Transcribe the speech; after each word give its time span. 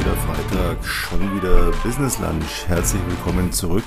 wieder 0.00 0.16
Freitag, 0.16 0.82
schon 0.82 1.36
wieder 1.36 1.72
Business 1.84 2.18
Lunch. 2.20 2.66
Herzlich 2.68 3.02
willkommen 3.06 3.52
zurück. 3.52 3.84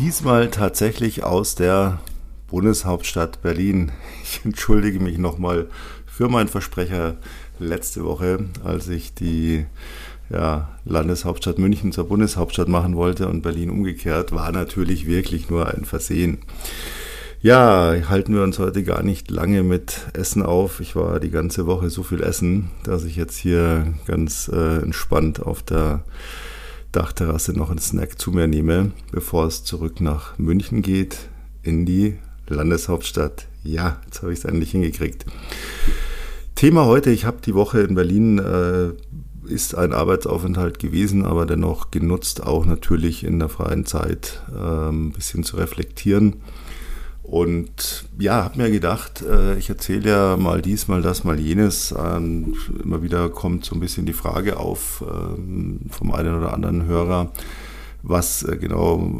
Diesmal 0.00 0.50
tatsächlich 0.50 1.22
aus 1.22 1.54
der 1.54 2.00
Bundeshauptstadt 2.48 3.40
Berlin. 3.40 3.92
Ich 4.24 4.40
entschuldige 4.44 4.98
mich 4.98 5.18
nochmal 5.18 5.68
für 6.06 6.28
meinen 6.28 6.48
Versprecher 6.48 7.18
letzte 7.60 8.04
Woche, 8.04 8.46
als 8.64 8.88
ich 8.88 9.14
die 9.14 9.66
ja, 10.28 10.70
Landeshauptstadt 10.84 11.60
München 11.60 11.92
zur 11.92 12.08
Bundeshauptstadt 12.08 12.66
machen 12.66 12.96
wollte 12.96 13.28
und 13.28 13.42
Berlin 13.42 13.70
umgekehrt, 13.70 14.32
war 14.32 14.50
natürlich 14.50 15.06
wirklich 15.06 15.48
nur 15.48 15.72
ein 15.72 15.84
Versehen. 15.84 16.38
Ja, 17.46 17.94
halten 18.08 18.34
wir 18.34 18.42
uns 18.42 18.58
heute 18.58 18.82
gar 18.82 19.04
nicht 19.04 19.30
lange 19.30 19.62
mit 19.62 20.08
Essen 20.14 20.42
auf. 20.42 20.80
Ich 20.80 20.96
war 20.96 21.20
die 21.20 21.30
ganze 21.30 21.64
Woche 21.68 21.90
so 21.90 22.02
viel 22.02 22.20
essen, 22.20 22.72
dass 22.82 23.04
ich 23.04 23.14
jetzt 23.14 23.36
hier 23.36 23.94
ganz 24.04 24.50
äh, 24.52 24.78
entspannt 24.78 25.40
auf 25.40 25.62
der 25.62 26.02
Dachterrasse 26.90 27.52
noch 27.52 27.70
einen 27.70 27.78
Snack 27.78 28.18
zu 28.18 28.32
mir 28.32 28.48
nehme, 28.48 28.90
bevor 29.12 29.46
es 29.46 29.62
zurück 29.62 30.00
nach 30.00 30.36
München 30.38 30.82
geht, 30.82 31.18
in 31.62 31.86
die 31.86 32.16
Landeshauptstadt. 32.48 33.46
Ja, 33.62 34.00
jetzt 34.06 34.22
habe 34.22 34.32
ich 34.32 34.40
es 34.40 34.44
endlich 34.44 34.72
hingekriegt. 34.72 35.24
Thema 36.56 36.86
heute, 36.86 37.12
ich 37.12 37.26
habe 37.26 37.36
die 37.46 37.54
Woche 37.54 37.78
in 37.82 37.94
Berlin, 37.94 38.38
äh, 38.40 38.88
ist 39.48 39.76
ein 39.76 39.92
Arbeitsaufenthalt 39.92 40.80
gewesen, 40.80 41.24
aber 41.24 41.46
dennoch 41.46 41.92
genutzt, 41.92 42.42
auch 42.42 42.66
natürlich 42.66 43.22
in 43.22 43.38
der 43.38 43.50
freien 43.50 43.86
Zeit 43.86 44.42
äh, 44.52 44.88
ein 44.88 45.12
bisschen 45.12 45.44
zu 45.44 45.58
reflektieren 45.58 46.42
und 47.26 48.04
ja, 48.20 48.44
habe 48.44 48.62
mir 48.62 48.70
gedacht, 48.70 49.20
äh, 49.22 49.58
ich 49.58 49.68
erzähle 49.68 50.10
ja 50.10 50.36
mal 50.36 50.62
dies, 50.62 50.86
mal 50.86 51.02
das, 51.02 51.24
mal 51.24 51.40
jenes. 51.40 51.92
Ähm, 51.98 52.54
immer 52.84 53.02
wieder 53.02 53.28
kommt 53.30 53.64
so 53.64 53.74
ein 53.74 53.80
bisschen 53.80 54.06
die 54.06 54.12
Frage 54.12 54.58
auf 54.58 55.02
ähm, 55.08 55.80
vom 55.90 56.12
einen 56.12 56.36
oder 56.38 56.54
anderen 56.54 56.84
Hörer, 56.84 57.32
was 58.04 58.44
äh, 58.44 58.56
genau 58.56 59.12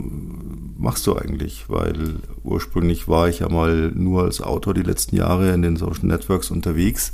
machst 0.78 1.04
du 1.08 1.16
eigentlich? 1.16 1.64
Weil 1.66 2.20
ursprünglich 2.44 3.08
war 3.08 3.28
ich 3.28 3.40
ja 3.40 3.48
mal 3.48 3.90
nur 3.92 4.22
als 4.22 4.40
Autor 4.40 4.72
die 4.72 4.84
letzten 4.84 5.16
Jahre 5.16 5.52
in 5.52 5.62
den 5.62 5.76
Social 5.76 6.06
Networks 6.06 6.52
unterwegs. 6.52 7.12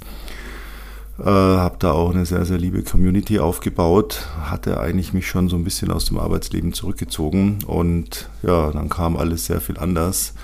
Äh, 1.19 1.25
habe 1.25 1.77
da 1.79 1.93
auch 1.93 2.11
eine 2.11 2.27
sehr, 2.27 2.45
sehr 2.45 2.59
liebe 2.59 2.83
Community 2.83 3.39
aufgebaut, 3.39 4.29
hatte 4.43 4.79
eigentlich 4.79 5.15
mich 5.15 5.27
schon 5.27 5.49
so 5.49 5.57
ein 5.57 5.65
bisschen 5.65 5.91
aus 5.91 6.05
dem 6.05 6.19
Arbeitsleben 6.19 6.75
zurückgezogen 6.75 7.61
und 7.67 8.29
ja, 8.43 8.71
dann 8.73 8.91
kam 8.91 9.17
alles 9.17 9.47
sehr 9.47 9.63
viel 9.63 9.79
anders 9.79 10.35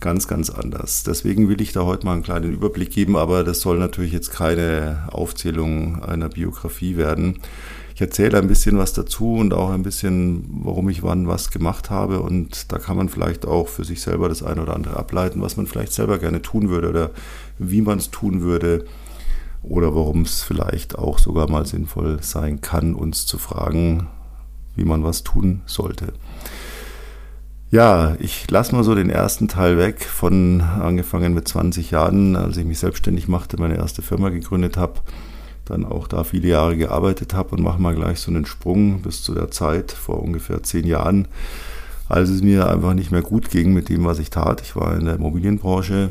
ganz, 0.00 0.28
ganz 0.28 0.50
anders. 0.50 1.02
Deswegen 1.02 1.48
will 1.48 1.60
ich 1.60 1.72
da 1.72 1.84
heute 1.84 2.06
mal 2.06 2.14
einen 2.14 2.22
kleinen 2.22 2.52
Überblick 2.52 2.90
geben, 2.90 3.16
aber 3.16 3.44
das 3.44 3.60
soll 3.60 3.78
natürlich 3.78 4.12
jetzt 4.12 4.30
keine 4.30 5.08
Aufzählung 5.10 6.02
einer 6.02 6.28
Biografie 6.28 6.96
werden. 6.96 7.40
Ich 7.94 8.00
erzähle 8.00 8.38
ein 8.38 8.46
bisschen 8.46 8.78
was 8.78 8.92
dazu 8.92 9.34
und 9.34 9.52
auch 9.52 9.70
ein 9.70 9.82
bisschen, 9.82 10.44
warum 10.62 10.88
ich 10.88 11.02
wann 11.02 11.26
was 11.26 11.50
gemacht 11.50 11.90
habe. 11.90 12.20
Und 12.20 12.70
da 12.70 12.78
kann 12.78 12.96
man 12.96 13.08
vielleicht 13.08 13.44
auch 13.44 13.66
für 13.66 13.84
sich 13.84 14.00
selber 14.00 14.28
das 14.28 14.44
eine 14.44 14.62
oder 14.62 14.76
andere 14.76 14.96
ableiten, 14.96 15.42
was 15.42 15.56
man 15.56 15.66
vielleicht 15.66 15.92
selber 15.92 16.18
gerne 16.18 16.40
tun 16.40 16.68
würde 16.68 16.90
oder 16.90 17.10
wie 17.58 17.82
man 17.82 17.98
es 17.98 18.12
tun 18.12 18.42
würde 18.42 18.84
oder 19.64 19.96
warum 19.96 20.22
es 20.22 20.42
vielleicht 20.42 20.96
auch 20.96 21.18
sogar 21.18 21.50
mal 21.50 21.66
sinnvoll 21.66 22.18
sein 22.22 22.60
kann, 22.60 22.94
uns 22.94 23.26
zu 23.26 23.36
fragen, 23.36 24.06
wie 24.76 24.84
man 24.84 25.02
was 25.02 25.24
tun 25.24 25.62
sollte. 25.66 26.12
Ja, 27.70 28.16
ich 28.18 28.50
lasse 28.50 28.74
mal 28.74 28.82
so 28.82 28.94
den 28.94 29.10
ersten 29.10 29.46
Teil 29.46 29.76
weg 29.76 30.02
von 30.02 30.62
angefangen 30.62 31.34
mit 31.34 31.46
20 31.46 31.90
Jahren, 31.90 32.34
als 32.34 32.56
ich 32.56 32.64
mich 32.64 32.78
selbstständig 32.78 33.28
machte, 33.28 33.60
meine 33.60 33.76
erste 33.76 34.00
Firma 34.00 34.30
gegründet 34.30 34.78
habe, 34.78 35.00
dann 35.66 35.84
auch 35.84 36.08
da 36.08 36.24
viele 36.24 36.48
Jahre 36.48 36.78
gearbeitet 36.78 37.34
habe 37.34 37.54
und 37.54 37.62
mache 37.62 37.78
mal 37.78 37.94
gleich 37.94 38.20
so 38.20 38.30
einen 38.30 38.46
Sprung 38.46 39.02
bis 39.02 39.22
zu 39.22 39.34
der 39.34 39.50
Zeit 39.50 39.92
vor 39.92 40.22
ungefähr 40.22 40.62
zehn 40.62 40.86
Jahren, 40.86 41.28
als 42.08 42.30
es 42.30 42.40
mir 42.40 42.70
einfach 42.70 42.94
nicht 42.94 43.12
mehr 43.12 43.20
gut 43.20 43.50
ging 43.50 43.74
mit 43.74 43.90
dem, 43.90 44.06
was 44.06 44.18
ich 44.18 44.30
tat. 44.30 44.62
Ich 44.62 44.74
war 44.74 44.96
in 44.96 45.04
der 45.04 45.16
Immobilienbranche, 45.16 46.08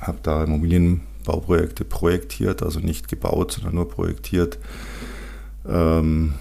habe 0.00 0.18
da 0.24 0.42
Immobilienbauprojekte 0.42 1.84
projektiert, 1.84 2.60
also 2.60 2.80
nicht 2.80 3.06
gebaut, 3.06 3.52
sondern 3.52 3.76
nur 3.76 3.88
projektiert. 3.88 4.58
Ähm, 5.64 6.34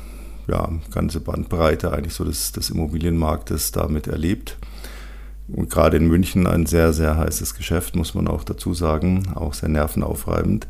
ja, 0.48 0.70
ganze 0.92 1.20
Bandbreite 1.20 1.92
eigentlich 1.94 2.14
so 2.14 2.24
des, 2.24 2.52
des 2.52 2.70
Immobilienmarktes 2.70 3.72
damit 3.72 4.08
erlebt. 4.08 4.58
Und 5.48 5.70
gerade 5.70 5.98
in 5.98 6.08
München 6.08 6.48
ein 6.48 6.66
sehr, 6.66 6.94
sehr 6.94 7.18
heißes 7.18 7.56
Geschäft, 7.56 7.96
muss 7.96 8.14
man 8.14 8.28
auch 8.28 8.44
dazu 8.44 8.74
sagen, 8.74 9.28
auch 9.36 9.54
sehr 9.54 9.70
nervenaufreibend. 9.70 10.68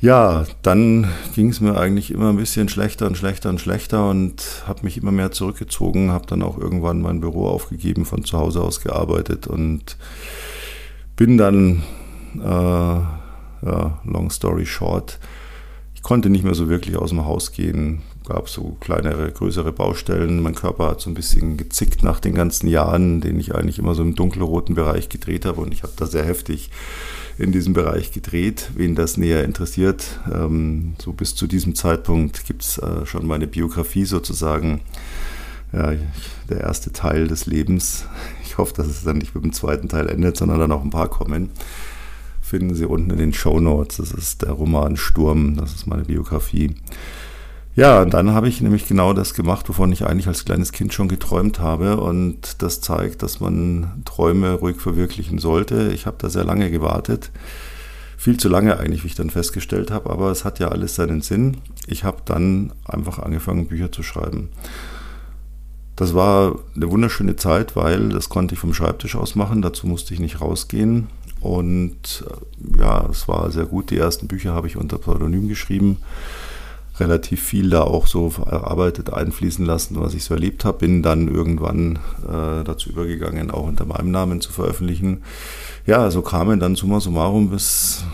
Ja, 0.00 0.44
dann 0.60 1.08
ging 1.34 1.48
es 1.48 1.62
mir 1.62 1.78
eigentlich 1.78 2.10
immer 2.10 2.28
ein 2.28 2.36
bisschen 2.36 2.68
schlechter 2.68 3.06
und 3.06 3.16
schlechter 3.16 3.48
und 3.48 3.58
schlechter 3.58 4.10
und 4.10 4.62
habe 4.66 4.82
mich 4.82 4.98
immer 4.98 5.12
mehr 5.12 5.32
zurückgezogen, 5.32 6.10
habe 6.10 6.26
dann 6.26 6.42
auch 6.42 6.58
irgendwann 6.58 7.00
mein 7.00 7.20
Büro 7.20 7.46
aufgegeben, 7.48 8.04
von 8.04 8.22
zu 8.22 8.38
Hause 8.38 8.60
aus 8.60 8.82
gearbeitet 8.82 9.46
und 9.46 9.96
bin 11.16 11.38
dann, 11.38 11.84
äh, 12.36 12.42
ja, 12.42 13.98
long 14.04 14.30
story 14.30 14.66
short, 14.66 15.18
ich 15.94 16.02
konnte 16.02 16.28
nicht 16.28 16.44
mehr 16.44 16.54
so 16.54 16.68
wirklich 16.68 16.98
aus 16.98 17.08
dem 17.08 17.24
Haus 17.24 17.52
gehen, 17.52 18.02
gab 18.26 18.48
so 18.48 18.76
kleinere, 18.80 19.30
größere 19.30 19.72
Baustellen. 19.72 20.42
Mein 20.42 20.54
Körper 20.54 20.88
hat 20.88 21.00
so 21.00 21.10
ein 21.10 21.14
bisschen 21.14 21.56
gezickt 21.56 22.02
nach 22.02 22.20
den 22.20 22.34
ganzen 22.34 22.68
Jahren, 22.68 23.20
den 23.20 23.38
ich 23.38 23.54
eigentlich 23.54 23.78
immer 23.78 23.94
so 23.94 24.02
im 24.02 24.14
dunkelroten 24.14 24.74
Bereich 24.74 25.08
gedreht 25.08 25.44
habe. 25.44 25.60
Und 25.60 25.72
ich 25.72 25.82
habe 25.82 25.92
da 25.96 26.06
sehr 26.06 26.24
heftig 26.24 26.70
in 27.36 27.52
diesem 27.52 27.74
Bereich 27.74 28.12
gedreht. 28.12 28.70
Wen 28.74 28.94
das 28.94 29.18
näher 29.18 29.44
interessiert, 29.44 30.20
ähm, 30.32 30.94
so 31.02 31.12
bis 31.12 31.34
zu 31.34 31.46
diesem 31.46 31.74
Zeitpunkt 31.74 32.46
gibt 32.46 32.62
es 32.62 32.78
äh, 32.78 33.04
schon 33.04 33.26
meine 33.26 33.46
Biografie 33.46 34.04
sozusagen. 34.04 34.80
Ja, 35.72 35.92
der 36.48 36.60
erste 36.60 36.92
Teil 36.92 37.26
des 37.26 37.46
Lebens. 37.46 38.06
Ich 38.44 38.58
hoffe, 38.58 38.74
dass 38.74 38.86
es 38.86 39.02
dann 39.02 39.18
nicht 39.18 39.34
mit 39.34 39.42
dem 39.42 39.52
zweiten 39.52 39.88
Teil 39.88 40.08
endet, 40.08 40.36
sondern 40.36 40.60
dann 40.60 40.72
auch 40.72 40.84
ein 40.84 40.90
paar 40.90 41.08
kommen. 41.08 41.50
Finden 42.40 42.74
Sie 42.76 42.84
unten 42.84 43.10
in 43.10 43.18
den 43.18 43.32
Show 43.32 43.58
Notes. 43.58 43.96
Das 43.96 44.12
ist 44.12 44.42
der 44.42 44.52
Roman 44.52 44.96
Sturm. 44.96 45.56
Das 45.56 45.74
ist 45.74 45.88
meine 45.88 46.04
Biografie. 46.04 46.76
Ja, 47.76 48.02
und 48.02 48.14
dann 48.14 48.30
habe 48.30 48.48
ich 48.48 48.60
nämlich 48.60 48.86
genau 48.86 49.12
das 49.14 49.34
gemacht, 49.34 49.68
wovon 49.68 49.90
ich 49.90 50.06
eigentlich 50.06 50.28
als 50.28 50.44
kleines 50.44 50.70
Kind 50.70 50.94
schon 50.94 51.08
geträumt 51.08 51.58
habe. 51.58 51.96
Und 51.96 52.62
das 52.62 52.80
zeigt, 52.80 53.22
dass 53.22 53.40
man 53.40 54.02
Träume 54.04 54.52
ruhig 54.52 54.76
verwirklichen 54.76 55.38
sollte. 55.38 55.90
Ich 55.92 56.06
habe 56.06 56.16
da 56.20 56.30
sehr 56.30 56.44
lange 56.44 56.70
gewartet. 56.70 57.32
Viel 58.16 58.36
zu 58.36 58.48
lange 58.48 58.78
eigentlich, 58.78 59.02
wie 59.02 59.08
ich 59.08 59.16
dann 59.16 59.28
festgestellt 59.28 59.90
habe, 59.90 60.08
aber 60.10 60.30
es 60.30 60.44
hat 60.44 60.60
ja 60.60 60.68
alles 60.68 60.94
seinen 60.94 61.20
Sinn. 61.20 61.58
Ich 61.88 62.04
habe 62.04 62.18
dann 62.24 62.72
einfach 62.84 63.18
angefangen, 63.18 63.66
Bücher 63.66 63.90
zu 63.90 64.02
schreiben. 64.04 64.50
Das 65.96 66.14
war 66.14 66.58
eine 66.76 66.90
wunderschöne 66.90 67.36
Zeit, 67.36 67.76
weil 67.76 68.08
das 68.10 68.28
konnte 68.28 68.54
ich 68.54 68.60
vom 68.60 68.72
Schreibtisch 68.72 69.16
aus 69.16 69.34
machen. 69.34 69.62
Dazu 69.62 69.88
musste 69.88 70.14
ich 70.14 70.20
nicht 70.20 70.40
rausgehen. 70.40 71.08
Und 71.40 72.24
äh, 72.26 72.80
ja, 72.80 73.04
es 73.10 73.26
war 73.26 73.50
sehr 73.50 73.66
gut. 73.66 73.90
Die 73.90 73.98
ersten 73.98 74.28
Bücher 74.28 74.54
habe 74.54 74.68
ich 74.68 74.76
unter 74.76 74.98
Pseudonym 74.98 75.48
geschrieben 75.48 75.98
relativ 76.98 77.42
viel 77.42 77.70
da 77.70 77.82
auch 77.82 78.06
so 78.06 78.32
erarbeitet, 78.46 79.12
einfließen 79.12 79.64
lassen, 79.64 79.96
was 80.00 80.14
ich 80.14 80.24
so 80.24 80.34
erlebt 80.34 80.64
habe. 80.64 80.78
Bin 80.78 81.02
dann 81.02 81.28
irgendwann 81.28 81.98
äh, 82.26 82.64
dazu 82.64 82.90
übergegangen, 82.90 83.50
auch 83.50 83.66
unter 83.66 83.84
meinem 83.84 84.10
Namen 84.10 84.40
zu 84.40 84.52
veröffentlichen. 84.52 85.22
Ja, 85.86 86.10
so 86.10 86.22
kamen 86.22 86.60
dann 86.60 86.76
summa 86.76 87.00
summarum 87.00 87.50
bis, 87.50 88.04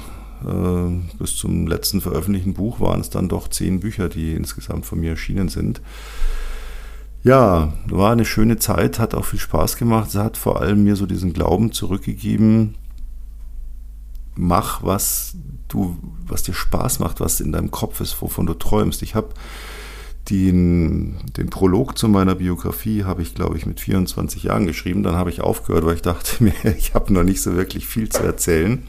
äh, 0.47 1.19
bis 1.19 1.37
zum 1.37 1.67
letzten 1.67 2.01
veröffentlichten 2.01 2.55
Buch 2.55 2.81
waren 2.81 3.01
es 3.01 3.11
dann 3.11 3.29
doch 3.29 3.49
zehn 3.49 3.81
Bücher, 3.81 4.09
die 4.09 4.33
insgesamt 4.33 4.87
von 4.87 5.01
mir 5.01 5.11
erschienen 5.11 5.49
sind. 5.49 5.83
Ja, 7.23 7.75
war 7.87 8.13
eine 8.13 8.25
schöne 8.25 8.57
Zeit, 8.57 8.99
hat 8.99 9.15
auch 9.15 9.27
viel 9.27 9.39
Spaß 9.39 9.77
gemacht. 9.77 10.09
Es 10.09 10.15
hat 10.15 10.39
vor 10.39 10.63
allem 10.63 10.85
mir 10.85 10.97
so 10.97 11.05
diesen 11.05 11.35
Glauben 11.35 11.71
zurückgegeben, 11.71 12.77
mach, 14.37 14.83
was 14.83 15.37
du, 15.71 15.97
was 16.27 16.43
dir 16.43 16.55
Spaß 16.55 16.99
macht, 16.99 17.21
was 17.21 17.41
in 17.41 17.53
deinem 17.53 17.71
Kopf 17.71 18.01
ist, 18.01 18.21
wovon 18.21 18.47
du 18.47 18.55
träumst. 18.55 19.03
Ich 19.03 19.15
habe 19.15 19.31
den, 20.29 21.17
den 21.37 21.51
Prolog 21.51 21.99
zu 21.99 22.09
meiner 22.09 22.35
Biografie 22.35 23.05
habe 23.05 23.23
ich, 23.23 23.35
glaube 23.35 23.57
ich, 23.57 23.67
mit 23.67 23.81
24 23.81 24.45
Jahren 24.45 24.67
geschrieben. 24.67 25.03
Dann 25.03 25.17
habe 25.17 25.31
ich 25.31 25.41
aufgehört, 25.41 25.85
weil 25.85 25.97
ich 25.97 26.03
dachte 26.03 26.43
mir, 26.45 26.53
ich 26.79 26.95
habe 26.95 27.13
noch 27.13 27.25
nicht 27.25 27.43
so 27.43 27.57
wirklich 27.57 27.87
viel 27.87 28.09
zu 28.09 28.23
erzählen. 28.23 28.83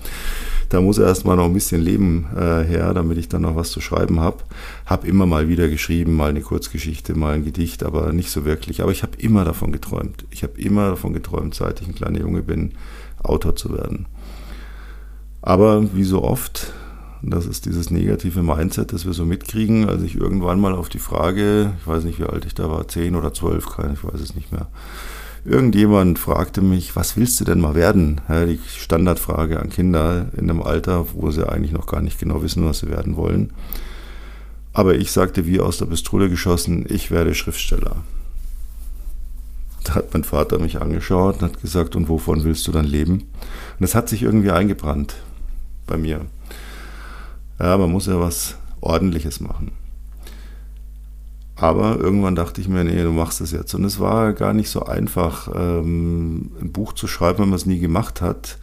Da 0.70 0.80
muss 0.80 1.00
erst 1.00 1.26
mal 1.26 1.36
noch 1.36 1.46
ein 1.46 1.54
bisschen 1.54 1.82
Leben 1.82 2.28
äh, 2.34 2.64
her, 2.64 2.94
damit 2.94 3.18
ich 3.18 3.28
dann 3.28 3.42
noch 3.42 3.58
was 3.58 3.72
zu 3.72 3.82
schreiben 3.82 4.22
habe. 4.22 4.38
Habe 4.86 5.08
immer 5.08 5.26
mal 5.26 5.50
wieder 5.50 5.68
geschrieben, 5.68 6.16
mal 6.16 6.30
eine 6.30 6.42
Kurzgeschichte, 6.42 7.14
mal 7.14 7.36
ein 7.36 7.44
Gedicht, 7.44 7.84
aber 7.84 8.14
nicht 8.14 8.30
so 8.30 8.46
wirklich. 8.46 8.82
Aber 8.82 8.92
ich 8.92 9.04
habe 9.04 9.18
immer 9.18 9.44
davon 9.44 9.74
geträumt. 9.74 10.26
Ich 10.32 10.44
habe 10.44 10.62
immer 10.62 10.90
davon 10.92 11.14
geträumt, 11.14 11.56
seit 11.56 11.82
ich 11.82 11.88
ein 11.88 11.96
kleiner 11.96 12.20
Junge 12.20 12.42
bin, 12.42 12.74
Autor 13.22 13.56
zu 13.56 13.74
werden. 13.74 14.06
Aber 15.42 15.96
wie 15.96 16.04
so 16.04 16.24
oft, 16.24 16.72
das 17.24 17.46
ist 17.46 17.66
dieses 17.66 17.90
negative 17.90 18.44
Mindset, 18.44 18.94
das 18.94 19.06
wir 19.06 19.14
so 19.14 19.26
mitkriegen, 19.26 19.90
als 19.90 20.04
ich 20.04 20.16
irgendwann 20.16 20.60
mal 20.60 20.74
auf 20.74 20.90
die 20.90 21.00
Frage, 21.00 21.74
ich 21.80 21.88
weiß 21.88 22.04
nicht, 22.04 22.20
wie 22.20 22.26
alt 22.26 22.46
ich 22.46 22.54
da 22.54 22.70
war, 22.70 22.88
zehn 22.88 23.16
oder 23.16 23.34
zwölf, 23.34 23.66
ich 23.94 24.04
weiß 24.04 24.22
es 24.22 24.36
nicht 24.36 24.52
mehr, 24.52 24.68
irgendjemand 25.44 26.20
fragte 26.20 26.62
mich, 26.62 26.96
was 26.96 27.18
willst 27.18 27.40
du 27.40 27.46
denn 27.46 27.60
mal 27.60 27.74
werden? 27.74 28.22
Die 28.30 28.60
Standardfrage 28.78 29.60
an 29.60 29.70
Kinder 29.70 30.28
in 30.38 30.50
einem 30.50 30.62
Alter, 30.62 31.08
wo 31.14 31.32
sie 31.32 31.50
eigentlich 31.50 31.72
noch 31.72 31.88
gar 31.88 32.02
nicht 32.02 32.20
genau 32.20 32.44
wissen, 32.44 32.66
was 32.66 32.80
sie 32.80 32.90
werden 32.90 33.16
wollen. 33.16 33.52
Aber 34.74 34.96
ich 34.96 35.12
sagte 35.12 35.48
wie 35.48 35.60
aus 35.60 35.80
der 35.80 35.88
Pistole 35.88 36.30
geschossen, 36.30 36.86
ich 36.88 37.10
werde 37.10 37.34
Schriftsteller. 37.34 37.98
Da 39.84 39.96
hat 39.96 40.14
mein 40.14 40.24
Vater 40.24 40.60
mich 40.60 40.80
angeschaut 40.80 41.42
und 41.42 41.42
hat 41.42 41.62
gesagt, 41.62 41.96
und 41.96 42.08
wovon 42.08 42.44
willst 42.44 42.68
du 42.68 42.72
dann 42.72 42.86
leben? 42.86 43.24
Und 43.80 43.84
es 43.84 43.96
hat 43.96 44.08
sich 44.08 44.22
irgendwie 44.22 44.52
eingebrannt 44.52 45.16
bei 45.92 45.98
mir. 45.98 46.22
Ja, 47.60 47.78
man 47.78 47.92
muss 47.92 48.08
ja 48.08 48.20
was 48.20 48.56
Ordentliches 48.80 49.42
machen. 49.42 49.72
Aber 51.58 52.00
irgendwann 52.00 52.36
dachte 52.36 52.62
ich 52.62 52.70
mir, 52.70 52.84
nee, 52.84 53.04
du 53.04 53.12
machst 53.12 53.42
es 53.42 53.52
jetzt. 53.52 53.74
Und 53.76 53.84
es 53.84 54.00
war 54.00 54.34
gar 54.34 54.54
nicht 54.54 54.70
so 54.70 54.86
einfach, 54.86 55.50
ähm, 55.54 56.52
ein 56.60 56.72
Buch 56.72 56.94
zu 56.94 57.08
schreiben, 57.08 57.40
wenn 57.40 57.50
man 57.50 57.58
es 57.58 57.66
nie 57.66 57.80
gemacht 57.80 58.22
hat. 58.22 58.58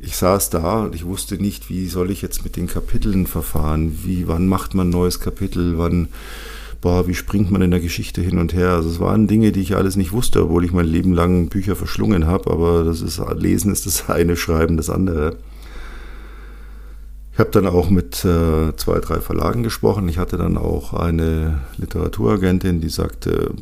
Ich 0.00 0.16
saß 0.16 0.50
da 0.50 0.84
und 0.84 0.94
ich 0.94 1.04
wusste 1.04 1.34
nicht, 1.42 1.68
wie 1.68 1.88
soll 1.88 2.12
ich 2.12 2.22
jetzt 2.22 2.44
mit 2.44 2.56
den 2.56 2.68
Kapiteln 2.68 3.26
verfahren? 3.26 3.98
Wie, 4.04 4.28
wann 4.28 4.46
macht 4.46 4.74
man 4.74 4.86
ein 4.86 4.90
neues 4.90 5.18
Kapitel? 5.18 5.76
Wann 5.76 6.08
boah, 6.80 7.08
wie 7.08 7.14
springt 7.14 7.50
man 7.50 7.62
in 7.62 7.70
der 7.70 7.80
Geschichte 7.80 8.20
hin 8.20 8.38
und 8.38 8.54
her? 8.54 8.70
Also 8.70 8.88
es 8.88 9.00
waren 9.00 9.26
Dinge, 9.26 9.52
die 9.52 9.60
ich 9.60 9.76
alles 9.76 9.96
nicht 9.96 10.12
wusste, 10.12 10.44
obwohl 10.44 10.64
ich 10.64 10.72
mein 10.72 10.86
Leben 10.86 11.12
lang 11.12 11.48
Bücher 11.48 11.76
verschlungen 11.76 12.26
habe, 12.26 12.50
aber 12.50 12.84
das 12.84 13.00
ist, 13.00 13.20
Lesen 13.36 13.72
ist 13.72 13.86
das 13.86 14.08
eine, 14.08 14.36
Schreiben 14.36 14.76
das 14.76 14.90
andere. 14.90 15.36
Ich 17.38 17.40
habe 17.40 17.52
dann 17.52 17.68
auch 17.68 17.88
mit 17.88 18.24
äh, 18.24 18.74
zwei, 18.74 18.98
drei 18.98 19.20
Verlagen 19.20 19.62
gesprochen. 19.62 20.08
Ich 20.08 20.18
hatte 20.18 20.36
dann 20.36 20.56
auch 20.56 20.92
eine 20.92 21.60
Literaturagentin, 21.76 22.80
die 22.80 22.88
sagte, 22.88 23.54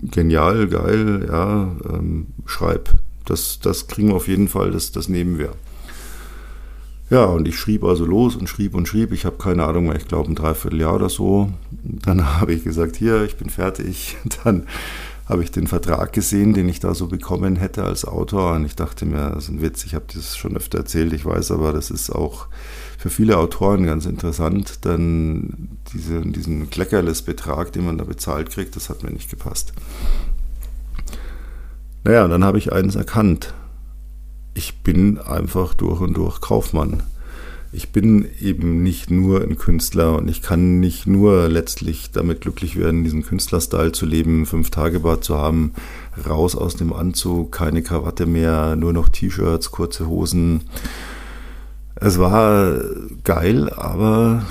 genial, 0.00 0.68
geil, 0.68 1.28
ja, 1.30 1.76
ähm, 1.92 2.28
schreib. 2.46 2.88
Das, 3.26 3.60
das 3.60 3.88
kriegen 3.88 4.08
wir 4.08 4.14
auf 4.14 4.26
jeden 4.26 4.48
Fall, 4.48 4.70
das, 4.70 4.90
das 4.90 5.10
nehmen 5.10 5.38
wir. 5.38 5.50
Ja, 7.10 7.26
und 7.26 7.46
ich 7.46 7.58
schrieb 7.58 7.84
also 7.84 8.06
los 8.06 8.36
und 8.36 8.48
schrieb 8.48 8.74
und 8.74 8.88
schrieb. 8.88 9.12
Ich 9.12 9.26
habe 9.26 9.36
keine 9.36 9.64
Ahnung 9.64 9.88
mehr, 9.88 9.96
ich 9.96 10.08
glaube 10.08 10.32
ein 10.32 10.34
Dreivierteljahr 10.34 10.94
oder 10.94 11.10
so. 11.10 11.52
Dann 11.82 12.24
habe 12.40 12.54
ich 12.54 12.64
gesagt, 12.64 12.96
hier, 12.96 13.22
ich 13.24 13.36
bin 13.36 13.50
fertig. 13.50 14.16
Dann 14.44 14.66
habe 15.32 15.42
ich 15.42 15.50
den 15.50 15.66
Vertrag 15.66 16.12
gesehen, 16.12 16.54
den 16.54 16.68
ich 16.68 16.80
da 16.80 16.94
so 16.94 17.08
bekommen 17.08 17.56
hätte 17.56 17.84
als 17.84 18.04
Autor. 18.04 18.54
Und 18.54 18.64
ich 18.64 18.76
dachte 18.76 19.04
mir, 19.04 19.30
das 19.30 19.44
ist 19.44 19.50
ein 19.50 19.62
Witz, 19.62 19.84
ich 19.84 19.94
habe 19.94 20.04
das 20.14 20.36
schon 20.36 20.56
öfter 20.56 20.78
erzählt, 20.78 21.12
ich 21.12 21.24
weiß, 21.24 21.50
aber 21.50 21.72
das 21.72 21.90
ist 21.90 22.10
auch 22.10 22.46
für 22.98 23.10
viele 23.10 23.38
Autoren 23.38 23.84
ganz 23.84 24.06
interessant, 24.06 24.84
denn 24.84 25.78
diese, 25.92 26.20
diesen 26.20 26.70
Kleckerles-Betrag, 26.70 27.72
den 27.72 27.84
man 27.84 27.98
da 27.98 28.04
bezahlt 28.04 28.50
kriegt, 28.50 28.76
das 28.76 28.88
hat 28.88 29.02
mir 29.02 29.10
nicht 29.10 29.30
gepasst. 29.30 29.72
Naja, 32.04 32.24
und 32.24 32.30
dann 32.30 32.44
habe 32.44 32.58
ich 32.58 32.72
eines 32.72 32.94
erkannt 32.94 33.54
ich 34.54 34.82
bin 34.82 35.18
einfach 35.18 35.74
durch 35.74 36.00
und 36.00 36.14
durch 36.14 36.40
Kaufmann. 36.40 37.02
Ich 37.74 37.90
bin 37.90 38.28
eben 38.38 38.82
nicht 38.82 39.10
nur 39.10 39.40
ein 39.40 39.56
Künstler 39.56 40.16
und 40.18 40.28
ich 40.28 40.42
kann 40.42 40.78
nicht 40.78 41.06
nur 41.06 41.48
letztlich 41.48 42.10
damit 42.10 42.42
glücklich 42.42 42.76
werden, 42.76 43.02
diesen 43.02 43.22
Künstlerstyle 43.22 43.92
zu 43.92 44.04
leben, 44.04 44.44
fünf 44.44 44.68
Tage 44.68 45.00
Bad 45.00 45.24
zu 45.24 45.38
haben, 45.38 45.72
raus 46.28 46.54
aus 46.54 46.76
dem 46.76 46.92
Anzug, 46.92 47.50
keine 47.50 47.82
Krawatte 47.82 48.26
mehr, 48.26 48.76
nur 48.76 48.92
noch 48.92 49.08
T-Shirts, 49.08 49.70
kurze 49.70 50.06
Hosen. 50.06 50.64
Es 51.94 52.18
war 52.18 52.78
geil, 53.24 53.70
aber 53.70 54.44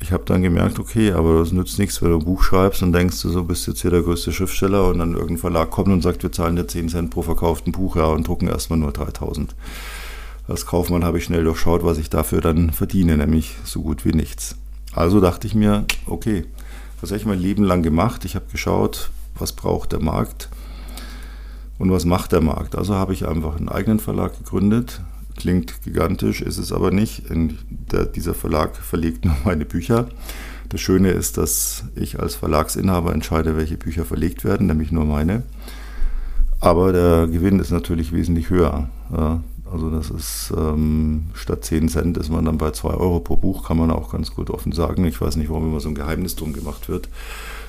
ich 0.00 0.10
habe 0.10 0.24
dann 0.26 0.42
gemerkt, 0.42 0.80
okay, 0.80 1.12
aber 1.12 1.38
das 1.38 1.52
nützt 1.52 1.78
nichts, 1.78 2.02
wenn 2.02 2.10
du 2.10 2.18
ein 2.18 2.24
Buch 2.24 2.42
schreibst 2.42 2.82
und 2.82 2.92
denkst 2.92 3.22
du 3.22 3.28
so, 3.28 3.44
bist 3.44 3.68
jetzt 3.68 3.82
hier 3.82 3.92
der 3.92 4.02
größte 4.02 4.32
Schriftsteller 4.32 4.88
und 4.88 4.98
dann 4.98 5.12
irgendein 5.12 5.38
Verlag 5.38 5.70
kommt 5.70 5.88
und 5.88 6.02
sagt, 6.02 6.24
wir 6.24 6.32
zahlen 6.32 6.56
dir 6.56 6.66
10 6.66 6.88
Cent 6.88 7.10
pro 7.10 7.22
verkauften 7.22 7.70
Buch, 7.70 7.94
ja, 7.94 8.06
und 8.06 8.26
drucken 8.26 8.48
erstmal 8.48 8.80
nur 8.80 8.90
3000. 8.90 9.54
Als 10.48 10.66
Kaufmann 10.66 11.04
habe 11.04 11.18
ich 11.18 11.24
schnell 11.24 11.44
durchschaut, 11.44 11.84
was 11.84 11.98
ich 11.98 12.10
dafür 12.10 12.40
dann 12.40 12.70
verdiene, 12.72 13.16
nämlich 13.16 13.56
so 13.64 13.82
gut 13.82 14.04
wie 14.04 14.12
nichts. 14.12 14.56
Also 14.94 15.20
dachte 15.20 15.46
ich 15.46 15.54
mir, 15.54 15.84
okay, 16.06 16.44
was 17.00 17.10
habe 17.10 17.18
ich 17.18 17.26
mein 17.26 17.40
Leben 17.40 17.64
lang 17.64 17.82
gemacht? 17.82 18.24
Ich 18.24 18.34
habe 18.34 18.46
geschaut, 18.50 19.10
was 19.38 19.52
braucht 19.52 19.92
der 19.92 20.00
Markt 20.00 20.48
und 21.78 21.90
was 21.90 22.04
macht 22.04 22.32
der 22.32 22.40
Markt. 22.40 22.76
Also 22.76 22.94
habe 22.94 23.12
ich 23.12 23.26
einfach 23.26 23.56
einen 23.56 23.68
eigenen 23.68 23.98
Verlag 23.98 24.38
gegründet, 24.38 25.00
Klingt 25.36 25.82
gigantisch, 25.82 26.40
ist 26.40 26.56
es 26.56 26.72
aber 26.72 26.90
nicht. 26.90 27.24
Der, 27.92 28.06
dieser 28.06 28.34
Verlag 28.34 28.74
verlegt 28.74 29.24
nur 29.24 29.36
meine 29.44 29.64
Bücher. 29.64 30.08
Das 30.70 30.80
Schöne 30.80 31.10
ist, 31.10 31.36
dass 31.36 31.84
ich 31.94 32.18
als 32.18 32.34
Verlagsinhaber 32.34 33.12
entscheide, 33.12 33.56
welche 33.56 33.76
Bücher 33.76 34.04
verlegt 34.04 34.44
werden, 34.44 34.66
nämlich 34.66 34.90
nur 34.90 35.04
meine. 35.04 35.42
Aber 36.58 36.92
der 36.92 37.28
Gewinn 37.28 37.60
ist 37.60 37.70
natürlich 37.70 38.12
wesentlich 38.12 38.50
höher. 38.50 38.88
Also 39.70 39.90
das 39.90 40.10
ist 40.10 40.52
ähm, 40.56 41.24
statt 41.34 41.64
10 41.64 41.88
Cent 41.88 42.16
ist 42.18 42.30
man 42.30 42.44
dann 42.44 42.58
bei 42.58 42.70
2 42.70 42.90
Euro 42.90 43.20
pro 43.20 43.36
Buch, 43.36 43.66
kann 43.66 43.76
man 43.76 43.90
auch 43.90 44.12
ganz 44.12 44.34
gut 44.34 44.50
offen 44.50 44.72
sagen. 44.72 45.04
Ich 45.04 45.20
weiß 45.20 45.36
nicht, 45.36 45.50
warum 45.50 45.64
immer 45.68 45.80
so 45.80 45.88
ein 45.88 45.94
Geheimnis 45.94 46.36
drum 46.36 46.52
gemacht 46.52 46.88
wird. 46.88 47.08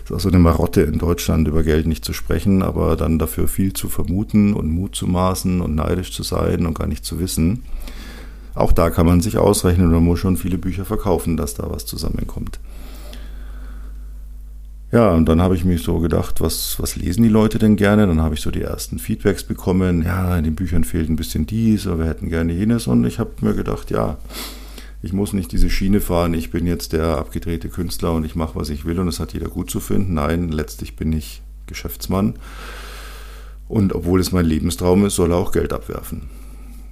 Es 0.03 0.11
ist 0.11 0.13
also 0.13 0.29
eine 0.29 0.39
Marotte 0.39 0.81
in 0.81 0.99
Deutschland, 0.99 1.47
über 1.47 1.63
Geld 1.63 1.87
nicht 1.87 2.05
zu 2.05 2.13
sprechen, 2.13 2.61
aber 2.61 2.95
dann 2.95 3.17
dafür 3.19 3.47
viel 3.47 3.73
zu 3.73 3.89
vermuten 3.89 4.53
und 4.53 4.69
Mut 4.69 4.95
zu 4.95 5.07
maßen 5.07 5.59
und 5.59 5.75
neidisch 5.75 6.13
zu 6.13 6.23
sein 6.23 6.65
und 6.65 6.77
gar 6.77 6.87
nicht 6.87 7.03
zu 7.03 7.19
wissen. 7.19 7.63
Auch 8.53 8.71
da 8.71 8.89
kann 8.89 9.05
man 9.05 9.21
sich 9.21 9.37
ausrechnen, 9.37 9.91
man 9.91 10.03
muss 10.03 10.19
schon 10.19 10.37
viele 10.37 10.57
Bücher 10.57 10.85
verkaufen, 10.85 11.35
dass 11.35 11.55
da 11.55 11.69
was 11.69 11.85
zusammenkommt. 11.85 12.59
Ja, 14.91 15.11
und 15.11 15.25
dann 15.27 15.41
habe 15.41 15.55
ich 15.55 15.65
mich 15.65 15.83
so 15.83 15.99
gedacht, 15.99 16.39
was, 16.39 16.79
was 16.79 16.95
lesen 16.95 17.23
die 17.23 17.29
Leute 17.29 17.59
denn 17.59 17.75
gerne? 17.75 18.07
Dann 18.07 18.21
habe 18.21 18.35
ich 18.35 18.41
so 18.41 18.51
die 18.51 18.61
ersten 18.61 18.99
Feedbacks 18.99 19.43
bekommen. 19.43 20.01
Ja, 20.03 20.37
in 20.37 20.45
den 20.45 20.55
Büchern 20.55 20.85
fehlt 20.85 21.09
ein 21.09 21.17
bisschen 21.17 21.45
dies, 21.45 21.87
aber 21.87 21.99
wir 21.99 22.05
hätten 22.05 22.29
gerne 22.29 22.53
jenes. 22.53 22.87
Und 22.87 23.03
ich 23.05 23.19
habe 23.19 23.31
mir 23.41 23.53
gedacht, 23.53 23.91
ja, 23.91 24.17
ich 25.01 25.11
muss 25.13 25.33
nicht 25.33 25.51
diese 25.51 25.69
Schiene 25.69 25.99
fahren, 25.99 26.33
ich 26.33 26.51
bin 26.51 26.65
jetzt 26.65 26.93
der 26.93 27.17
abgedrehte 27.17 27.69
Künstler 27.69 28.13
und 28.13 28.25
ich 28.25 28.35
mache, 28.35 28.55
was 28.55 28.69
ich 28.69 28.85
will 28.85 28.99
und 28.99 29.07
es 29.07 29.19
hat 29.19 29.33
jeder 29.33 29.49
gut 29.49 29.69
zu 29.69 29.79
finden. 29.79 30.13
Nein, 30.15 30.49
letztlich 30.49 30.95
bin 30.95 31.11
ich 31.11 31.41
Geschäftsmann. 31.67 32.35
Und 33.67 33.93
obwohl 33.93 34.21
es 34.21 34.31
mein 34.31 34.45
Lebenstraum 34.45 35.05
ist, 35.05 35.15
soll 35.15 35.31
er 35.31 35.37
auch 35.37 35.51
Geld 35.51 35.73
abwerfen. 35.73 36.23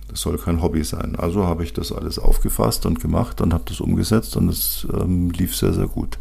Das 0.10 0.22
soll 0.22 0.38
kein 0.38 0.62
Hobby 0.62 0.84
sein. 0.84 1.16
Also 1.16 1.46
habe 1.46 1.64
ich 1.64 1.74
das 1.74 1.92
alles 1.92 2.20
aufgefasst 2.20 2.86
und 2.86 3.00
gemacht 3.00 3.42
und 3.42 3.54
habe 3.54 3.64
das 3.68 3.80
umgesetzt 3.80 4.36
und 4.38 4.50
es 4.50 4.86
ähm, 4.94 5.32
lief 5.32 5.56
sehr, 5.56 5.74
sehr 5.74 5.88
gut. 5.88 6.18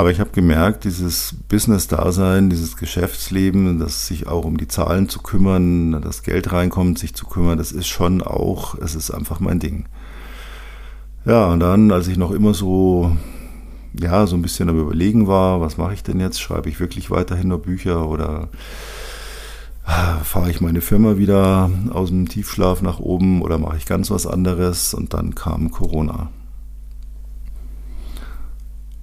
Aber 0.00 0.10
ich 0.10 0.18
habe 0.18 0.30
gemerkt, 0.30 0.84
dieses 0.84 1.34
Business-Dasein, 1.50 2.48
dieses 2.48 2.78
Geschäftsleben, 2.78 3.78
das 3.78 4.06
sich 4.06 4.28
auch 4.28 4.46
um 4.46 4.56
die 4.56 4.66
Zahlen 4.66 5.10
zu 5.10 5.20
kümmern, 5.20 6.00
das 6.00 6.22
Geld 6.22 6.52
reinkommt, 6.52 6.98
sich 6.98 7.14
zu 7.14 7.26
kümmern, 7.26 7.58
das 7.58 7.70
ist 7.70 7.86
schon 7.86 8.22
auch, 8.22 8.78
es 8.78 8.94
ist 8.94 9.10
einfach 9.10 9.40
mein 9.40 9.60
Ding. 9.60 9.84
Ja, 11.26 11.48
und 11.48 11.60
dann, 11.60 11.92
als 11.92 12.08
ich 12.08 12.16
noch 12.16 12.30
immer 12.30 12.54
so, 12.54 13.14
ja, 13.92 14.26
so 14.26 14.36
ein 14.36 14.40
bisschen 14.40 14.70
am 14.70 14.80
Überlegen 14.80 15.26
war, 15.26 15.60
was 15.60 15.76
mache 15.76 15.92
ich 15.92 16.02
denn 16.02 16.18
jetzt? 16.18 16.40
Schreibe 16.40 16.70
ich 16.70 16.80
wirklich 16.80 17.10
weiterhin 17.10 17.48
nur 17.48 17.60
Bücher 17.60 18.08
oder 18.08 18.48
ah, 19.84 20.16
fahre 20.24 20.50
ich 20.50 20.62
meine 20.62 20.80
Firma 20.80 21.18
wieder 21.18 21.70
aus 21.90 22.08
dem 22.08 22.26
Tiefschlaf 22.26 22.80
nach 22.80 23.00
oben 23.00 23.42
oder 23.42 23.58
mache 23.58 23.76
ich 23.76 23.84
ganz 23.84 24.10
was 24.10 24.26
anderes? 24.26 24.94
Und 24.94 25.12
dann 25.12 25.34
kam 25.34 25.70
Corona. 25.70 26.30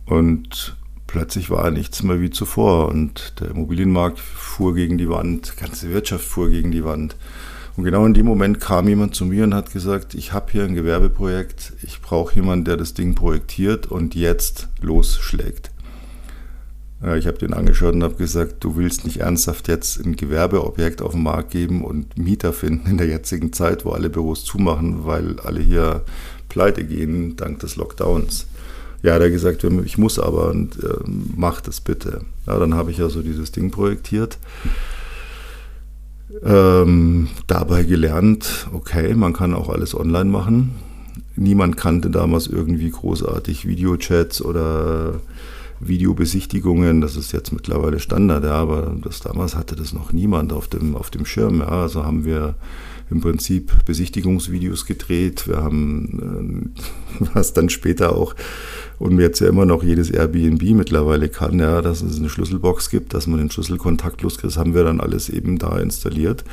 Und 0.07 0.76
plötzlich 1.07 1.49
war 1.49 1.71
nichts 1.71 2.03
mehr 2.03 2.21
wie 2.21 2.29
zuvor 2.29 2.89
und 2.89 3.33
der 3.39 3.49
Immobilienmarkt 3.49 4.19
fuhr 4.19 4.75
gegen 4.75 4.97
die 4.97 5.09
Wand, 5.09 5.53
die 5.55 5.61
ganze 5.61 5.89
Wirtschaft 5.91 6.25
fuhr 6.25 6.49
gegen 6.49 6.71
die 6.71 6.83
Wand. 6.83 7.15
Und 7.75 7.83
genau 7.83 8.05
in 8.05 8.13
dem 8.13 8.25
Moment 8.25 8.59
kam 8.59 8.87
jemand 8.87 9.15
zu 9.15 9.25
mir 9.25 9.43
und 9.43 9.53
hat 9.53 9.71
gesagt, 9.71 10.15
ich 10.15 10.33
habe 10.33 10.51
hier 10.51 10.63
ein 10.63 10.75
Gewerbeprojekt, 10.75 11.73
ich 11.83 12.01
brauche 12.01 12.35
jemanden, 12.35 12.65
der 12.65 12.75
das 12.75 12.93
Ding 12.93 13.15
projektiert 13.15 13.85
und 13.85 14.15
jetzt 14.15 14.67
losschlägt. 14.81 15.71
Ich 17.15 17.27
habe 17.27 17.37
den 17.37 17.53
angeschaut 17.53 17.93
und 17.93 18.03
habe 18.03 18.15
gesagt, 18.15 18.63
du 18.63 18.75
willst 18.75 19.05
nicht 19.05 19.17
ernsthaft 19.17 19.67
jetzt 19.67 20.03
ein 20.03 20.15
Gewerbeobjekt 20.15 21.03
auf 21.03 21.11
den 21.11 21.21
Markt 21.21 21.51
geben 21.51 21.85
und 21.85 22.17
Mieter 22.17 22.53
finden 22.53 22.89
in 22.89 22.97
der 22.97 23.05
jetzigen 23.05 23.53
Zeit, 23.53 23.85
wo 23.85 23.91
alle 23.91 24.09
Büros 24.09 24.43
zumachen, 24.43 25.05
weil 25.05 25.39
alle 25.41 25.59
hier 25.59 26.03
pleite 26.49 26.83
gehen 26.83 27.35
dank 27.35 27.59
des 27.59 27.75
Lockdowns. 27.75 28.47
Ja, 29.03 29.13
hat 29.13 29.21
er 29.21 29.29
gesagt, 29.29 29.63
ich 29.63 29.97
muss 29.97 30.19
aber 30.19 30.49
und 30.49 30.83
äh, 30.83 30.97
mach 31.05 31.61
das 31.61 31.81
bitte. 31.81 32.21
Ja, 32.45 32.57
dann 32.57 32.73
habe 32.73 32.91
ich 32.91 32.97
ja 32.97 33.09
so 33.09 33.21
dieses 33.21 33.51
Ding 33.51 33.71
projektiert. 33.71 34.37
Ähm, 36.43 37.29
dabei 37.47 37.83
gelernt, 37.83 38.67
okay, 38.73 39.13
man 39.13 39.33
kann 39.33 39.53
auch 39.53 39.69
alles 39.69 39.95
online 39.95 40.29
machen. 40.29 40.75
Niemand 41.35 41.77
kannte 41.77 42.09
damals 42.09 42.47
irgendwie 42.47 42.89
großartig 42.89 43.67
Videochats 43.67 44.41
oder 44.41 45.21
Videobesichtigungen. 45.79 47.01
Das 47.01 47.15
ist 47.15 47.31
jetzt 47.31 47.51
mittlerweile 47.53 47.99
Standard, 47.99 48.43
ja, 48.43 48.53
aber 48.53 48.95
das 49.01 49.19
damals 49.19 49.55
hatte 49.55 49.75
das 49.75 49.93
noch 49.93 50.11
niemand 50.11 50.51
auf 50.51 50.67
dem, 50.67 50.95
auf 50.95 51.09
dem 51.09 51.25
Schirm. 51.25 51.59
Ja. 51.59 51.67
Also 51.67 52.03
haben 52.03 52.25
wir 52.25 52.55
im 53.09 53.21
Prinzip 53.21 53.71
Besichtigungsvideos 53.85 54.85
gedreht. 54.85 55.47
Wir 55.47 55.57
haben, 55.57 56.73
äh, 57.19 57.25
was 57.33 57.53
dann 57.53 57.69
später 57.69 58.15
auch, 58.15 58.35
und 58.99 59.19
jetzt 59.19 59.39
ja 59.39 59.47
immer 59.47 59.65
noch 59.65 59.83
jedes 59.83 60.09
Airbnb 60.09 60.61
mittlerweile 60.71 61.29
kann, 61.29 61.59
ja, 61.59 61.81
dass 61.81 62.01
es 62.01 62.17
eine 62.17 62.29
Schlüsselbox 62.29 62.89
gibt, 62.89 63.13
dass 63.13 63.27
man 63.27 63.39
den 63.39 63.51
Schlüssel 63.51 63.77
kontaktlos 63.77 64.37
kriegt, 64.37 64.53
das 64.53 64.57
haben 64.57 64.73
wir 64.73 64.83
dann 64.83 64.99
alles 64.99 65.29
eben 65.29 65.59
da 65.59 65.77
installiert, 65.77 66.43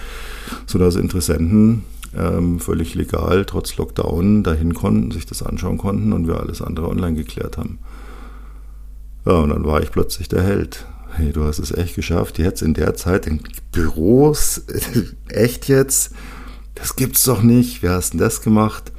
sodass 0.67 0.97
Interessenten 0.97 1.83
ähm, 2.17 2.61
völlig 2.61 2.95
legal, 2.95 3.45
trotz 3.45 3.77
Lockdown, 3.77 4.45
dahin 4.45 4.75
konnten, 4.75 5.11
sich 5.11 5.27
das 5.27 5.43
anschauen 5.43 5.79
konnten 5.79 6.13
und 6.13 6.27
wir 6.27 6.39
alles 6.39 6.63
andere 6.63 6.89
online 6.89 7.17
geklärt 7.17 7.59
haben. 7.59 7.79
Ja, 9.27 9.33
und 9.33 9.51
dann 9.51 9.65
war 9.65 9.83
ich 9.83 9.91
plötzlich 9.91 10.29
der 10.29 10.43
Held. 10.43 10.87
Hey, 11.13 11.33
du 11.33 11.45
hast 11.45 11.59
es 11.59 11.71
echt 11.71 11.95
geschafft, 11.95 12.39
jetzt 12.39 12.61
in 12.61 12.75
der 12.75 12.95
Zeit 12.95 13.27
in 13.27 13.41
Büros, 13.73 14.63
echt 15.29 15.69
jetzt? 15.69 16.13
Das 16.75 16.97
gibt's 16.97 17.25
doch 17.25 17.43
nicht. 17.43 17.83
Wer 17.83 17.93
hast 17.93 18.13
denn 18.13 18.21
das 18.21 18.43
gemacht? 18.43 18.93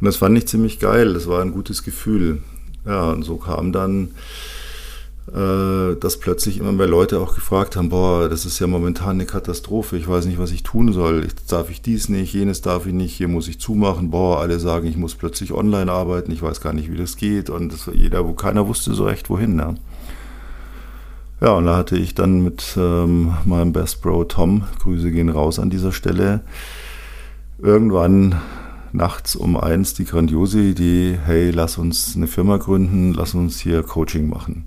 Und 0.00 0.06
das 0.06 0.16
fand 0.16 0.36
ich 0.36 0.46
ziemlich 0.46 0.78
geil. 0.78 1.14
Das 1.14 1.26
war 1.26 1.42
ein 1.42 1.52
gutes 1.52 1.82
Gefühl. 1.82 2.42
Ja, 2.84 3.10
und 3.10 3.22
so 3.22 3.36
kam 3.36 3.72
dann 3.72 4.10
äh, 5.28 5.94
dass 5.96 6.18
plötzlich 6.18 6.58
immer 6.58 6.72
mehr 6.72 6.88
Leute 6.88 7.20
auch 7.20 7.34
gefragt 7.34 7.76
haben, 7.76 7.90
boah, 7.90 8.28
das 8.28 8.44
ist 8.44 8.58
ja 8.58 8.66
momentan 8.66 9.12
eine 9.12 9.26
Katastrophe, 9.26 9.96
ich 9.96 10.08
weiß 10.08 10.26
nicht, 10.26 10.38
was 10.38 10.50
ich 10.50 10.64
tun 10.64 10.92
soll, 10.92 11.24
ich, 11.24 11.34
darf 11.46 11.70
ich 11.70 11.80
dies 11.80 12.08
nicht, 12.08 12.34
jenes 12.34 12.60
darf 12.60 12.86
ich 12.86 12.92
nicht, 12.92 13.14
hier 13.14 13.28
muss 13.28 13.46
ich 13.46 13.60
zumachen, 13.60 14.10
boah, 14.10 14.40
alle 14.40 14.58
sagen, 14.58 14.88
ich 14.88 14.96
muss 14.96 15.14
plötzlich 15.14 15.52
online 15.52 15.92
arbeiten, 15.92 16.32
ich 16.32 16.42
weiß 16.42 16.60
gar 16.60 16.72
nicht, 16.72 16.90
wie 16.90 16.96
das 16.96 17.16
geht 17.16 17.50
und 17.50 17.72
das, 17.72 17.88
jeder, 17.94 18.26
wo 18.26 18.32
keiner 18.32 18.66
wusste 18.66 18.94
so 18.94 19.04
recht, 19.04 19.30
wohin. 19.30 19.54
Ne? 19.54 19.76
Ja, 21.42 21.54
und 21.54 21.66
da 21.66 21.76
hatte 21.76 21.96
ich 21.96 22.14
dann 22.14 22.44
mit 22.44 22.76
ähm, 22.76 23.34
meinem 23.44 23.72
Best 23.72 24.00
Bro 24.00 24.24
Tom, 24.24 24.62
Grüße 24.80 25.10
gehen 25.10 25.28
raus 25.28 25.58
an 25.58 25.70
dieser 25.70 25.90
Stelle, 25.90 26.42
irgendwann 27.58 28.36
nachts 28.92 29.34
um 29.34 29.56
eins 29.56 29.92
die 29.94 30.04
grandiose 30.04 30.60
Idee, 30.60 31.18
hey, 31.24 31.50
lass 31.50 31.78
uns 31.78 32.14
eine 32.14 32.28
Firma 32.28 32.58
gründen, 32.58 33.12
lass 33.12 33.34
uns 33.34 33.58
hier 33.58 33.82
Coaching 33.82 34.28
machen 34.28 34.66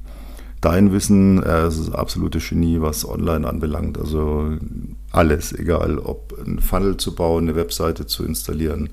dein 0.65 0.91
Wissen, 0.91 1.43
er 1.43 1.67
ist 1.67 1.91
absolute 1.91 2.39
Genie, 2.39 2.81
was 2.81 3.07
online 3.07 3.47
anbelangt. 3.47 3.99
Also 3.99 4.57
alles, 5.11 5.53
egal 5.53 5.99
ob 5.99 6.33
ein 6.43 6.59
Funnel 6.59 6.97
zu 6.97 7.13
bauen, 7.13 7.43
eine 7.43 7.55
Webseite 7.55 8.07
zu 8.07 8.25
installieren, 8.25 8.89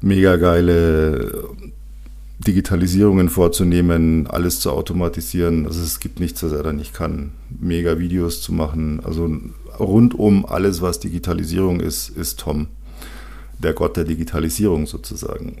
mega 0.00 0.36
geile 0.36 1.42
Digitalisierungen 2.46 3.28
vorzunehmen, 3.28 4.26
alles 4.26 4.60
zu 4.60 4.70
automatisieren. 4.70 5.66
Also 5.66 5.82
es 5.82 6.00
gibt 6.00 6.20
nichts, 6.20 6.42
was 6.42 6.52
er 6.52 6.62
da 6.62 6.72
nicht 6.72 6.94
kann. 6.94 7.32
Mega 7.60 7.98
Videos 7.98 8.40
zu 8.40 8.54
machen. 8.54 9.00
Also 9.04 9.30
rundum 9.78 10.46
alles, 10.46 10.80
was 10.80 11.00
Digitalisierung 11.00 11.80
ist, 11.80 12.08
ist 12.08 12.40
Tom. 12.40 12.68
Der 13.58 13.74
Gott 13.74 13.98
der 13.98 14.04
Digitalisierung 14.04 14.86
sozusagen. 14.86 15.58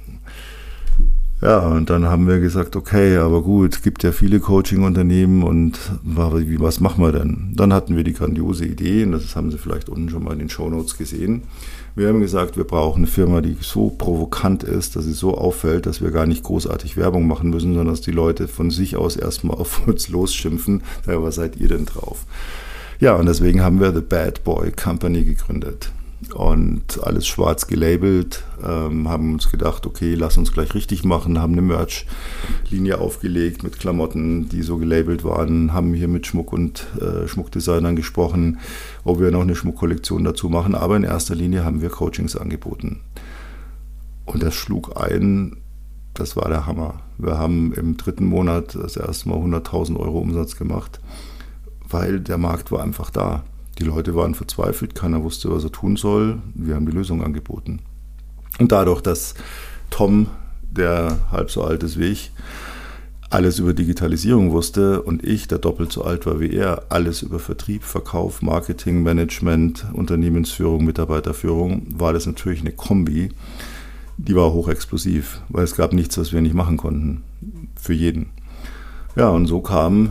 Ja, 1.42 1.60
und 1.60 1.88
dann 1.88 2.04
haben 2.04 2.28
wir 2.28 2.38
gesagt, 2.38 2.76
okay, 2.76 3.16
aber 3.16 3.42
gut, 3.42 3.82
gibt 3.82 4.02
ja 4.02 4.12
viele 4.12 4.40
Coaching-Unternehmen 4.40 5.42
und 5.42 5.78
was 6.02 6.80
machen 6.80 7.02
wir 7.02 7.12
denn? 7.12 7.52
Dann 7.54 7.72
hatten 7.72 7.96
wir 7.96 8.04
die 8.04 8.12
grandiose 8.12 8.66
Idee, 8.66 9.04
und 9.04 9.12
das 9.12 9.34
haben 9.36 9.50
Sie 9.50 9.56
vielleicht 9.56 9.88
unten 9.88 10.10
schon 10.10 10.22
mal 10.22 10.34
in 10.34 10.40
den 10.40 10.50
Show 10.50 10.68
Notes 10.68 10.98
gesehen. 10.98 11.44
Wir 11.94 12.08
haben 12.08 12.20
gesagt, 12.20 12.58
wir 12.58 12.64
brauchen 12.64 12.98
eine 12.98 13.06
Firma, 13.06 13.40
die 13.40 13.56
so 13.58 13.88
provokant 13.88 14.64
ist, 14.64 14.96
dass 14.96 15.06
sie 15.06 15.12
so 15.12 15.36
auffällt, 15.36 15.86
dass 15.86 16.02
wir 16.02 16.10
gar 16.10 16.26
nicht 16.26 16.44
großartig 16.44 16.98
Werbung 16.98 17.26
machen 17.26 17.48
müssen, 17.48 17.74
sondern 17.74 17.94
dass 17.94 18.02
die 18.02 18.12
Leute 18.12 18.46
von 18.46 18.70
sich 18.70 18.96
aus 18.96 19.16
erstmal 19.16 19.56
auf 19.58 19.86
uns 19.88 20.08
losschimpfen. 20.08 20.82
Ja, 21.06 21.22
was 21.22 21.36
seid 21.36 21.56
ihr 21.56 21.68
denn 21.68 21.86
drauf? 21.86 22.26
Ja, 23.00 23.14
und 23.14 23.26
deswegen 23.26 23.62
haben 23.62 23.80
wir 23.80 23.94
The 23.94 24.02
Bad 24.02 24.44
Boy 24.44 24.72
Company 24.72 25.24
gegründet 25.24 25.90
und 26.34 27.02
alles 27.02 27.26
schwarz 27.26 27.66
gelabelt, 27.66 28.44
ähm, 28.62 29.08
haben 29.08 29.34
uns 29.34 29.50
gedacht, 29.50 29.86
okay, 29.86 30.14
lass 30.14 30.36
uns 30.36 30.52
gleich 30.52 30.74
richtig 30.74 31.04
machen, 31.04 31.40
haben 31.40 31.52
eine 31.52 31.62
Merch-Linie 31.62 32.98
aufgelegt 32.98 33.62
mit 33.62 33.78
Klamotten, 33.78 34.48
die 34.48 34.62
so 34.62 34.76
gelabelt 34.76 35.24
waren, 35.24 35.72
haben 35.72 35.94
hier 35.94 36.08
mit 36.08 36.26
Schmuck- 36.26 36.52
und 36.52 36.86
äh, 37.00 37.26
Schmuckdesignern 37.26 37.96
gesprochen, 37.96 38.58
ob 39.04 39.18
wir 39.18 39.30
noch 39.30 39.42
eine 39.42 39.56
Schmuckkollektion 39.56 40.24
dazu 40.24 40.48
machen, 40.48 40.74
aber 40.74 40.96
in 40.96 41.04
erster 41.04 41.34
Linie 41.34 41.64
haben 41.64 41.80
wir 41.80 41.88
Coachings 41.88 42.36
angeboten. 42.36 43.00
Und 44.26 44.42
das 44.42 44.54
schlug 44.54 45.00
ein, 45.00 45.56
das 46.14 46.36
war 46.36 46.48
der 46.48 46.66
Hammer. 46.66 47.00
Wir 47.18 47.38
haben 47.38 47.72
im 47.72 47.96
dritten 47.96 48.26
Monat 48.26 48.74
das 48.74 48.96
erste 48.96 49.28
Mal 49.28 49.38
100.000 49.38 49.96
Euro 49.98 50.18
Umsatz 50.18 50.56
gemacht, 50.56 51.00
weil 51.88 52.20
der 52.20 52.38
Markt 52.38 52.70
war 52.70 52.82
einfach 52.82 53.10
da. 53.10 53.44
Die 53.80 53.86
Leute 53.86 54.14
waren 54.14 54.34
verzweifelt, 54.34 54.94
keiner 54.94 55.22
wusste, 55.22 55.50
was 55.50 55.64
er 55.64 55.72
tun 55.72 55.96
soll. 55.96 56.42
Wir 56.54 56.74
haben 56.74 56.84
die 56.84 56.92
Lösung 56.92 57.24
angeboten. 57.24 57.80
Und 58.58 58.72
dadurch, 58.72 59.00
dass 59.00 59.34
Tom, 59.88 60.26
der 60.70 61.16
halb 61.32 61.50
so 61.50 61.64
alt 61.64 61.82
ist 61.82 61.98
wie 61.98 62.04
ich, 62.04 62.32
alles 63.30 63.58
über 63.58 63.72
Digitalisierung 63.72 64.50
wusste 64.50 65.02
und 65.02 65.24
ich, 65.24 65.48
der 65.48 65.58
doppelt 65.58 65.92
so 65.92 66.04
alt 66.04 66.26
war 66.26 66.40
wie 66.40 66.52
er, 66.52 66.86
alles 66.90 67.22
über 67.22 67.38
Vertrieb, 67.38 67.84
Verkauf, 67.84 68.42
Marketing, 68.42 69.02
Management, 69.02 69.86
Unternehmensführung, 69.92 70.84
Mitarbeiterführung, 70.84 71.86
war 71.94 72.12
das 72.12 72.26
natürlich 72.26 72.60
eine 72.60 72.72
Kombi, 72.72 73.30
die 74.18 74.34
war 74.34 74.52
hochexplosiv, 74.52 75.40
weil 75.48 75.64
es 75.64 75.76
gab 75.76 75.92
nichts, 75.92 76.18
was 76.18 76.32
wir 76.32 76.42
nicht 76.42 76.54
machen 76.54 76.76
konnten. 76.76 77.22
Für 77.76 77.94
jeden. 77.94 78.26
Ja, 79.16 79.28
und 79.28 79.46
so 79.46 79.60
kam 79.60 80.10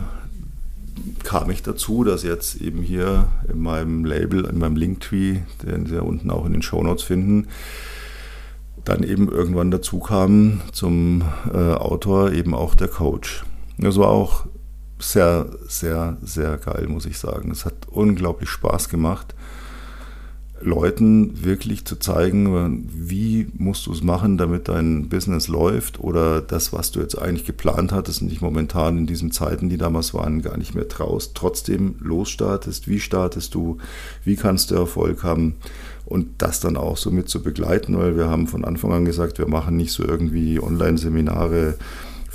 kam 1.22 1.50
ich 1.50 1.62
dazu, 1.62 2.04
dass 2.04 2.22
jetzt 2.22 2.60
eben 2.60 2.82
hier 2.82 3.28
in 3.50 3.60
meinem 3.60 4.04
Label, 4.04 4.44
in 4.44 4.58
meinem 4.58 4.76
Linktree, 4.76 5.38
den 5.62 5.86
Sie 5.86 5.94
ja 5.94 6.02
unten 6.02 6.30
auch 6.30 6.46
in 6.46 6.52
den 6.52 6.62
Shownotes 6.62 7.02
finden, 7.04 7.48
dann 8.84 9.02
eben 9.02 9.28
irgendwann 9.28 9.70
dazu 9.70 9.98
kam 9.98 10.60
zum 10.72 11.22
äh, 11.52 11.74
Autor 11.74 12.32
eben 12.32 12.54
auch 12.54 12.74
der 12.74 12.88
Coach. 12.88 13.44
Das 13.78 13.96
war 13.96 14.08
auch 14.08 14.46
sehr, 14.98 15.46
sehr, 15.66 16.18
sehr 16.22 16.58
geil, 16.58 16.86
muss 16.88 17.06
ich 17.06 17.18
sagen. 17.18 17.50
Es 17.50 17.64
hat 17.64 17.88
unglaublich 17.88 18.48
Spaß 18.48 18.88
gemacht. 18.88 19.34
Leuten 20.62 21.44
wirklich 21.44 21.86
zu 21.86 21.96
zeigen, 21.96 22.86
wie 22.92 23.48
musst 23.54 23.86
du 23.86 23.92
es 23.92 24.02
machen, 24.02 24.36
damit 24.36 24.68
dein 24.68 25.08
Business 25.08 25.48
läuft 25.48 26.00
oder 26.00 26.42
das, 26.42 26.72
was 26.72 26.90
du 26.90 27.00
jetzt 27.00 27.16
eigentlich 27.16 27.46
geplant 27.46 27.92
hattest 27.92 28.20
und 28.20 28.28
dich 28.28 28.42
momentan 28.42 28.98
in 28.98 29.06
diesen 29.06 29.32
Zeiten, 29.32 29.70
die 29.70 29.78
damals 29.78 30.12
waren, 30.12 30.42
gar 30.42 30.58
nicht 30.58 30.74
mehr 30.74 30.88
traust, 30.88 31.34
trotzdem 31.34 31.94
losstartest, 32.00 32.88
wie 32.88 33.00
startest 33.00 33.54
du, 33.54 33.78
wie 34.24 34.36
kannst 34.36 34.70
du 34.70 34.74
Erfolg 34.74 35.22
haben? 35.22 35.56
Und 36.04 36.26
das 36.38 36.60
dann 36.60 36.76
auch 36.76 36.96
so 36.96 37.10
mit 37.10 37.28
zu 37.28 37.42
begleiten, 37.42 37.96
weil 37.96 38.16
wir 38.16 38.28
haben 38.28 38.46
von 38.46 38.64
Anfang 38.64 38.92
an 38.92 39.04
gesagt, 39.04 39.38
wir 39.38 39.48
machen 39.48 39.76
nicht 39.76 39.92
so 39.92 40.04
irgendwie 40.04 40.60
Online-Seminare, 40.60 41.76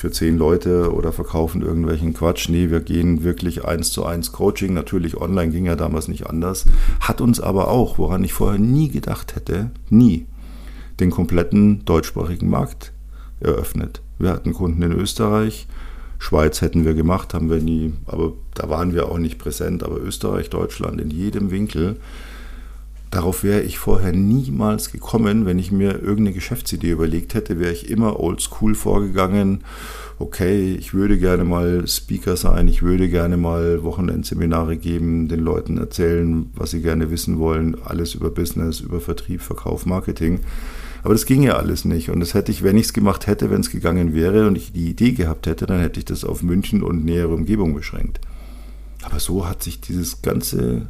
für 0.05 0.11
zehn 0.11 0.37
Leute 0.37 0.93
oder 0.93 1.11
verkaufen 1.11 1.63
irgendwelchen 1.63 2.13
Quatsch. 2.13 2.47
Nee, 2.47 2.69
wir 2.69 2.81
gehen 2.81 3.23
wirklich 3.23 3.65
eins 3.65 3.91
zu 3.91 4.05
eins 4.05 4.31
Coaching. 4.31 4.71
Natürlich 4.71 5.17
online 5.17 5.51
ging 5.51 5.65
ja 5.65 5.75
damals 5.75 6.07
nicht 6.07 6.27
anders. 6.27 6.65
Hat 6.99 7.21
uns 7.21 7.39
aber 7.39 7.69
auch, 7.69 7.97
woran 7.97 8.23
ich 8.23 8.31
vorher 8.31 8.59
nie 8.59 8.89
gedacht 8.89 9.35
hätte, 9.35 9.71
nie, 9.89 10.27
den 10.99 11.09
kompletten 11.09 11.85
deutschsprachigen 11.85 12.47
Markt 12.47 12.93
eröffnet. 13.39 14.03
Wir 14.19 14.29
hatten 14.29 14.53
Kunden 14.53 14.83
in 14.83 14.91
Österreich, 14.91 15.65
Schweiz 16.19 16.61
hätten 16.61 16.85
wir 16.85 16.93
gemacht, 16.93 17.33
haben 17.33 17.49
wir 17.49 17.59
nie, 17.59 17.93
aber 18.05 18.33
da 18.53 18.69
waren 18.69 18.93
wir 18.93 19.09
auch 19.09 19.17
nicht 19.17 19.39
präsent. 19.39 19.81
Aber 19.81 19.99
Österreich, 19.99 20.51
Deutschland, 20.51 21.01
in 21.01 21.09
jedem 21.09 21.49
Winkel 21.49 21.95
Darauf 23.15 23.45
wäre 23.45 23.61
ich 23.61 23.77
vorher 23.77 24.11
niemals 24.11 24.91
gekommen, 24.91 25.45
wenn 25.45 25.57
ich 25.57 25.71
mir 25.71 26.01
irgendeine 26.01 26.33
Geschäftsidee 26.33 26.91
überlegt 26.91 27.33
hätte, 27.33 27.61
wäre 27.61 27.71
ich 27.71 27.89
immer 27.89 28.19
oldschool 28.19 28.75
vorgegangen. 28.75 29.63
Okay, 30.19 30.75
ich 30.75 30.93
würde 30.93 31.17
gerne 31.17 31.45
mal 31.45 31.87
Speaker 31.87 32.35
sein, 32.35 32.67
ich 32.67 32.83
würde 32.83 33.07
gerne 33.07 33.37
mal 33.37 33.83
Wochenendseminare 33.83 34.75
geben, 34.75 35.29
den 35.29 35.39
Leuten 35.39 35.77
erzählen, 35.77 36.51
was 36.55 36.71
sie 36.71 36.81
gerne 36.81 37.09
wissen 37.09 37.39
wollen, 37.39 37.77
alles 37.85 38.15
über 38.15 38.29
Business, 38.29 38.81
über 38.81 38.99
Vertrieb, 38.99 39.39
Verkauf, 39.39 39.85
Marketing. 39.85 40.41
Aber 41.01 41.13
das 41.13 41.25
ging 41.25 41.41
ja 41.41 41.53
alles 41.55 41.85
nicht. 41.85 42.09
Und 42.09 42.19
das 42.19 42.33
hätte 42.33 42.51
ich, 42.51 42.63
wenn 42.63 42.75
ich 42.75 42.87
es 42.87 42.93
gemacht 42.93 43.27
hätte, 43.27 43.49
wenn 43.49 43.61
es 43.61 43.69
gegangen 43.69 44.13
wäre 44.13 44.45
und 44.45 44.57
ich 44.57 44.73
die 44.73 44.89
Idee 44.89 45.13
gehabt 45.13 45.47
hätte, 45.47 45.65
dann 45.65 45.79
hätte 45.79 45.99
ich 46.01 46.05
das 46.05 46.25
auf 46.25 46.43
München 46.43 46.83
und 46.83 47.05
nähere 47.05 47.33
Umgebung 47.33 47.75
beschränkt. 47.75 48.19
Aber 49.03 49.21
so 49.21 49.47
hat 49.47 49.63
sich 49.63 49.79
dieses 49.79 50.21
ganze 50.21 50.87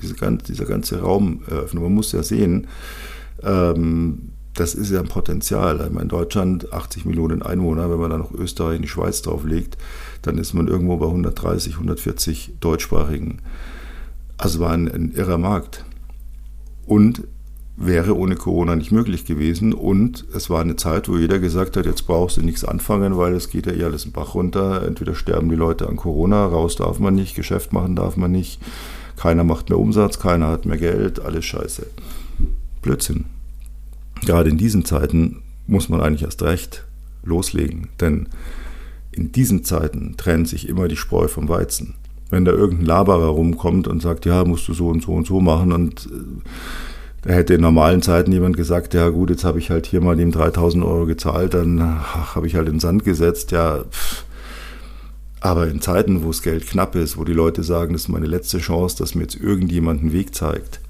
diese, 0.00 0.14
dieser 0.48 0.64
ganze 0.64 1.00
Raum 1.00 1.42
eröffnen. 1.48 1.82
Man 1.82 1.94
muss 1.94 2.12
ja 2.12 2.22
sehen, 2.22 2.66
ähm, 3.42 4.32
das 4.54 4.74
ist 4.74 4.90
ja 4.90 5.00
ein 5.00 5.08
Potenzial. 5.08 5.88
In 6.00 6.08
Deutschland 6.08 6.72
80 6.72 7.04
Millionen 7.04 7.42
Einwohner, 7.42 7.90
wenn 7.90 8.00
man 8.00 8.10
dann 8.10 8.20
noch 8.20 8.32
Österreich 8.32 8.76
und 8.76 8.82
die 8.82 8.88
Schweiz 8.88 9.22
drauflegt, 9.22 9.78
dann 10.22 10.36
ist 10.38 10.52
man 10.52 10.66
irgendwo 10.66 10.96
bei 10.96 11.06
130, 11.06 11.74
140 11.74 12.54
deutschsprachigen. 12.58 13.40
Also 14.36 14.60
war 14.60 14.72
ein, 14.72 14.88
ein 14.88 15.12
irrer 15.12 15.38
Markt. 15.38 15.84
Und 16.86 17.22
wäre 17.76 18.16
ohne 18.16 18.34
Corona 18.34 18.74
nicht 18.74 18.90
möglich 18.90 19.24
gewesen. 19.24 19.72
Und 19.72 20.26
es 20.34 20.50
war 20.50 20.60
eine 20.60 20.76
Zeit, 20.76 21.08
wo 21.08 21.16
jeder 21.16 21.38
gesagt 21.38 21.76
hat, 21.76 21.86
jetzt 21.86 22.06
brauchst 22.06 22.36
du 22.36 22.42
nichts 22.42 22.64
anfangen, 22.64 23.16
weil 23.16 23.34
es 23.34 23.50
geht 23.50 23.66
ja 23.66 23.72
eh 23.72 23.84
alles 23.84 24.04
im 24.04 24.12
Bach 24.12 24.34
runter. 24.34 24.82
Entweder 24.82 25.14
sterben 25.14 25.48
die 25.48 25.56
Leute 25.56 25.88
an 25.88 25.96
Corona, 25.96 26.46
raus 26.46 26.74
darf 26.74 26.98
man 26.98 27.14
nicht, 27.14 27.36
Geschäft 27.36 27.72
machen 27.72 27.94
darf 27.94 28.16
man 28.16 28.32
nicht. 28.32 28.60
Keiner 29.18 29.42
macht 29.42 29.68
mehr 29.68 29.78
Umsatz, 29.80 30.20
keiner 30.20 30.46
hat 30.46 30.64
mehr 30.64 30.78
Geld, 30.78 31.18
alles 31.18 31.44
scheiße. 31.44 31.86
Blödsinn. 32.82 33.24
Gerade 34.24 34.48
in 34.48 34.58
diesen 34.58 34.84
Zeiten 34.84 35.42
muss 35.66 35.88
man 35.88 36.00
eigentlich 36.00 36.22
erst 36.22 36.42
recht 36.42 36.84
loslegen, 37.24 37.88
denn 38.00 38.28
in 39.10 39.32
diesen 39.32 39.64
Zeiten 39.64 40.14
trennt 40.16 40.46
sich 40.46 40.68
immer 40.68 40.86
die 40.86 40.96
Spreu 40.96 41.26
vom 41.26 41.48
Weizen. 41.48 41.94
Wenn 42.30 42.44
da 42.44 42.52
irgendein 42.52 42.86
Laberer 42.86 43.26
rumkommt 43.26 43.88
und 43.88 44.00
sagt, 44.00 44.24
ja, 44.24 44.44
musst 44.44 44.68
du 44.68 44.74
so 44.74 44.88
und 44.88 45.02
so 45.02 45.12
und 45.14 45.26
so 45.26 45.40
machen 45.40 45.72
und 45.72 46.06
äh, 46.06 46.48
Da 47.22 47.30
hätte 47.30 47.54
in 47.54 47.60
normalen 47.60 48.02
Zeiten 48.02 48.30
jemand 48.30 48.56
gesagt, 48.56 48.94
ja 48.94 49.08
gut, 49.08 49.30
jetzt 49.30 49.42
habe 49.42 49.58
ich 49.58 49.70
halt 49.70 49.86
hier 49.86 50.00
mal 50.00 50.14
dem 50.14 50.30
3000 50.30 50.84
Euro 50.84 51.06
gezahlt, 51.06 51.54
dann 51.54 51.82
habe 51.82 52.46
ich 52.46 52.54
halt 52.54 52.68
in 52.68 52.74
den 52.74 52.80
Sand 52.80 53.04
gesetzt, 53.04 53.50
ja. 53.50 53.82
Pff. 53.90 54.24
Aber 55.40 55.68
in 55.68 55.80
Zeiten, 55.80 56.24
wo 56.24 56.28
das 56.28 56.42
Geld 56.42 56.66
knapp 56.66 56.94
ist, 56.94 57.16
wo 57.16 57.24
die 57.24 57.32
Leute 57.32 57.62
sagen, 57.62 57.92
das 57.92 58.02
ist 58.02 58.08
meine 58.08 58.26
letzte 58.26 58.58
Chance, 58.58 58.96
dass 58.98 59.14
mir 59.14 59.22
jetzt 59.22 59.36
irgendjemand 59.36 60.00
einen 60.00 60.12
Weg 60.12 60.34
zeigt, 60.34 60.80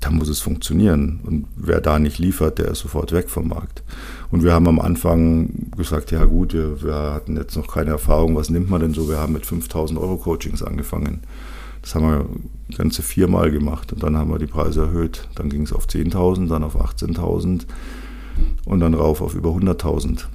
da 0.00 0.10
muss 0.10 0.28
es 0.28 0.40
funktionieren. 0.40 1.20
Und 1.24 1.46
wer 1.56 1.80
da 1.80 1.98
nicht 1.98 2.18
liefert, 2.18 2.58
der 2.58 2.68
ist 2.68 2.80
sofort 2.80 3.12
weg 3.12 3.28
vom 3.28 3.48
Markt. 3.48 3.82
Und 4.30 4.44
wir 4.44 4.52
haben 4.52 4.68
am 4.68 4.78
Anfang 4.78 5.70
gesagt, 5.76 6.12
ja 6.12 6.24
gut, 6.24 6.52
wir, 6.52 6.82
wir 6.82 6.94
hatten 6.94 7.36
jetzt 7.36 7.56
noch 7.56 7.66
keine 7.66 7.90
Erfahrung, 7.90 8.36
was 8.36 8.50
nimmt 8.50 8.70
man 8.70 8.80
denn 8.80 8.94
so? 8.94 9.08
Wir 9.08 9.18
haben 9.18 9.32
mit 9.32 9.44
5000 9.44 9.98
Euro 9.98 10.16
Coachings 10.16 10.62
angefangen. 10.62 11.20
Das 11.82 11.94
haben 11.94 12.06
wir 12.06 12.76
ganze 12.76 13.02
viermal 13.02 13.50
gemacht 13.50 13.92
und 13.92 14.02
dann 14.02 14.16
haben 14.16 14.30
wir 14.30 14.38
die 14.38 14.46
Preise 14.46 14.82
erhöht. 14.82 15.28
Dann 15.34 15.48
ging 15.48 15.62
es 15.62 15.72
auf 15.72 15.86
10.000, 15.86 16.48
dann 16.48 16.62
auf 16.62 16.76
18.000 16.76 17.62
und 18.66 18.80
dann 18.80 18.94
rauf 18.94 19.20
auf 19.20 19.34
über 19.34 19.50
100.000. 19.50 20.26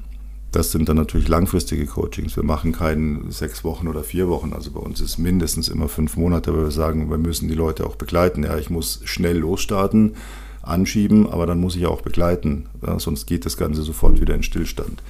Das 0.54 0.72
sind 0.72 0.88
dann 0.88 0.98
natürlich 0.98 1.28
langfristige 1.28 1.88
Coachings. 1.88 2.36
Wir 2.36 2.44
machen 2.44 2.74
keinen 2.74 3.32
sechs 3.32 3.64
Wochen 3.64 3.88
oder 3.88 4.04
vier 4.04 4.30
Wochen. 4.30 4.54
Also 4.54 4.70
bei 4.70 4.80
uns 4.80 5.02
ist 5.02 5.18
mindestens 5.18 5.68
immer 5.68 5.90
fünf 5.90 6.16
Monate, 6.16 6.54
weil 6.54 6.66
wir 6.66 6.72
sagen, 6.72 7.10
wir 7.10 7.18
müssen 7.18 7.48
die 7.48 7.56
Leute 7.56 7.88
auch 7.88 7.96
begleiten. 7.96 8.44
Ja, 8.44 8.56
ich 8.60 8.70
muss 8.70 9.02
schnell 9.04 9.40
losstarten, 9.40 10.14
anschieben, 10.62 11.28
aber 11.28 11.48
dann 11.48 11.60
muss 11.60 11.76
ich 11.76 11.88
auch 11.88 12.02
begleiten. 12.02 12.68
Ja, 12.86 13.00
sonst 13.00 13.26
geht 13.26 13.48
das 13.48 13.58
Ganze 13.58 13.82
sofort 13.82 14.22
wieder 14.22 14.36
in 14.36 14.44
Stillstand. 14.44 15.02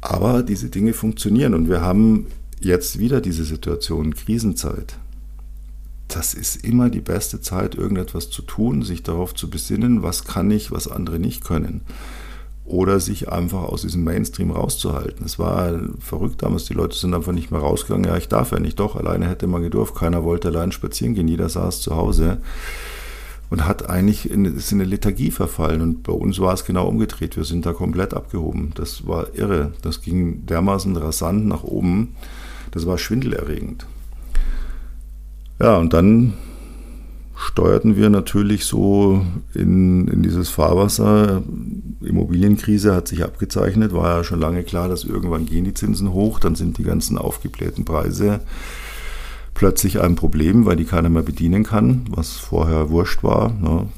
Aber 0.00 0.44
diese 0.44 0.70
Dinge 0.70 0.92
funktionieren 0.92 1.52
und 1.52 1.68
wir 1.68 1.80
haben 1.80 2.28
jetzt 2.60 3.00
wieder 3.00 3.20
diese 3.20 3.44
Situation, 3.44 4.14
Krisenzeit. 4.14 4.98
Das 6.06 6.32
ist 6.32 6.64
immer 6.64 6.90
die 6.90 7.00
beste 7.00 7.40
Zeit, 7.40 7.74
irgendetwas 7.74 8.30
zu 8.30 8.42
tun, 8.42 8.82
sich 8.82 9.02
darauf 9.02 9.34
zu 9.34 9.50
besinnen, 9.50 10.04
was 10.04 10.22
kann 10.22 10.52
ich, 10.52 10.70
was 10.70 10.86
andere 10.86 11.18
nicht 11.18 11.42
können 11.42 11.80
oder 12.64 12.98
sich 12.98 13.30
einfach 13.30 13.64
aus 13.64 13.82
diesem 13.82 14.04
Mainstream 14.04 14.50
rauszuhalten. 14.50 15.24
Es 15.24 15.38
war 15.38 15.78
verrückt 15.98 16.42
damals, 16.42 16.64
die 16.64 16.74
Leute 16.74 16.96
sind 16.96 17.14
einfach 17.14 17.32
nicht 17.32 17.50
mehr 17.50 17.60
rausgegangen. 17.60 18.06
Ja, 18.06 18.16
ich 18.16 18.28
darf 18.28 18.52
ja 18.52 18.58
nicht, 18.58 18.80
doch, 18.80 18.96
alleine 18.96 19.28
hätte 19.28 19.46
man 19.46 19.62
gedurft. 19.62 19.94
Keiner 19.94 20.24
wollte 20.24 20.48
allein 20.48 20.72
spazieren 20.72 21.14
gehen, 21.14 21.28
jeder 21.28 21.48
saß 21.48 21.80
zu 21.80 21.94
Hause 21.94 22.38
und 23.50 23.66
hat 23.66 23.90
eigentlich 23.90 24.30
in, 24.30 24.46
ist 24.46 24.72
in 24.72 24.80
eine 24.80 24.88
Lethargie 24.88 25.30
verfallen. 25.30 25.82
Und 25.82 26.02
bei 26.02 26.12
uns 26.12 26.40
war 26.40 26.54
es 26.54 26.64
genau 26.64 26.88
umgedreht. 26.88 27.36
Wir 27.36 27.44
sind 27.44 27.66
da 27.66 27.72
komplett 27.72 28.14
abgehoben. 28.14 28.72
Das 28.74 29.06
war 29.06 29.34
irre. 29.34 29.72
Das 29.82 30.00
ging 30.00 30.46
dermaßen 30.46 30.96
rasant 30.96 31.46
nach 31.46 31.64
oben. 31.64 32.16
Das 32.70 32.86
war 32.86 32.96
schwindelerregend. 32.96 33.86
Ja, 35.60 35.76
und 35.76 35.92
dann 35.92 36.32
steuerten 37.36 37.96
wir 37.96 38.10
natürlich 38.10 38.64
so 38.64 39.24
in, 39.54 40.08
in 40.08 40.22
dieses 40.22 40.48
Fahrwasser. 40.48 41.42
Immobilienkrise 42.02 42.94
hat 42.94 43.08
sich 43.08 43.24
abgezeichnet, 43.24 43.92
war 43.92 44.18
ja 44.18 44.24
schon 44.24 44.40
lange 44.40 44.62
klar, 44.62 44.88
dass 44.88 45.04
irgendwann 45.04 45.46
gehen 45.46 45.64
die 45.64 45.74
Zinsen 45.74 46.12
hoch, 46.12 46.38
dann 46.38 46.54
sind 46.54 46.78
die 46.78 46.84
ganzen 46.84 47.18
aufgeblähten 47.18 47.84
Preise 47.84 48.40
plötzlich 49.54 50.00
ein 50.00 50.16
Problem, 50.16 50.66
weil 50.66 50.76
die 50.76 50.84
keiner 50.84 51.08
mehr 51.08 51.22
bedienen 51.22 51.62
kann, 51.62 52.04
was 52.10 52.32
vorher 52.32 52.90
wurscht 52.90 53.22
war. 53.22 53.52
Ne? 53.52 53.88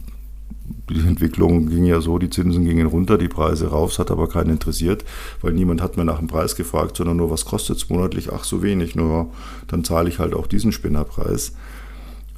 Die 0.91 1.01
Entwicklung 1.01 1.69
ging 1.69 1.85
ja 1.85 2.01
so, 2.01 2.19
die 2.19 2.31
Zinsen 2.31 2.65
gingen 2.65 2.87
runter, 2.87 3.19
die 3.19 3.29
Preise 3.29 3.69
rauf, 3.69 3.93
es 3.93 3.99
hat 3.99 4.11
aber 4.11 4.29
keinen 4.29 4.51
interessiert, 4.51 5.05
weil 5.41 5.53
niemand 5.53 5.83
hat 5.83 5.97
mehr 5.97 6.05
nach 6.05 6.19
dem 6.19 6.29
Preis 6.29 6.55
gefragt, 6.55 6.97
sondern 6.97 7.17
nur, 7.17 7.31
was 7.31 7.45
kostet 7.45 7.79
es 7.79 7.89
monatlich? 7.89 8.33
Ach, 8.33 8.45
so 8.45 8.63
wenig, 8.63 8.95
nur 8.95 9.31
dann 9.67 9.83
zahle 9.83 10.09
ich 10.09 10.19
halt 10.19 10.35
auch 10.35 10.47
diesen 10.47 10.73
Spinnerpreis. 10.73 11.53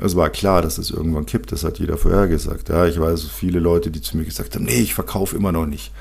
Es 0.01 0.15
war 0.15 0.31
klar, 0.31 0.63
dass 0.63 0.79
es 0.79 0.91
irgendwann 0.91 1.27
kippt, 1.27 1.51
das 1.51 1.65
hat 1.65 1.81
jeder 1.81 1.97
vorher 1.97 2.29
gesagt. 2.29 2.69
Ja, 2.69 2.87
ich 2.87 3.01
weiß 3.01 3.25
viele 3.25 3.59
Leute, 3.59 3.91
die 3.91 4.01
zu 4.01 4.17
mir 4.17 4.25
gesagt 4.25 4.55
haben, 4.55 4.65
nee, 4.65 4.81
ich 4.81 4.95
verkaufe 4.95 5.37
immer 5.37 5.51
noch 5.51 5.67
nicht. 5.67 5.93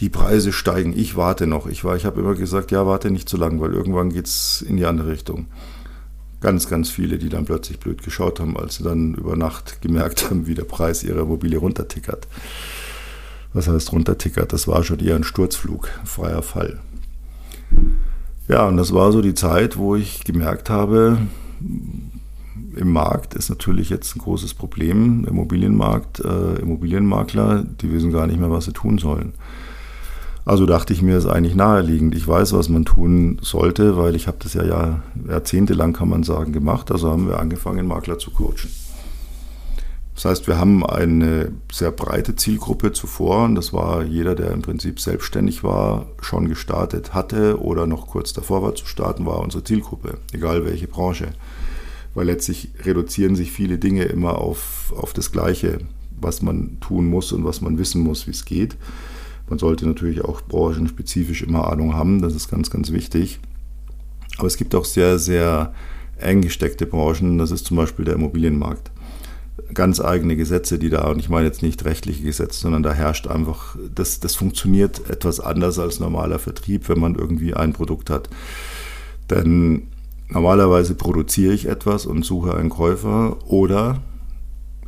Die 0.00 0.08
Preise 0.08 0.52
steigen, 0.52 0.96
ich 0.96 1.16
warte 1.16 1.46
noch. 1.46 1.66
Ich, 1.66 1.84
ich 1.84 2.04
habe 2.06 2.20
immer 2.20 2.34
gesagt, 2.34 2.70
ja, 2.70 2.86
warte 2.86 3.10
nicht 3.10 3.28
zu 3.28 3.36
lang, 3.36 3.60
weil 3.60 3.74
irgendwann 3.74 4.10
geht 4.10 4.26
es 4.26 4.62
in 4.66 4.78
die 4.78 4.86
andere 4.86 5.08
Richtung. 5.08 5.46
Ganz, 6.40 6.68
ganz 6.68 6.88
viele, 6.88 7.18
die 7.18 7.28
dann 7.28 7.44
plötzlich 7.44 7.78
blöd 7.78 8.02
geschaut 8.02 8.40
haben, 8.40 8.56
als 8.56 8.76
sie 8.76 8.84
dann 8.84 9.14
über 9.14 9.36
Nacht 9.36 9.80
gemerkt 9.82 10.30
haben, 10.30 10.46
wie 10.46 10.54
der 10.54 10.64
Preis 10.64 11.04
ihrer 11.04 11.20
Immobilie 11.20 11.58
runtertickert. 11.58 12.26
Was 13.52 13.68
heißt 13.68 13.92
runtertickert? 13.92 14.52
Das 14.54 14.66
war 14.66 14.82
schon 14.82 14.98
eher 15.00 15.16
ein 15.16 15.24
Sturzflug, 15.24 15.88
freier 16.04 16.42
Fall. 16.42 16.80
Ja, 18.48 18.66
und 18.66 18.78
das 18.78 18.94
war 18.94 19.12
so 19.12 19.20
die 19.20 19.34
Zeit, 19.34 19.76
wo 19.76 19.94
ich 19.94 20.24
gemerkt 20.24 20.70
habe, 20.70 21.18
im 22.76 22.92
Markt 22.92 23.34
ist 23.34 23.48
natürlich 23.50 23.90
jetzt 23.90 24.16
ein 24.16 24.20
großes 24.20 24.54
Problem. 24.54 25.24
Immobilienmarkt, 25.24 26.20
äh, 26.20 26.56
Immobilienmakler, 26.56 27.64
die 27.80 27.92
wissen 27.92 28.12
gar 28.12 28.26
nicht 28.26 28.40
mehr, 28.40 28.50
was 28.50 28.64
sie 28.64 28.72
tun 28.72 28.98
sollen. 28.98 29.34
Also 30.44 30.66
dachte 30.66 30.92
ich 30.92 31.02
mir, 31.02 31.16
ist 31.16 31.26
eigentlich 31.26 31.54
naheliegend. 31.54 32.14
Ich 32.16 32.26
weiß, 32.26 32.52
was 32.54 32.68
man 32.68 32.84
tun 32.84 33.38
sollte, 33.42 33.96
weil 33.96 34.16
ich 34.16 34.26
habe 34.26 34.38
das 34.40 34.54
ja, 34.54 34.64
ja 34.64 35.02
jahrzehntelang, 35.28 35.92
kann 35.92 36.08
man 36.08 36.24
sagen, 36.24 36.52
gemacht. 36.52 36.90
Also 36.90 37.10
haben 37.10 37.28
wir 37.28 37.38
angefangen, 37.38 37.86
Makler 37.86 38.18
zu 38.18 38.32
coachen. 38.32 38.70
Das 40.14 40.26
heißt, 40.26 40.46
wir 40.46 40.58
haben 40.58 40.84
eine 40.84 41.52
sehr 41.72 41.90
breite 41.90 42.36
Zielgruppe 42.36 42.92
zuvor 42.92 43.44
und 43.44 43.54
das 43.54 43.72
war 43.72 44.02
jeder, 44.02 44.34
der 44.34 44.50
im 44.50 44.62
Prinzip 44.62 45.00
selbstständig 45.00 45.64
war, 45.64 46.06
schon 46.20 46.48
gestartet 46.48 47.14
hatte 47.14 47.60
oder 47.62 47.86
noch 47.86 48.08
kurz 48.08 48.32
davor 48.32 48.62
war 48.62 48.74
zu 48.74 48.84
starten, 48.84 49.24
war 49.24 49.38
unsere 49.40 49.64
Zielgruppe, 49.64 50.18
egal 50.32 50.66
welche 50.66 50.86
Branche 50.86 51.28
weil 52.14 52.26
letztlich 52.26 52.70
reduzieren 52.84 53.36
sich 53.36 53.52
viele 53.52 53.78
Dinge 53.78 54.04
immer 54.04 54.38
auf, 54.38 54.92
auf 54.96 55.12
das 55.12 55.32
Gleiche, 55.32 55.78
was 56.20 56.42
man 56.42 56.78
tun 56.80 57.06
muss 57.06 57.32
und 57.32 57.44
was 57.44 57.60
man 57.60 57.78
wissen 57.78 58.02
muss, 58.02 58.26
wie 58.26 58.32
es 58.32 58.44
geht. 58.44 58.76
Man 59.48 59.58
sollte 59.58 59.86
natürlich 59.86 60.24
auch 60.24 60.40
branchenspezifisch 60.42 61.42
immer 61.42 61.70
Ahnung 61.70 61.94
haben, 61.94 62.22
das 62.22 62.34
ist 62.34 62.50
ganz, 62.50 62.70
ganz 62.70 62.92
wichtig. 62.92 63.40
Aber 64.38 64.46
es 64.46 64.56
gibt 64.56 64.74
auch 64.74 64.84
sehr, 64.84 65.18
sehr 65.18 65.74
eng 66.18 66.42
gesteckte 66.42 66.86
Branchen, 66.86 67.38
das 67.38 67.50
ist 67.50 67.66
zum 67.66 67.76
Beispiel 67.76 68.04
der 68.04 68.14
Immobilienmarkt. 68.14 68.90
Ganz 69.74 70.00
eigene 70.00 70.36
Gesetze, 70.36 70.78
die 70.78 70.90
da, 70.90 71.08
und 71.08 71.18
ich 71.18 71.28
meine 71.28 71.46
jetzt 71.46 71.62
nicht 71.62 71.84
rechtliche 71.84 72.22
Gesetze, 72.22 72.60
sondern 72.60 72.82
da 72.82 72.92
herrscht 72.92 73.26
einfach, 73.26 73.76
das, 73.94 74.20
das 74.20 74.34
funktioniert 74.34 75.10
etwas 75.10 75.40
anders 75.40 75.78
als 75.78 75.98
normaler 75.98 76.38
Vertrieb, 76.38 76.88
wenn 76.88 77.00
man 77.00 77.14
irgendwie 77.14 77.54
ein 77.54 77.72
Produkt 77.72 78.10
hat. 78.10 78.28
Denn 79.30 79.88
Normalerweise 80.32 80.94
produziere 80.94 81.52
ich 81.52 81.68
etwas 81.68 82.06
und 82.06 82.24
suche 82.24 82.54
einen 82.54 82.70
Käufer 82.70 83.36
oder 83.46 84.00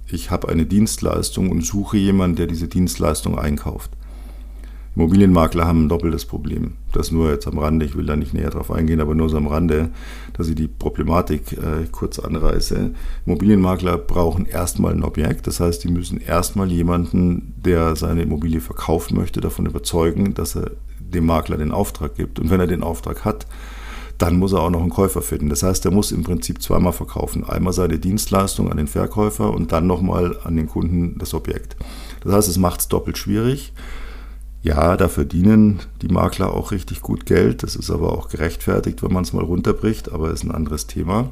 ich 0.09 0.31
habe 0.31 0.49
eine 0.49 0.65
Dienstleistung 0.65 1.51
und 1.51 1.63
suche 1.63 1.99
jemanden, 1.99 2.37
der 2.37 2.47
diese 2.47 2.67
Dienstleistung 2.67 3.39
einkauft. 3.39 3.91
Immobilienmakler 4.97 5.67
haben 5.67 5.85
ein 5.85 5.89
doppeltes 5.91 6.25
Problem. 6.25 6.75
Das 6.93 7.11
nur 7.11 7.31
jetzt 7.31 7.47
am 7.47 7.59
Rande, 7.59 7.85
ich 7.85 7.95
will 7.95 8.07
da 8.07 8.17
nicht 8.17 8.33
näher 8.33 8.49
drauf 8.49 8.71
eingehen, 8.71 9.03
aber 9.03 9.15
nur 9.15 9.29
so 9.29 9.37
am 9.37 9.49
Rande, 9.49 9.91
dass 10.33 10.49
ich 10.49 10.55
die 10.55 10.69
Problematik 10.69 11.53
äh, 11.53 11.89
kurz 11.93 12.19
anreiße. 12.21 12.93
Immobilienmakler 13.27 13.99
brauchen 13.99 14.47
erstmal 14.47 14.95
ein 14.95 15.03
Objekt, 15.03 15.47
das 15.47 15.61
heißt, 15.61 15.85
die 15.85 15.93
müssen 15.93 16.21
erstmal 16.21 16.71
jemanden, 16.71 17.53
der 17.63 17.97
seine 17.97 18.23
Immobilie 18.23 18.63
verkaufen 18.63 19.19
möchte, 19.19 19.43
davon 19.43 19.67
überzeugen, 19.67 20.33
dass 20.33 20.57
er 20.57 20.71
dem 21.01 21.27
Makler 21.27 21.59
den 21.59 21.73
Auftrag 21.73 22.15
gibt. 22.15 22.39
Und 22.39 22.49
wenn 22.49 22.61
er 22.61 22.67
den 22.67 22.83
Auftrag 22.83 23.27
hat, 23.27 23.47
dann 24.25 24.39
muss 24.39 24.55
er 24.55 24.63
auch 24.63 24.71
noch 24.71 24.81
einen 24.81 24.89
Käufer 24.89 25.21
finden. 25.21 25.51
Das 25.51 25.63
heißt, 25.63 25.85
er 25.85 25.91
muss 25.91 26.11
im 26.11 26.25
Prinzip 26.25 26.63
zweimal 26.63 26.95
verkaufen. 26.95 27.45
Einmal 27.45 27.75
seine 27.75 27.99
Dienstleistung 27.99 28.71
an 28.71 28.79
den 28.79 28.87
Verkäufer 28.87 29.53
und 29.53 29.71
dann 29.71 29.87
nochmal 29.87 30.39
an 30.45 30.57
den 30.57 30.67
Kunden 30.67 31.19
das 31.19 31.35
Objekt. 31.35 31.77
Das 32.23 32.33
heißt, 32.33 32.49
es 32.49 32.57
macht 32.57 32.81
es 32.81 32.89
doppelt 32.89 33.19
schwierig. 33.19 33.75
Ja, 34.63 34.97
da 34.97 35.09
verdienen 35.09 35.81
die 36.01 36.09
Makler 36.09 36.55
auch 36.55 36.71
richtig 36.71 37.03
gut 37.03 37.27
Geld. 37.27 37.63
Das 37.63 37.77
ist 37.77 37.91
aber 37.91 38.13
auch 38.13 38.31
gerechtfertigt, 38.31 39.03
wenn 39.03 39.13
man 39.13 39.25
es 39.25 39.35
mal 39.35 39.45
runterbricht, 39.45 40.11
aber 40.11 40.31
ist 40.31 40.43
ein 40.43 40.53
anderes 40.53 40.87
Thema. 40.87 41.29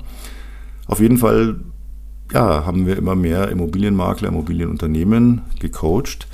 Auf 0.87 1.01
jeden 1.01 1.17
Fall 1.17 1.61
ja, 2.31 2.67
haben 2.67 2.87
wir 2.87 2.99
immer 2.99 3.15
mehr 3.15 3.49
Immobilienmakler, 3.49 4.29
Immobilienunternehmen 4.29 5.41
gecoacht, 5.61 6.29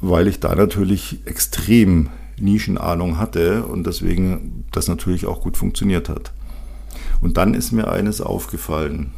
weil 0.00 0.26
ich 0.26 0.40
da 0.40 0.56
natürlich 0.56 1.20
extrem 1.24 2.08
Nischenahnung 2.38 3.18
hatte 3.18 3.64
und 3.64 3.86
deswegen 3.86 4.64
das 4.72 4.88
natürlich 4.88 5.26
auch 5.26 5.40
gut 5.40 5.56
funktioniert 5.56 6.08
hat. 6.08 6.32
Und 7.20 7.36
dann 7.36 7.54
ist 7.54 7.72
mir 7.72 7.90
eines 7.90 8.20
aufgefallen. 8.20 9.12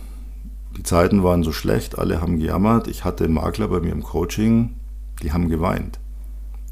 Die 0.76 0.82
Zeiten 0.82 1.24
waren 1.24 1.42
so 1.42 1.52
schlecht, 1.52 1.98
alle 1.98 2.20
haben 2.20 2.38
gejammert. 2.38 2.86
Ich 2.86 3.04
hatte 3.04 3.28
Makler 3.28 3.68
bei 3.68 3.80
mir 3.80 3.92
im 3.92 4.02
Coaching, 4.02 4.76
die 5.22 5.32
haben 5.32 5.48
geweint. 5.48 5.98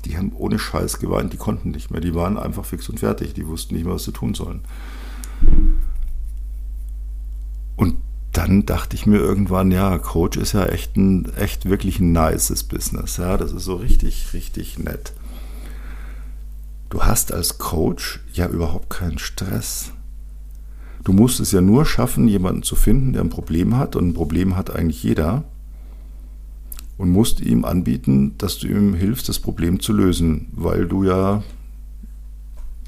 Die 0.04 0.16
haben 0.16 0.32
ohne 0.36 0.58
Scheiß 0.58 1.00
geweint, 1.00 1.32
die 1.32 1.36
konnten 1.36 1.72
nicht 1.72 1.90
mehr. 1.90 2.00
Die 2.00 2.14
waren 2.14 2.38
einfach 2.38 2.64
fix 2.64 2.88
und 2.88 3.00
fertig, 3.00 3.34
die 3.34 3.48
wussten 3.48 3.74
nicht 3.74 3.84
mehr, 3.84 3.94
was 3.94 4.04
sie 4.04 4.12
tun 4.12 4.34
sollen. 4.34 4.60
Und 7.74 7.96
dann 8.32 8.66
dachte 8.66 8.94
ich 8.94 9.06
mir 9.06 9.18
irgendwann, 9.18 9.72
ja, 9.72 9.98
Coach 9.98 10.36
ist 10.36 10.52
ja 10.52 10.66
echt 10.66 10.96
ein, 10.96 11.32
echt 11.36 11.68
wirklich 11.68 11.98
ein 11.98 12.12
nices 12.12 12.62
Business. 12.62 13.16
Ja, 13.16 13.36
das 13.36 13.52
ist 13.52 13.64
so 13.64 13.74
richtig, 13.76 14.32
richtig 14.32 14.78
nett. 14.78 15.12
Du 16.88 17.02
hast 17.02 17.32
als 17.32 17.58
Coach 17.58 18.20
ja 18.32 18.48
überhaupt 18.48 18.90
keinen 18.90 19.18
Stress. 19.18 19.92
Du 21.04 21.12
musst 21.12 21.40
es 21.40 21.52
ja 21.52 21.60
nur 21.60 21.84
schaffen, 21.84 22.28
jemanden 22.28 22.62
zu 22.62 22.76
finden, 22.76 23.12
der 23.12 23.22
ein 23.22 23.30
Problem 23.30 23.76
hat. 23.76 23.96
Und 23.96 24.08
ein 24.08 24.14
Problem 24.14 24.56
hat 24.56 24.70
eigentlich 24.74 25.02
jeder. 25.02 25.44
und 26.98 27.10
musst 27.10 27.40
ihm 27.40 27.64
anbieten, 27.64 28.36
dass 28.38 28.58
du 28.58 28.68
ihm 28.68 28.94
hilfst, 28.94 29.28
das 29.28 29.38
Problem 29.38 29.80
zu 29.80 29.92
lösen, 29.92 30.48
weil 30.52 30.86
du 30.86 31.04
ja 31.04 31.42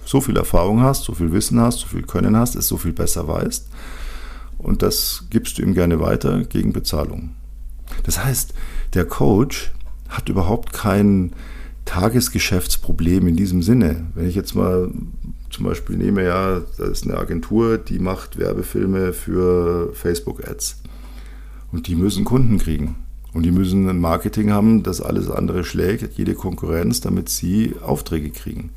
so 0.05 0.21
viel 0.21 0.37
Erfahrung 0.37 0.81
hast, 0.81 1.05
so 1.05 1.13
viel 1.13 1.33
Wissen 1.33 1.61
hast, 1.61 1.81
so 1.81 1.87
viel 1.87 2.03
Können 2.03 2.37
hast, 2.37 2.57
es 2.57 2.69
so 2.69 2.79
viel 2.79 2.93
besser 2.93 3.29
weißt. 3.29 3.69
Und 4.57 4.83
das 4.83 5.25
gibst 5.31 5.59
du 5.59 5.63
ihm 5.63 5.75
gerne 5.75 6.01
weiter 6.01 6.45
gegen 6.45 6.73
Bezahlung. 6.73 7.35
Das 8.05 8.25
heißt, 8.25 8.55
der 8.95 9.05
Coach 9.05 9.73
hat 10.09 10.29
überhaupt 10.29 10.73
kein 10.73 11.33
Tagesgeschäftsproblem 11.89 13.27
in 13.29 13.37
diesem 13.37 13.63
Sinne. 13.63 14.05
Wenn 14.15 14.29
ich 14.29 14.35
jetzt 14.35 14.55
mal 14.55 14.91
zum 15.49 15.65
Beispiel 15.65 15.97
nehme, 15.97 16.23
ja, 16.23 16.61
da 16.77 16.85
ist 16.85 17.05
eine 17.05 17.17
Agentur, 17.17 17.79
die 17.79 17.99
macht 17.99 18.39
Werbefilme 18.39 19.15
für 19.15 19.95
Facebook-Ads. 19.95 20.83
Und 21.73 21.87
die 21.87 21.95
müssen 21.95 22.27
Kunden 22.27 22.59
kriegen. 22.59 22.97
Und 23.33 23.45
die 23.45 23.51
müssen 23.51 23.89
ein 23.89 24.01
Marketing 24.01 24.51
haben, 24.51 24.83
das 24.83 25.01
alles 25.01 25.31
andere 25.31 25.65
schlägt, 25.65 26.19
jede 26.19 26.35
Konkurrenz, 26.35 27.01
damit 27.01 27.31
sie 27.31 27.75
Aufträge 27.83 28.31
kriegen. 28.31 28.69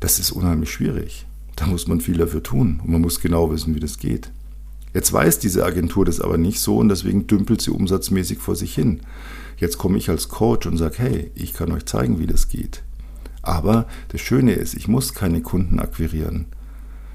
Das 0.00 0.18
ist 0.18 0.30
unheimlich 0.30 0.70
schwierig. 0.70 1.26
Da 1.56 1.66
muss 1.66 1.86
man 1.86 2.00
viel 2.00 2.16
dafür 2.16 2.42
tun 2.42 2.80
und 2.82 2.90
man 2.90 3.02
muss 3.02 3.20
genau 3.20 3.50
wissen, 3.50 3.74
wie 3.74 3.80
das 3.80 3.98
geht. 3.98 4.30
Jetzt 4.94 5.12
weiß 5.12 5.40
diese 5.40 5.66
Agentur 5.66 6.04
das 6.04 6.20
aber 6.20 6.38
nicht 6.38 6.60
so 6.60 6.78
und 6.78 6.88
deswegen 6.88 7.26
dümpelt 7.26 7.60
sie 7.60 7.72
umsatzmäßig 7.72 8.38
vor 8.38 8.54
sich 8.54 8.74
hin. 8.74 9.00
Jetzt 9.58 9.76
komme 9.76 9.98
ich 9.98 10.08
als 10.08 10.28
Coach 10.28 10.66
und 10.66 10.76
sage, 10.76 10.94
hey, 10.98 11.30
ich 11.34 11.52
kann 11.52 11.72
euch 11.72 11.84
zeigen, 11.84 12.20
wie 12.20 12.26
das 12.26 12.48
geht. 12.48 12.82
Aber 13.42 13.86
das 14.08 14.20
Schöne 14.20 14.52
ist, 14.52 14.74
ich 14.74 14.88
muss 14.88 15.12
keine 15.12 15.42
Kunden 15.42 15.80
akquirieren. 15.80 16.46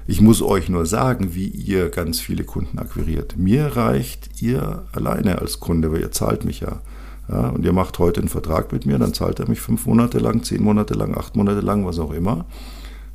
Ich 0.06 0.20
muss 0.20 0.42
euch 0.42 0.68
nur 0.68 0.86
sagen, 0.86 1.34
wie 1.34 1.46
ihr 1.46 1.88
ganz 1.88 2.20
viele 2.20 2.44
Kunden 2.44 2.78
akquiriert. 2.78 3.36
Mir 3.36 3.76
reicht 3.76 4.42
ihr 4.42 4.84
alleine 4.92 5.38
als 5.38 5.60
Kunde, 5.60 5.90
weil 5.90 6.00
ihr 6.00 6.10
zahlt 6.10 6.44
mich 6.44 6.60
ja. 6.60 6.82
ja. 7.28 7.48
Und 7.48 7.64
ihr 7.64 7.72
macht 7.72 7.98
heute 7.98 8.20
einen 8.20 8.28
Vertrag 8.28 8.72
mit 8.72 8.86
mir, 8.86 8.98
dann 8.98 9.14
zahlt 9.14 9.40
er 9.40 9.48
mich 9.48 9.60
fünf 9.60 9.86
Monate 9.86 10.18
lang, 10.18 10.42
zehn 10.42 10.62
Monate 10.62 10.94
lang, 10.94 11.16
acht 11.16 11.36
Monate 11.36 11.60
lang, 11.60 11.86
was 11.86 11.98
auch 11.98 12.12
immer. 12.12 12.44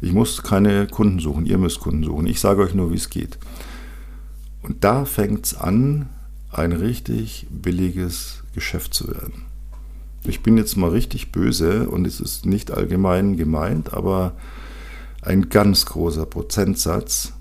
Ich 0.01 0.11
muss 0.13 0.41
keine 0.43 0.87
Kunden 0.87 1.19
suchen, 1.19 1.45
ihr 1.45 1.57
müsst 1.57 1.79
Kunden 1.79 2.03
suchen. 2.03 2.27
Ich 2.27 2.39
sage 2.39 2.61
euch 2.61 2.73
nur, 2.73 2.91
wie 2.91 2.95
es 2.95 3.09
geht. 3.09 3.37
Und 4.65 4.83
da 4.83 5.05
fängt 5.05 5.45
es 5.45 5.53
an, 5.53 6.09
ein 6.51 6.71
richtig 6.71 7.45
billiges 7.51 8.43
Geschäft 8.55 8.95
zu 8.95 9.07
werden. 9.07 9.43
Ich 10.23 10.41
bin 10.41 10.57
jetzt 10.57 10.75
mal 10.75 10.89
richtig 10.89 11.31
böse 11.31 11.87
und 11.87 12.07
es 12.07 12.19
ist 12.19 12.47
nicht 12.47 12.71
allgemein 12.71 13.37
gemeint, 13.37 13.93
aber 13.93 14.33
ein 15.21 15.49
ganz 15.49 15.85
großer 15.85 16.25
Prozentsatz 16.25 17.33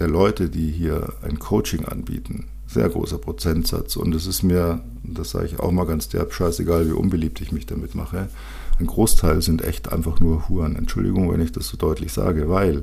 der 0.00 0.08
Leute, 0.08 0.48
die 0.50 0.72
hier 0.72 1.12
ein 1.22 1.38
Coaching 1.38 1.84
anbieten, 1.84 2.46
sehr 2.66 2.88
großer 2.88 3.18
Prozentsatz, 3.18 3.94
und 3.94 4.12
es 4.12 4.26
ist 4.26 4.42
mir, 4.42 4.80
das 5.04 5.30
sage 5.30 5.46
ich 5.46 5.60
auch 5.60 5.70
mal 5.70 5.86
ganz 5.86 6.08
derb, 6.08 6.32
scheißegal, 6.32 6.88
wie 6.88 6.92
unbeliebt 6.92 7.40
ich 7.42 7.52
mich 7.52 7.66
damit 7.66 7.94
mache, 7.94 8.28
ein 8.80 8.86
Großteil 8.86 9.40
sind 9.40 9.62
echt 9.62 9.92
einfach 9.92 10.18
nur 10.18 10.48
Huren. 10.48 10.74
Entschuldigung, 10.74 11.30
wenn 11.30 11.40
ich 11.40 11.52
das 11.52 11.68
so 11.68 11.76
deutlich 11.76 12.12
sage, 12.12 12.48
weil 12.48 12.82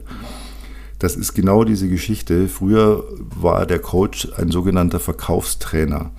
das 1.01 1.15
ist 1.15 1.33
genau 1.33 1.63
diese 1.63 1.89
Geschichte. 1.89 2.47
Früher 2.47 3.03
war 3.35 3.65
der 3.65 3.79
Coach 3.79 4.27
ein 4.37 4.51
sogenannter 4.51 4.99
Verkaufstrainer. 4.99 6.11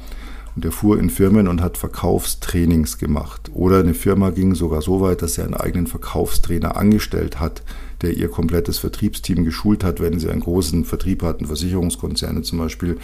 Und 0.57 0.65
er 0.65 0.73
fuhr 0.73 0.99
in 0.99 1.09
Firmen 1.09 1.47
und 1.47 1.63
hat 1.63 1.79
Verkaufstrainings 1.79 2.99
gemacht. 2.99 3.53
Oder 3.55 3.79
eine 3.79 3.95
Firma 3.95 4.31
ging 4.31 4.57
sogar 4.57 4.83
so 4.83 5.01
weit, 5.01 5.23
dass 5.23 5.35
sie 5.35 5.43
einen 5.43 5.55
eigenen 5.55 5.87
Verkaufstrainer 5.87 6.77
angestellt 6.77 7.39
hat, 7.39 7.63
der 8.03 8.15
ihr 8.17 8.29
komplettes 8.29 8.79
Vertriebsteam 8.79 9.45
geschult 9.45 9.85
hat, 9.85 10.01
wenn 10.01 10.19
sie 10.19 10.29
einen 10.29 10.41
großen 10.41 10.85
Vertrieb 10.85 11.23
hatten, 11.23 11.47
Versicherungskonzerne 11.47 12.43
zum 12.43 12.59
Beispiel. 12.59 12.99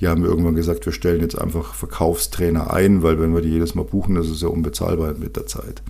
Die 0.00 0.08
haben 0.08 0.26
irgendwann 0.26 0.54
gesagt, 0.54 0.84
wir 0.84 0.92
stellen 0.92 1.22
jetzt 1.22 1.40
einfach 1.40 1.72
Verkaufstrainer 1.72 2.72
ein, 2.74 3.02
weil 3.02 3.18
wenn 3.18 3.34
wir 3.34 3.40
die 3.40 3.48
jedes 3.48 3.74
Mal 3.74 3.86
buchen, 3.86 4.16
das 4.16 4.28
ist 4.28 4.42
ja 4.42 4.48
unbezahlbar 4.48 5.14
mit 5.14 5.36
der 5.36 5.46
Zeit. 5.46 5.82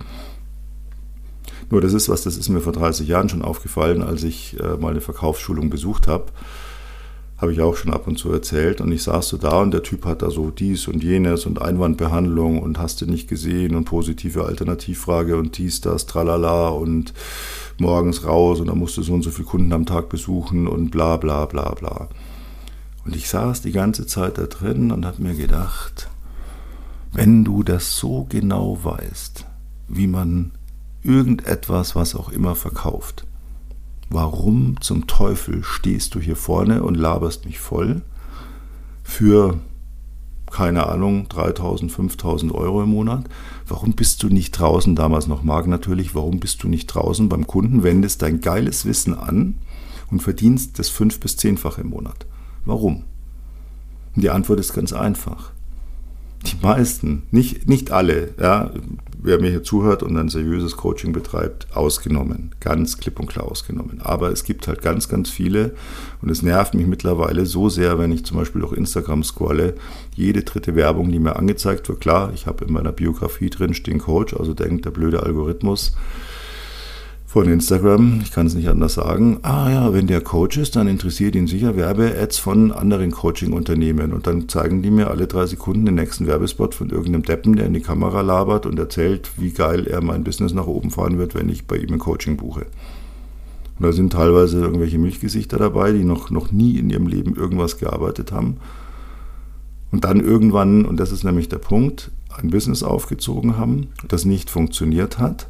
Nur 1.73 1.81
das 1.81 1.93
ist 1.93 2.07
was, 2.07 2.21
das 2.21 2.37
ist 2.37 2.49
mir 2.49 2.61
vor 2.61 2.71
30 2.71 3.07
Jahren 3.07 3.29
schon 3.29 3.41
aufgefallen, 3.41 4.03
als 4.03 4.23
ich 4.23 4.59
äh, 4.59 4.77
mal 4.77 4.91
eine 4.91 5.01
Verkaufsschulung 5.01 5.71
besucht 5.71 6.07
habe 6.07 6.25
habe 7.37 7.51
ich 7.51 7.61
auch 7.61 7.75
schon 7.75 7.91
ab 7.91 8.07
und 8.07 8.17
zu 8.17 8.31
erzählt. 8.31 8.79
Und 8.79 8.91
ich 8.91 9.03
saß 9.03 9.27
so 9.27 9.37
da 9.37 9.59
und 9.59 9.71
der 9.71 9.83
Typ 9.83 10.05
hat 10.05 10.21
da 10.21 10.29
so 10.29 10.49
dies 10.51 10.87
und 10.87 11.03
jenes 11.03 11.45
und 11.45 11.61
Einwandbehandlung 11.61 12.61
und 12.61 12.77
hast 12.77 13.01
du 13.01 13.05
nicht 13.05 13.27
gesehen 13.27 13.75
und 13.75 13.83
positive 13.83 14.45
Alternativfrage 14.45 15.35
und 15.35 15.57
dies, 15.57 15.81
das, 15.81 16.05
tralala 16.05 16.69
und 16.69 17.13
morgens 17.79 18.23
raus 18.23 18.61
und 18.61 18.67
dann 18.67 18.77
musst 18.77 18.95
du 18.95 19.01
so 19.01 19.13
und 19.13 19.23
so 19.23 19.31
viele 19.31 19.47
Kunden 19.47 19.73
am 19.73 19.85
Tag 19.87 20.07
besuchen 20.07 20.67
und 20.67 20.91
bla 20.91 21.17
bla 21.17 21.47
bla 21.47 21.73
bla. 21.73 22.07
Und 23.03 23.15
ich 23.15 23.27
saß 23.27 23.61
die 23.61 23.73
ganze 23.73 24.05
Zeit 24.05 24.37
da 24.37 24.45
drin 24.45 24.91
und 24.91 25.05
habe 25.05 25.21
mir 25.21 25.35
gedacht, 25.35 26.07
wenn 27.11 27.43
du 27.43 27.63
das 27.63 27.97
so 27.97 28.25
genau 28.29 28.77
weißt, 28.83 29.45
wie 29.89 30.07
man 30.07 30.51
irgendetwas, 31.03 31.95
was 31.95 32.15
auch 32.15 32.29
immer 32.29 32.55
verkauft, 32.55 33.25
warum 34.09 34.79
zum 34.81 35.07
Teufel 35.07 35.63
stehst 35.63 36.15
du 36.15 36.19
hier 36.19 36.35
vorne 36.35 36.83
und 36.83 36.95
laberst 36.95 37.45
mich 37.45 37.59
voll 37.59 38.01
für, 39.03 39.59
keine 40.51 40.87
Ahnung, 40.87 41.27
3000, 41.29 41.91
5000 41.91 42.51
Euro 42.53 42.83
im 42.83 42.89
Monat? 42.89 43.25
Warum 43.67 43.93
bist 43.93 44.23
du 44.23 44.27
nicht 44.27 44.51
draußen, 44.51 44.95
damals 44.95 45.27
noch 45.27 45.43
Mark 45.43 45.67
natürlich, 45.67 46.15
warum 46.15 46.39
bist 46.39 46.63
du 46.63 46.67
nicht 46.67 46.87
draußen 46.87 47.27
beim 47.29 47.47
Kunden, 47.47 47.83
wendest 47.83 48.21
dein 48.21 48.39
geiles 48.39 48.85
Wissen 48.85 49.13
an 49.13 49.55
und 50.11 50.21
verdienst 50.21 50.79
das 50.79 50.89
fünf- 50.89 51.19
bis 51.19 51.37
zehnfach 51.37 51.77
im 51.77 51.89
Monat? 51.89 52.25
Warum? 52.65 53.03
Und 54.15 54.21
die 54.21 54.29
Antwort 54.29 54.59
ist 54.59 54.73
ganz 54.73 54.93
einfach. 54.93 55.51
Die 56.45 56.57
meisten, 56.61 57.23
nicht, 57.31 57.67
nicht 57.67 57.91
alle, 57.91 58.33
ja, 58.39 58.71
wer 59.23 59.39
mir 59.39 59.49
hier 59.49 59.63
zuhört 59.63 60.03
und 60.03 60.17
ein 60.17 60.29
seriöses 60.29 60.75
Coaching 60.75 61.13
betreibt, 61.13 61.67
ausgenommen. 61.75 62.51
Ganz 62.59 62.97
klipp 62.97 63.19
und 63.19 63.27
klar 63.27 63.49
ausgenommen. 63.49 64.01
Aber 64.03 64.29
es 64.31 64.43
gibt 64.43 64.67
halt 64.67 64.81
ganz, 64.81 65.07
ganz 65.07 65.29
viele 65.29 65.73
und 66.21 66.29
es 66.29 66.41
nervt 66.41 66.73
mich 66.73 66.85
mittlerweile 66.85 67.45
so 67.45 67.69
sehr, 67.69 67.97
wenn 67.97 68.11
ich 68.11 68.25
zum 68.25 68.37
Beispiel 68.37 68.63
auch 68.63 68.73
Instagram 68.73 69.23
scrolle, 69.23 69.75
jede 70.15 70.43
dritte 70.43 70.75
Werbung, 70.75 71.11
die 71.11 71.19
mir 71.19 71.37
angezeigt 71.37 71.87
wird. 71.87 72.01
Klar, 72.01 72.31
ich 72.33 72.45
habe 72.45 72.65
in 72.65 72.73
meiner 72.73 72.91
Biografie 72.91 73.49
drin 73.49 73.73
stehen 73.73 73.99
Coach, 73.99 74.35
also 74.35 74.53
denkt 74.53 74.85
der 74.85 74.91
blöde 74.91 75.23
Algorithmus 75.23 75.95
von 77.33 77.49
Instagram, 77.49 78.19
ich 78.21 78.31
kann 78.31 78.45
es 78.45 78.53
nicht 78.53 78.67
anders 78.67 78.93
sagen, 78.93 79.39
ah 79.41 79.67
ja, 79.67 79.91
wenn 79.91 80.05
der 80.05 80.21
Coach 80.21 80.55
ist, 80.57 80.75
dann 80.75 80.87
interessiert 80.87 81.33
ihn 81.33 81.47
sicher 81.47 81.75
Werbe-Ads 81.75 82.37
von 82.37 82.71
anderen 82.71 83.09
Coaching-Unternehmen. 83.09 84.13
Und 84.13 84.27
dann 84.27 84.47
zeigen 84.47 84.83
die 84.83 84.91
mir 84.91 85.09
alle 85.09 85.25
drei 85.25 85.47
Sekunden 85.47 85.87
den 85.87 85.95
nächsten 85.95 86.27
Werbespot 86.27 86.75
von 86.75 86.91
irgendeinem 86.91 87.23
Deppen, 87.23 87.55
der 87.55 87.65
in 87.65 87.73
die 87.73 87.81
Kamera 87.81 88.21
labert 88.21 88.67
und 88.67 88.77
erzählt, 88.77 89.31
wie 89.37 89.49
geil 89.49 89.87
er 89.87 90.03
mein 90.03 90.23
Business 90.23 90.53
nach 90.53 90.67
oben 90.67 90.91
fahren 90.91 91.17
wird, 91.17 91.33
wenn 91.33 91.49
ich 91.49 91.65
bei 91.65 91.77
ihm 91.77 91.93
ein 91.93 91.97
Coaching 91.97 92.37
buche. 92.37 92.67
Und 93.79 93.83
da 93.87 93.91
sind 93.91 94.13
teilweise 94.13 94.59
irgendwelche 94.59 94.99
Milchgesichter 94.99 95.57
dabei, 95.57 95.91
die 95.91 96.03
noch, 96.03 96.29
noch 96.29 96.51
nie 96.51 96.77
in 96.77 96.91
ihrem 96.91 97.07
Leben 97.07 97.35
irgendwas 97.35 97.79
gearbeitet 97.79 98.31
haben. 98.31 98.57
Und 99.91 100.03
dann 100.03 100.19
irgendwann, 100.19 100.85
und 100.85 100.99
das 100.99 101.11
ist 101.11 101.23
nämlich 101.23 101.49
der 101.49 101.57
Punkt, 101.57 102.11
ein 102.29 102.51
Business 102.51 102.83
aufgezogen 102.83 103.57
haben, 103.57 103.87
das 104.07 104.23
nicht 104.23 104.51
funktioniert 104.51 105.17
hat 105.17 105.47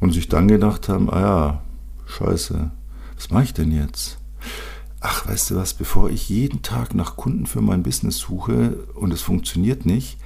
und 0.00 0.12
sich 0.12 0.28
dann 0.28 0.48
gedacht 0.48 0.88
haben, 0.88 1.10
ah 1.10 1.20
ja, 1.20 1.62
scheiße, 2.06 2.70
was 3.14 3.30
mache 3.30 3.44
ich 3.44 3.54
denn 3.54 3.72
jetzt? 3.72 4.18
Ach, 5.00 5.26
weißt 5.28 5.50
du 5.50 5.56
was, 5.56 5.74
bevor 5.74 6.10
ich 6.10 6.28
jeden 6.28 6.62
Tag 6.62 6.94
nach 6.94 7.16
Kunden 7.16 7.46
für 7.46 7.60
mein 7.60 7.82
Business 7.82 8.18
suche 8.18 8.86
und 8.94 9.12
es 9.12 9.22
funktioniert 9.22 9.86
nicht, 9.86 10.18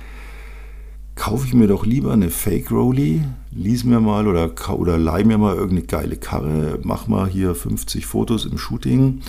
kaufe 1.15 1.47
ich 1.47 1.55
mir 1.55 1.67
doch 1.67 1.85
lieber 1.85 2.13
eine 2.13 2.31
Fake 2.31 2.71
Rolli, 2.71 3.23
lies 3.51 3.85
mir 3.85 4.01
mal 4.01 4.27
oder, 4.27 4.53
oder 4.71 4.97
leih 4.97 5.25
mir 5.25 5.39
mal 5.39 5.55
irgendeine 5.55 5.87
geile 5.87 6.17
Karre, 6.17 6.79
mach 6.83 7.09
mal 7.09 7.29
hier 7.29 7.55
50 7.55 8.07
Fotos 8.07 8.47
im 8.47 8.57
Shooting 8.57 9.21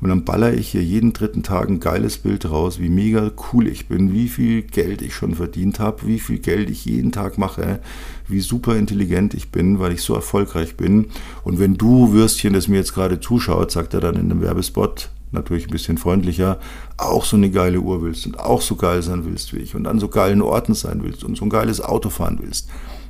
und 0.00 0.08
dann 0.08 0.24
baller 0.24 0.54
ich 0.54 0.68
hier 0.70 0.82
jeden 0.82 1.12
dritten 1.12 1.42
Tag 1.42 1.68
ein 1.68 1.80
geiles 1.80 2.18
Bild 2.18 2.50
raus, 2.50 2.78
wie 2.80 2.88
mega 2.88 3.30
cool 3.52 3.66
ich 3.66 3.86
bin, 3.86 4.12
wie 4.12 4.28
viel 4.28 4.62
Geld 4.62 5.02
ich 5.02 5.14
schon 5.14 5.34
verdient 5.34 5.78
habe, 5.78 6.06
wie 6.06 6.18
viel 6.18 6.38
Geld 6.38 6.70
ich 6.70 6.84
jeden 6.84 7.12
Tag 7.12 7.36
mache, 7.36 7.80
wie 8.26 8.40
super 8.40 8.76
intelligent 8.76 9.34
ich 9.34 9.50
bin, 9.50 9.78
weil 9.78 9.92
ich 9.92 10.02
so 10.02 10.14
erfolgreich 10.14 10.76
bin. 10.76 11.06
Und 11.44 11.58
wenn 11.58 11.74
du, 11.74 12.12
Würstchen, 12.12 12.54
das 12.54 12.68
mir 12.68 12.76
jetzt 12.76 12.94
gerade 12.94 13.20
zuschaut, 13.20 13.70
sagt 13.70 13.92
er 13.92 14.00
dann 14.00 14.14
in 14.14 14.30
einem 14.30 14.40
Werbespot, 14.40 15.10
natürlich 15.32 15.66
ein 15.66 15.72
bisschen 15.72 15.98
freundlicher, 15.98 16.58
auch 16.96 17.24
so 17.24 17.36
eine 17.36 17.50
geile 17.50 17.80
Uhr 17.80 18.02
willst 18.02 18.26
und 18.26 18.38
auch 18.38 18.62
so 18.62 18.76
geil 18.76 19.02
sein 19.02 19.24
willst 19.24 19.54
wie 19.54 19.58
ich 19.58 19.74
und 19.74 19.86
an 19.86 20.00
so 20.00 20.08
geilen 20.08 20.42
Orten 20.42 20.74
sein 20.74 21.02
willst 21.02 21.24
und 21.24 21.36
so 21.36 21.44
ein 21.44 21.50
geiles 21.50 21.80
Auto 21.80 22.10
fahren 22.10 22.38
willst, 22.40 22.68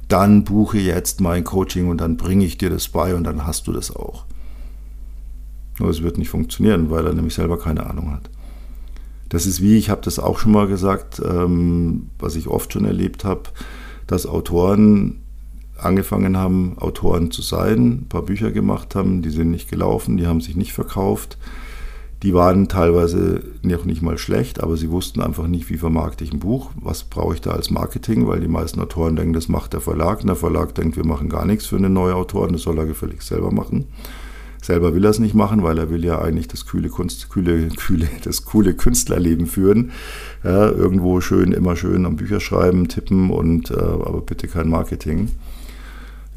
dann 0.08 0.44
buche 0.44 0.78
jetzt 0.78 1.20
mein 1.20 1.44
Coaching 1.44 1.88
und 1.88 2.00
dann 2.00 2.16
bringe 2.16 2.44
ich 2.44 2.58
dir 2.58 2.68
das 2.68 2.88
bei 2.88 3.14
und 3.14 3.24
dann 3.24 3.46
hast 3.46 3.68
du 3.68 3.72
das 3.72 3.94
auch. 3.94 4.24
Nur 5.80 5.90
es 5.90 6.02
wird 6.02 6.18
nicht 6.18 6.28
funktionieren, 6.28 6.90
weil 6.90 7.06
er 7.06 7.14
nämlich 7.14 7.34
selber 7.34 7.58
keine 7.58 7.86
Ahnung 7.90 8.12
hat. 8.12 8.30
Das 9.30 9.46
ist 9.46 9.60
wie, 9.60 9.76
ich 9.76 9.90
habe 9.90 10.02
das 10.02 10.18
auch 10.18 10.38
schon 10.38 10.52
mal 10.52 10.66
gesagt, 10.68 11.20
ähm, 11.24 12.10
was 12.18 12.36
ich 12.36 12.46
oft 12.46 12.72
schon 12.72 12.84
erlebt 12.84 13.24
habe, 13.24 13.42
dass 14.06 14.26
Autoren 14.26 15.22
angefangen 15.78 16.36
haben, 16.36 16.76
Autoren 16.78 17.30
zu 17.30 17.40
sein, 17.40 18.02
ein 18.02 18.06
paar 18.08 18.22
Bücher 18.22 18.50
gemacht 18.50 18.94
haben, 18.94 19.22
die 19.22 19.30
sind 19.30 19.50
nicht 19.50 19.70
gelaufen, 19.70 20.16
die 20.18 20.26
haben 20.26 20.40
sich 20.40 20.56
nicht 20.56 20.72
verkauft, 20.74 21.38
Die 22.22 22.34
waren 22.34 22.68
teilweise 22.68 23.42
noch 23.62 23.86
nicht 23.86 24.02
mal 24.02 24.18
schlecht, 24.18 24.62
aber 24.62 24.76
sie 24.76 24.90
wussten 24.90 25.22
einfach 25.22 25.46
nicht, 25.46 25.70
wie 25.70 25.78
vermarkte 25.78 26.22
ich 26.22 26.32
ein 26.32 26.38
Buch, 26.38 26.70
was 26.78 27.04
brauche 27.04 27.34
ich 27.34 27.40
da 27.40 27.52
als 27.52 27.70
Marketing, 27.70 28.26
weil 28.26 28.40
die 28.40 28.48
meisten 28.48 28.80
Autoren 28.80 29.16
denken, 29.16 29.32
das 29.32 29.48
macht 29.48 29.72
der 29.72 29.80
Verlag 29.80 30.20
und 30.20 30.26
der 30.26 30.36
Verlag 30.36 30.74
denkt, 30.74 30.96
wir 30.96 31.06
machen 31.06 31.30
gar 31.30 31.46
nichts 31.46 31.64
für 31.66 31.76
einen 31.76 31.94
neuen 31.94 32.14
Autoren, 32.14 32.52
das 32.52 32.62
soll 32.62 32.76
er 32.76 32.84
gefällig 32.84 33.22
selber 33.22 33.50
machen. 33.50 33.86
Selber 34.70 34.94
will 34.94 35.04
er 35.04 35.10
es 35.10 35.18
nicht 35.18 35.34
machen, 35.34 35.64
weil 35.64 35.78
er 35.78 35.90
will 35.90 36.04
ja 36.04 36.20
eigentlich 36.20 36.46
das 36.46 36.64
kühle, 36.64 36.90
Kunst, 36.90 37.28
kühle, 37.28 37.70
kühle, 37.70 38.08
das 38.22 38.44
coole 38.44 38.72
Künstlerleben 38.72 39.46
führen. 39.46 39.90
Ja, 40.44 40.70
irgendwo 40.70 41.20
schön, 41.20 41.50
immer 41.50 41.74
schön 41.74 42.06
am 42.06 42.14
Bücher 42.14 42.38
schreiben, 42.38 42.86
tippen 42.86 43.30
und 43.30 43.72
äh, 43.72 43.74
aber 43.74 44.20
bitte 44.20 44.46
kein 44.46 44.68
Marketing. 44.68 45.28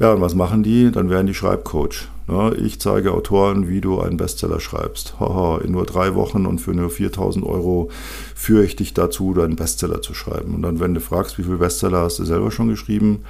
Ja, 0.00 0.14
und 0.14 0.20
was 0.20 0.34
machen 0.34 0.64
die? 0.64 0.90
Dann 0.90 1.10
werden 1.10 1.28
die 1.28 1.34
Schreibcoach. 1.34 2.08
Ja, 2.26 2.50
ich 2.50 2.80
zeige 2.80 3.12
Autoren, 3.12 3.68
wie 3.68 3.80
du 3.80 4.00
einen 4.00 4.16
Bestseller 4.16 4.58
schreibst. 4.58 5.20
Haha, 5.20 5.60
in 5.60 5.70
nur 5.70 5.86
drei 5.86 6.16
Wochen 6.16 6.44
und 6.44 6.58
für 6.58 6.74
nur 6.74 6.90
4000 6.90 7.46
Euro 7.46 7.88
führe 8.34 8.64
ich 8.64 8.74
dich 8.74 8.94
dazu, 8.94 9.32
deinen 9.32 9.54
Bestseller 9.54 10.02
zu 10.02 10.12
schreiben. 10.12 10.56
Und 10.56 10.62
dann, 10.62 10.80
wenn 10.80 10.94
du 10.94 11.00
fragst, 11.00 11.38
wie 11.38 11.44
viele 11.44 11.58
Bestseller 11.58 12.00
hast 12.00 12.18
du 12.18 12.24
selber 12.24 12.50
schon 12.50 12.66
geschrieben? 12.66 13.22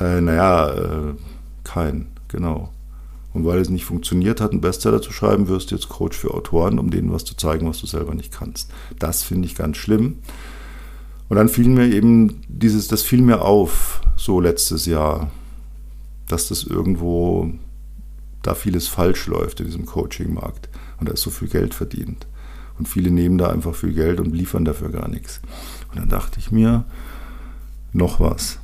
Äh, 0.00 0.22
naja, 0.22 0.70
äh, 0.70 1.14
kein, 1.62 2.06
genau. 2.28 2.70
Und 3.38 3.44
weil 3.44 3.60
es 3.60 3.70
nicht 3.70 3.84
funktioniert 3.84 4.40
hat, 4.40 4.50
einen 4.50 4.60
Bestseller 4.60 5.00
zu 5.00 5.12
schreiben, 5.12 5.46
wirst 5.46 5.70
du 5.70 5.76
jetzt 5.76 5.88
Coach 5.88 6.18
für 6.18 6.34
Autoren, 6.34 6.78
um 6.78 6.90
denen 6.90 7.12
was 7.12 7.24
zu 7.24 7.36
zeigen, 7.36 7.68
was 7.68 7.80
du 7.80 7.86
selber 7.86 8.14
nicht 8.14 8.32
kannst. 8.32 8.72
Das 8.98 9.22
finde 9.22 9.46
ich 9.46 9.54
ganz 9.54 9.76
schlimm. 9.76 10.18
Und 11.28 11.36
dann 11.36 11.48
fiel 11.48 11.68
mir 11.68 11.86
eben 11.86 12.40
dieses, 12.48 12.88
das 12.88 13.02
fiel 13.02 13.22
mir 13.22 13.42
auf, 13.42 14.00
so 14.16 14.40
letztes 14.40 14.86
Jahr 14.86 15.30
dass 16.28 16.48
das 16.48 16.62
irgendwo 16.62 17.52
da 18.42 18.54
vieles 18.54 18.86
falsch 18.86 19.26
läuft 19.26 19.60
in 19.60 19.66
diesem 19.66 19.86
Coaching-Markt 19.86 20.68
und 21.00 21.08
da 21.08 21.14
ist 21.14 21.22
so 21.22 21.30
viel 21.30 21.48
Geld 21.48 21.74
verdient. 21.74 22.26
Und 22.78 22.88
viele 22.88 23.10
nehmen 23.10 23.38
da 23.38 23.50
einfach 23.50 23.74
viel 23.74 23.92
Geld 23.92 24.20
und 24.20 24.32
liefern 24.32 24.64
dafür 24.64 24.90
gar 24.90 25.08
nichts. 25.08 25.40
Und 25.90 25.98
dann 25.98 26.08
dachte 26.08 26.38
ich 26.38 26.52
mir, 26.52 26.84
noch 27.92 28.20
was. 28.20 28.60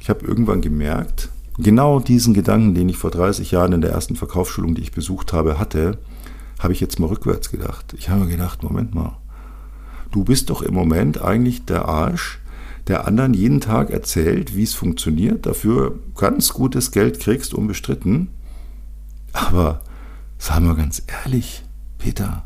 Ich 0.00 0.08
habe 0.08 0.24
irgendwann 0.24 0.60
gemerkt, 0.60 1.30
genau 1.62 2.00
diesen 2.00 2.34
Gedanken, 2.34 2.74
den 2.74 2.88
ich 2.88 2.96
vor 2.96 3.10
30 3.10 3.50
Jahren 3.50 3.72
in 3.72 3.80
der 3.80 3.90
ersten 3.90 4.16
Verkaufsschulung, 4.16 4.74
die 4.74 4.82
ich 4.82 4.92
besucht 4.92 5.32
habe, 5.32 5.58
hatte, 5.58 5.98
habe 6.58 6.72
ich 6.72 6.80
jetzt 6.80 6.98
mal 6.98 7.06
rückwärts 7.06 7.50
gedacht. 7.50 7.94
Ich 7.96 8.08
habe 8.08 8.24
mir 8.24 8.30
gedacht, 8.30 8.62
Moment 8.62 8.94
mal, 8.94 9.18
du 10.10 10.24
bist 10.24 10.50
doch 10.50 10.62
im 10.62 10.74
Moment 10.74 11.20
eigentlich 11.20 11.64
der 11.64 11.86
Arsch, 11.86 12.38
der 12.86 13.06
anderen 13.06 13.34
jeden 13.34 13.60
Tag 13.60 13.90
erzählt, 13.90 14.56
wie 14.56 14.62
es 14.62 14.74
funktioniert, 14.74 15.46
dafür 15.46 15.98
ganz 16.16 16.52
gutes 16.52 16.90
Geld 16.90 17.20
kriegst, 17.20 17.54
unbestritten. 17.54 18.28
Aber 19.32 19.82
sagen 20.38 20.66
wir 20.66 20.74
ganz 20.74 21.02
ehrlich, 21.06 21.64
Peter, 21.98 22.44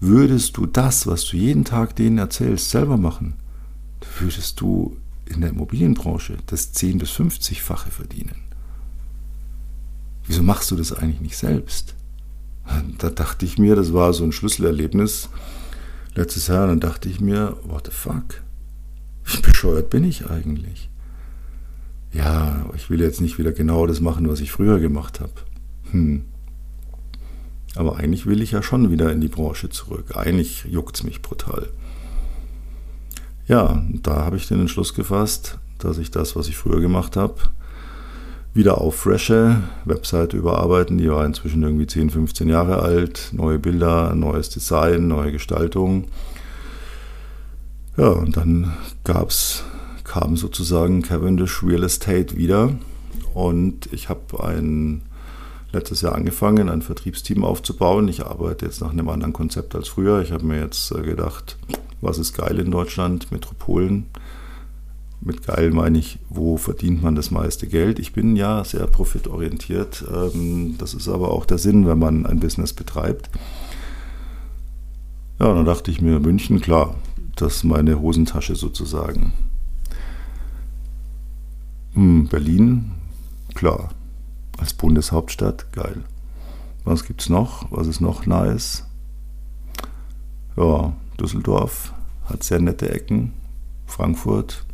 würdest 0.00 0.56
du 0.56 0.66
das, 0.66 1.06
was 1.06 1.26
du 1.26 1.36
jeden 1.36 1.64
Tag 1.64 1.94
denen 1.96 2.18
erzählst, 2.18 2.70
selber 2.70 2.96
machen, 2.96 3.34
würdest 4.18 4.60
du 4.60 4.96
in 5.30 5.40
der 5.40 5.50
Immobilienbranche 5.50 6.36
das 6.46 6.72
10 6.72 6.98
bis 6.98 7.10
50-fache 7.10 7.90
verdienen. 7.90 8.36
Wieso 10.26 10.42
machst 10.42 10.70
du 10.70 10.76
das 10.76 10.92
eigentlich 10.92 11.20
nicht 11.20 11.36
selbst? 11.36 11.94
Da 12.98 13.10
dachte 13.10 13.46
ich 13.46 13.58
mir, 13.58 13.74
das 13.74 13.92
war 13.92 14.12
so 14.12 14.24
ein 14.24 14.32
Schlüsselerlebnis 14.32 15.28
letztes 16.14 16.48
Jahr, 16.48 16.66
dann 16.66 16.80
dachte 16.80 17.08
ich 17.08 17.20
mir, 17.20 17.56
what 17.64 17.86
the 17.86 17.92
fuck? 17.92 18.42
Wie 19.24 19.40
bescheuert 19.40 19.90
bin 19.90 20.04
ich 20.04 20.28
eigentlich? 20.28 20.90
Ja, 22.12 22.68
ich 22.74 22.90
will 22.90 23.00
jetzt 23.00 23.20
nicht 23.20 23.38
wieder 23.38 23.52
genau 23.52 23.86
das 23.86 24.00
machen, 24.00 24.28
was 24.28 24.40
ich 24.40 24.50
früher 24.50 24.80
gemacht 24.80 25.20
habe. 25.20 25.32
Hm. 25.92 26.24
Aber 27.76 27.96
eigentlich 27.96 28.26
will 28.26 28.42
ich 28.42 28.50
ja 28.50 28.62
schon 28.62 28.90
wieder 28.90 29.12
in 29.12 29.20
die 29.20 29.28
Branche 29.28 29.68
zurück. 29.68 30.16
Eigentlich 30.16 30.64
juckt 30.64 30.96
es 30.96 31.04
mich 31.04 31.22
brutal. 31.22 31.68
Ja, 33.50 33.82
da 34.04 34.24
habe 34.24 34.36
ich 34.36 34.46
den 34.46 34.60
Entschluss 34.60 34.94
gefasst, 34.94 35.58
dass 35.78 35.98
ich 35.98 36.12
das, 36.12 36.36
was 36.36 36.46
ich 36.46 36.56
früher 36.56 36.80
gemacht 36.80 37.16
habe, 37.16 37.34
wieder 38.54 38.80
auffresche, 38.80 39.56
Webseite 39.84 40.36
überarbeiten, 40.36 40.98
die 40.98 41.10
war 41.10 41.26
inzwischen 41.26 41.64
irgendwie 41.64 41.88
10, 41.88 42.10
15 42.10 42.48
Jahre 42.48 42.80
alt, 42.80 43.30
neue 43.32 43.58
Bilder, 43.58 44.14
neues 44.14 44.50
Design, 44.50 45.08
neue 45.08 45.32
Gestaltung 45.32 46.04
ja, 47.96 48.10
und 48.10 48.36
dann 48.36 48.72
gab's, 49.02 49.64
kam 50.04 50.36
sozusagen 50.36 51.02
Cavendish 51.02 51.64
Real 51.64 51.82
Estate 51.82 52.36
wieder 52.36 52.76
und 53.34 53.92
ich 53.92 54.08
habe 54.08 54.44
ein 54.44 55.02
letztes 55.72 56.02
Jahr 56.02 56.14
angefangen, 56.14 56.68
ein 56.68 56.82
Vertriebsteam 56.82 57.42
aufzubauen. 57.42 58.06
Ich 58.06 58.24
arbeite 58.24 58.66
jetzt 58.66 58.80
nach 58.80 58.92
einem 58.92 59.08
anderen 59.08 59.32
Konzept 59.32 59.74
als 59.74 59.88
früher. 59.88 60.22
Ich 60.22 60.30
habe 60.30 60.44
mir 60.44 60.60
jetzt 60.60 60.92
äh, 60.92 61.02
gedacht, 61.02 61.56
was 62.00 62.18
ist 62.18 62.34
geil 62.34 62.58
in 62.58 62.70
Deutschland, 62.70 63.30
Metropolen. 63.30 64.06
Mit 65.20 65.46
geil 65.46 65.70
meine 65.70 65.98
ich, 65.98 66.18
wo 66.30 66.56
verdient 66.56 67.02
man 67.02 67.14
das 67.14 67.30
meiste 67.30 67.66
Geld. 67.66 67.98
Ich 67.98 68.14
bin 68.14 68.36
ja 68.36 68.64
sehr 68.64 68.86
profitorientiert. 68.86 70.04
Ähm, 70.10 70.76
das 70.78 70.94
ist 70.94 71.08
aber 71.08 71.30
auch 71.30 71.44
der 71.44 71.58
Sinn, 71.58 71.86
wenn 71.86 71.98
man 71.98 72.24
ein 72.24 72.40
Business 72.40 72.72
betreibt. 72.72 73.28
Ja, 75.38 75.52
dann 75.52 75.66
dachte 75.66 75.90
ich 75.90 76.00
mir, 76.00 76.20
München, 76.20 76.60
klar, 76.60 76.94
das 77.36 77.56
ist 77.56 77.64
meine 77.64 78.00
Hosentasche 78.00 78.56
sozusagen. 78.56 79.32
Hm, 81.94 82.28
Berlin, 82.28 82.92
klar. 83.54 83.90
Als 84.58 84.74
Bundeshauptstadt, 84.74 85.72
geil. 85.72 86.04
Was 86.84 87.04
gibt's 87.04 87.28
noch? 87.28 87.70
Was 87.70 87.86
ist 87.86 88.00
noch 88.00 88.26
nice? 88.26 88.86
Ja, 90.56 90.92
Düsseldorf 91.20 91.92
hat 92.24 92.42
sehr 92.42 92.60
nette 92.60 92.90
Ecken. 92.90 93.32
Frankfurt 93.86 94.64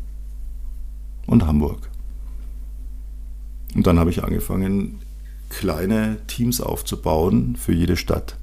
und 1.26 1.46
Hamburg. 1.46 1.88
Und 3.74 3.86
dann 3.86 3.98
habe 3.98 4.10
ich 4.10 4.22
angefangen, 4.22 5.00
kleine 5.48 6.18
Teams 6.26 6.60
aufzubauen 6.60 7.56
für 7.56 7.72
jede 7.72 7.96
Stadt. 7.96 8.36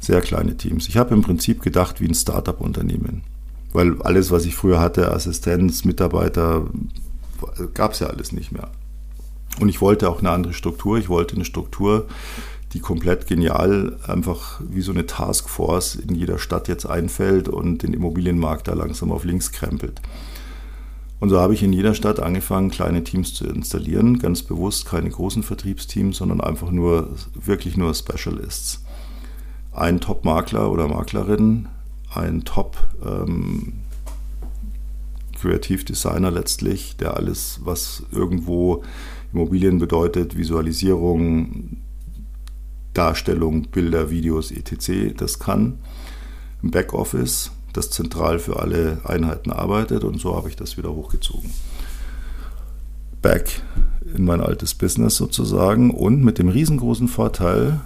Sehr 0.00 0.20
kleine 0.20 0.56
Teams. 0.56 0.88
Ich 0.88 0.96
habe 0.96 1.14
im 1.14 1.22
Prinzip 1.22 1.62
gedacht 1.62 2.00
wie 2.00 2.06
ein 2.06 2.14
Startup-Unternehmen. 2.14 3.22
Weil 3.72 4.00
alles, 4.02 4.30
was 4.30 4.46
ich 4.46 4.54
früher 4.54 4.80
hatte, 4.80 5.12
Assistenz, 5.12 5.84
Mitarbeiter, 5.84 6.66
gab 7.74 7.92
es 7.92 7.98
ja 7.98 8.06
alles 8.06 8.32
nicht 8.32 8.52
mehr. 8.52 8.70
Und 9.60 9.68
ich 9.68 9.80
wollte 9.80 10.08
auch 10.08 10.20
eine 10.20 10.30
andere 10.30 10.54
Struktur. 10.54 10.98
Ich 10.98 11.08
wollte 11.08 11.34
eine 11.34 11.44
Struktur, 11.44 12.06
die 12.72 12.80
komplett 12.80 13.26
genial 13.26 13.98
einfach 14.06 14.60
wie 14.68 14.82
so 14.82 14.92
eine 14.92 15.06
Taskforce 15.06 15.94
in 15.94 16.14
jeder 16.14 16.38
Stadt 16.38 16.68
jetzt 16.68 16.84
einfällt 16.86 17.48
und 17.48 17.82
den 17.82 17.94
Immobilienmarkt 17.94 18.68
da 18.68 18.74
langsam 18.74 19.10
auf 19.10 19.24
links 19.24 19.52
krempelt. 19.52 20.02
Und 21.20 21.30
so 21.30 21.40
habe 21.40 21.54
ich 21.54 21.62
in 21.62 21.72
jeder 21.72 21.94
Stadt 21.94 22.20
angefangen, 22.20 22.70
kleine 22.70 23.02
Teams 23.02 23.34
zu 23.34 23.46
installieren. 23.46 24.18
Ganz 24.18 24.42
bewusst 24.42 24.86
keine 24.86 25.10
großen 25.10 25.42
Vertriebsteams, 25.42 26.18
sondern 26.18 26.40
einfach 26.40 26.70
nur, 26.70 27.08
wirklich 27.34 27.76
nur 27.76 27.92
Specialists. 27.94 28.84
Ein 29.72 30.00
Top-Makler 30.00 30.70
oder 30.70 30.86
Maklerin, 30.86 31.68
ein 32.14 32.44
Top 32.44 32.76
ähm, 33.04 33.74
letztlich, 36.30 36.96
der 36.96 37.16
alles, 37.16 37.60
was 37.64 38.04
irgendwo 38.12 38.82
Immobilien 39.32 39.78
bedeutet, 39.78 40.36
Visualisierung, 40.36 41.78
Darstellung, 42.98 43.68
Bilder, 43.70 44.10
Videos, 44.10 44.50
etc., 44.50 45.14
das 45.16 45.38
kann. 45.38 45.78
Im 46.64 46.72
Backoffice, 46.72 47.52
das 47.72 47.90
zentral 47.90 48.40
für 48.40 48.58
alle 48.58 48.98
Einheiten 49.04 49.52
arbeitet 49.52 50.02
und 50.02 50.20
so 50.20 50.34
habe 50.34 50.48
ich 50.48 50.56
das 50.56 50.76
wieder 50.76 50.92
hochgezogen. 50.92 51.50
Back 53.22 53.62
in 54.16 54.24
mein 54.24 54.40
altes 54.40 54.74
Business 54.74 55.14
sozusagen 55.14 55.92
und 55.92 56.24
mit 56.24 56.38
dem 56.38 56.48
riesengroßen 56.48 57.06
Vorteil, 57.06 57.80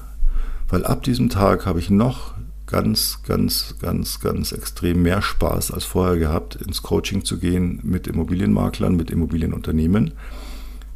weil 0.70 0.86
ab 0.86 1.02
diesem 1.02 1.28
Tag 1.28 1.66
habe 1.66 1.78
ich 1.78 1.90
noch 1.90 2.34
ganz, 2.66 3.18
ganz, 3.26 3.74
ganz, 3.82 4.18
ganz 4.20 4.52
extrem 4.52 5.02
mehr 5.02 5.20
Spaß 5.20 5.72
als 5.72 5.84
vorher 5.84 6.16
gehabt, 6.16 6.56
ins 6.56 6.82
Coaching 6.82 7.22
zu 7.22 7.38
gehen 7.38 7.80
mit 7.82 8.06
Immobilienmaklern, 8.06 8.96
mit 8.96 9.10
Immobilienunternehmen, 9.10 10.12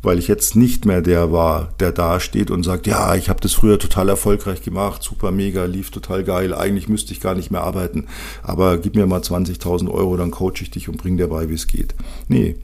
weil 0.03 0.19
ich 0.19 0.29
jetzt 0.29 0.57
nicht 0.57 0.85
mehr 0.85 1.03
der 1.03 1.33
war, 1.33 1.73
der 1.81 1.93
da 1.93 2.21
steht 2.21 2.51
und 2.51 2.63
sagt, 2.63 2.87
ja, 2.87 3.15
ich 3.15 3.29
habe 3.29 3.41
das 3.41 3.55
früher 3.55 3.79
total 3.79 4.09
erfolgreich 4.09 4.63
gemacht, 4.63 5.03
super 5.03 5.31
mega, 5.31 5.65
lief 5.65 5.91
total 5.91 6.25
geil, 6.25 6.55
eigentlich 6.55 6.89
müsste 6.89 7.13
ich 7.13 7.21
gar 7.21 7.35
nicht 7.35 7.51
mehr 7.51 7.63
arbeiten, 7.63 8.07
aber 8.43 8.79
gib 8.79 8.95
mir 8.95 9.07
mal 9.07 9.21
20.000 9.21 9.91
Euro, 9.91 10.17
dann 10.17 10.31
coache 10.31 10.63
ich 10.63 10.71
dich 10.71 10.89
und 10.89 10.99
bring 10.99 11.17
dir 11.17 11.29
bei, 11.29 11.49
wie 11.49 11.55
es 11.55 11.67
geht. 11.67 11.95
Nee, 12.29 12.57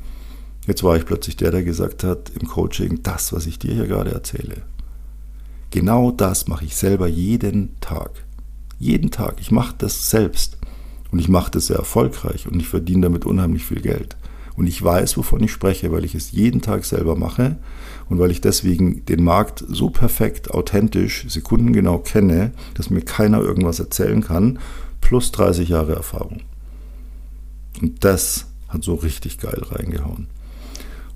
jetzt 0.66 0.84
war 0.84 0.96
ich 0.96 1.04
plötzlich 1.04 1.36
der, 1.36 1.50
der 1.50 1.64
gesagt 1.64 2.04
hat 2.04 2.30
im 2.38 2.46
Coaching, 2.46 3.00
das, 3.02 3.32
was 3.32 3.46
ich 3.46 3.58
dir 3.58 3.74
hier 3.74 3.86
gerade 3.86 4.12
erzähle, 4.12 4.62
genau 5.70 6.10
das 6.10 6.46
mache 6.48 6.64
ich 6.64 6.76
selber 6.76 7.08
jeden 7.08 7.80
Tag. 7.80 8.10
Jeden 8.78 9.12
Tag. 9.12 9.36
Ich 9.40 9.52
mache 9.52 9.76
das 9.78 10.10
selbst. 10.10 10.58
Und 11.12 11.20
ich 11.20 11.28
mache 11.28 11.52
das 11.52 11.66
sehr 11.66 11.76
erfolgreich 11.76 12.48
und 12.48 12.58
ich 12.58 12.68
verdiene 12.68 13.02
damit 13.02 13.26
unheimlich 13.26 13.64
viel 13.64 13.80
Geld. 13.80 14.16
Und 14.56 14.66
ich 14.66 14.82
weiß, 14.82 15.16
wovon 15.16 15.42
ich 15.42 15.52
spreche, 15.52 15.92
weil 15.92 16.04
ich 16.04 16.14
es 16.14 16.32
jeden 16.32 16.60
Tag 16.60 16.84
selber 16.84 17.16
mache 17.16 17.56
und 18.08 18.18
weil 18.18 18.30
ich 18.30 18.40
deswegen 18.40 19.04
den 19.06 19.24
Markt 19.24 19.64
so 19.66 19.90
perfekt, 19.90 20.50
authentisch, 20.50 21.24
sekundengenau 21.28 21.98
kenne, 21.98 22.52
dass 22.74 22.90
mir 22.90 23.02
keiner 23.02 23.40
irgendwas 23.40 23.80
erzählen 23.80 24.22
kann, 24.22 24.58
plus 25.00 25.32
30 25.32 25.70
Jahre 25.70 25.94
Erfahrung. 25.94 26.40
Und 27.80 28.04
das 28.04 28.46
hat 28.68 28.84
so 28.84 28.94
richtig 28.94 29.38
geil 29.38 29.62
reingehauen. 29.70 30.26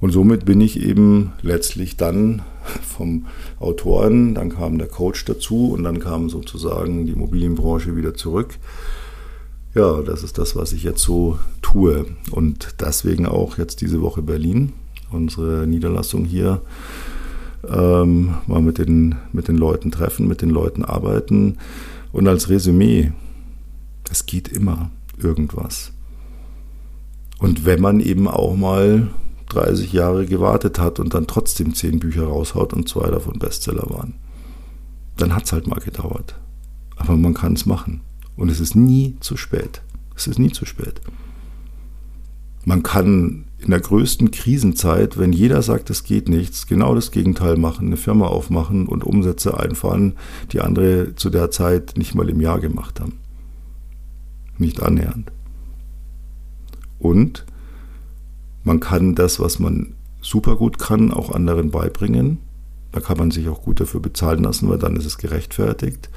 Und 0.01 0.11
somit 0.13 0.45
bin 0.45 0.61
ich 0.61 0.81
eben 0.81 1.33
letztlich 1.43 1.97
dann 1.97 2.43
vom 2.83 3.27
Autoren, 3.61 4.35
dann 4.35 4.51
kam 4.51 4.79
der 4.79 4.89
Coach 4.89 5.25
dazu 5.25 5.73
und 5.73 5.85
dann 5.85 6.01
kam 6.01 6.29
sozusagen 6.29 7.07
die 7.07 7.13
Immobilienbranche 7.13 7.97
wieder 7.97 8.15
zurück. 8.15 8.59
Ja, 9.77 10.01
das 10.01 10.23
ist 10.23 10.39
das, 10.39 10.57
was 10.57 10.73
ich 10.73 10.85
jetzt 10.85 11.03
so 11.03 11.39
tue. 11.61 12.07
Und 12.31 12.77
deswegen 12.81 13.27
auch 13.27 13.59
jetzt 13.59 13.83
diese 13.83 14.01
Woche 14.01 14.23
Berlin, 14.23 14.73
unsere 15.11 15.67
Niederlassung 15.67 16.25
hier, 16.25 16.63
ähm, 17.69 18.37
mal 18.47 18.63
mit 18.63 18.79
den, 18.79 19.17
mit 19.35 19.49
den 19.49 19.59
Leuten 19.59 19.91
treffen, 19.91 20.29
mit 20.29 20.41
den 20.41 20.49
Leuten 20.49 20.83
arbeiten. 20.83 21.59
Und 22.11 22.27
als 22.27 22.49
Resümee, 22.49 23.13
es 24.11 24.25
geht 24.25 24.49
immer 24.49 24.91
irgendwas. 25.19 25.93
Und 27.39 27.67
wenn 27.67 27.83
man 27.83 28.01
eben 28.01 28.29
auch 28.29 28.57
mal 28.57 29.09
30 29.51 29.93
Jahre 29.93 30.25
gewartet 30.25 30.79
hat 30.79 31.01
und 31.01 31.13
dann 31.13 31.27
trotzdem 31.27 31.75
10 31.75 31.99
Bücher 31.99 32.25
raushaut 32.25 32.73
und 32.73 32.89
zwei 32.89 33.11
davon 33.11 33.39
Bestseller 33.39 33.91
waren, 33.91 34.15
dann 35.19 35.35
hat 35.35 35.45
es 35.45 35.53
halt 35.53 35.67
mal 35.67 35.81
gedauert. 35.81 36.35
Aber 36.97 37.19
man 37.19 37.35
kann 37.35 37.53
es 37.53 37.67
machen. 37.67 38.01
Und 38.37 38.51
es 38.51 38.61
ist 38.61 38.75
nie 38.75 39.17
zu 39.21 39.37
spät. 39.37 39.83
Es 40.15 40.27
ist 40.27 40.39
nie 40.39 40.53
zu 40.53 40.65
spät. 40.65 41.01
Man 42.65 42.83
kann 42.83 43.45
in 43.59 43.71
der 43.71 43.81
größten 43.81 44.31
Krisenzeit, 44.31 45.19
wenn 45.19 45.33
jeder 45.33 45.63
sagt, 45.63 45.89
es 45.89 46.05
geht 46.05 46.29
nichts, 46.29 46.67
genau 46.67 46.95
das 46.95 47.11
Gegenteil 47.11 47.57
machen, 47.57 47.87
eine 47.87 47.97
Firma 47.97 48.27
aufmachen 48.27 48.87
und 48.87 49.05
Umsätze 49.05 49.59
einfahren, 49.59 50.15
die 50.53 50.61
andere 50.61 51.15
zu 51.15 51.31
der 51.31 51.51
Zeit 51.51 51.95
nicht 51.97 52.15
mal 52.15 52.29
im 52.29 52.41
Jahr 52.41 52.61
gemacht 52.61 53.01
haben. 53.01 53.15
Nicht 54.59 54.83
annähernd. 54.83 55.33
Und 56.99 57.47
man 58.65 58.81
kann 58.81 59.15
das, 59.15 59.39
was 59.39 59.59
man 59.59 59.95
super 60.21 60.57
gut 60.57 60.79
kann, 60.79 61.13
auch 61.13 61.31
anderen 61.31 61.71
beibringen. 61.71 62.39
Da 62.93 63.01
kann 63.01 63.17
man 63.17 63.31
sich 63.31 63.49
auch 63.49 63.63
gut 63.63 63.81
dafür 63.81 64.01
bezahlen 64.01 64.43
lassen, 64.43 64.69
weil 64.69 64.79
dann 64.79 64.97
ist 64.97 65.07
es 65.07 65.19
gerechtfertigt. 65.19 66.11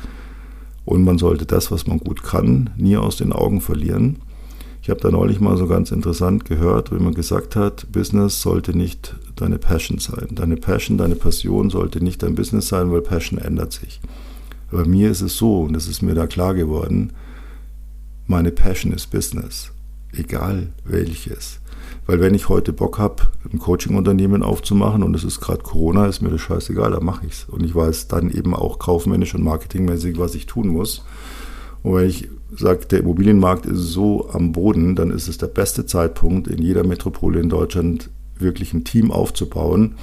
Und 0.89 1.03
man 1.03 1.19
sollte 1.19 1.45
das, 1.45 1.69
was 1.69 1.85
man 1.85 1.99
gut 1.99 2.23
kann, 2.23 2.71
nie 2.75 2.97
aus 2.97 3.15
den 3.15 3.31
Augen 3.31 3.61
verlieren. 3.61 4.15
Ich 4.81 4.89
habe 4.89 4.99
da 4.99 5.11
neulich 5.11 5.39
mal 5.39 5.55
so 5.55 5.67
ganz 5.67 5.91
interessant 5.91 6.45
gehört, 6.45 6.91
wie 6.91 6.97
man 6.97 7.13
gesagt 7.13 7.55
hat, 7.55 7.91
Business 7.91 8.41
sollte 8.41 8.75
nicht 8.75 9.15
deine 9.35 9.59
Passion 9.59 9.99
sein. 9.99 10.29
Deine 10.31 10.57
Passion, 10.57 10.97
deine 10.97 11.13
Passion 11.13 11.69
sollte 11.69 12.03
nicht 12.03 12.23
dein 12.23 12.33
Business 12.33 12.69
sein, 12.69 12.91
weil 12.91 13.01
Passion 13.01 13.37
ändert 13.37 13.71
sich. 13.71 14.01
Aber 14.71 14.83
mir 14.83 15.11
ist 15.11 15.21
es 15.21 15.37
so, 15.37 15.61
und 15.61 15.73
das 15.73 15.87
ist 15.87 16.01
mir 16.01 16.15
da 16.15 16.25
klar 16.25 16.55
geworden, 16.55 17.13
meine 18.25 18.49
Passion 18.49 18.91
ist 18.91 19.11
Business 19.11 19.71
egal 20.11 20.69
welches. 20.85 21.59
Weil 22.09 22.21
wenn 22.21 22.33
ich 22.33 22.49
heute 22.49 22.73
Bock 22.73 22.97
habe, 22.97 23.27
ein 23.53 23.59
Coaching-Unternehmen 23.59 24.41
aufzumachen 24.41 25.03
und 25.03 25.15
es 25.15 25.23
ist 25.23 25.41
gerade 25.41 25.61
Corona, 25.61 26.07
ist 26.07 26.23
mir 26.23 26.31
das 26.31 26.41
scheißegal, 26.41 26.89
dann 26.89 27.05
mache 27.05 27.27
ich 27.27 27.33
es. 27.33 27.43
Und 27.43 27.63
ich 27.63 27.75
weiß 27.75 28.07
dann 28.07 28.31
eben 28.31 28.55
auch 28.55 28.79
kaufmännisch 28.79 29.35
und 29.35 29.43
marketingmäßig, 29.43 30.17
was 30.17 30.33
ich 30.33 30.47
tun 30.47 30.69
muss. 30.69 31.05
Und 31.83 31.93
wenn 31.93 32.09
ich 32.09 32.27
sage, 32.49 32.87
der 32.87 33.01
Immobilienmarkt 33.01 33.67
ist 33.67 33.91
so 33.91 34.27
am 34.31 34.53
Boden, 34.53 34.95
dann 34.95 35.11
ist 35.11 35.27
es 35.27 35.37
der 35.37 35.49
beste 35.49 35.85
Zeitpunkt, 35.85 36.47
in 36.47 36.63
jeder 36.63 36.83
Metropole 36.83 37.39
in 37.39 37.49
Deutschland 37.49 38.09
wirklich 38.39 38.73
ein 38.73 38.85
Team 38.85 39.11
aufzubauen, 39.11 39.93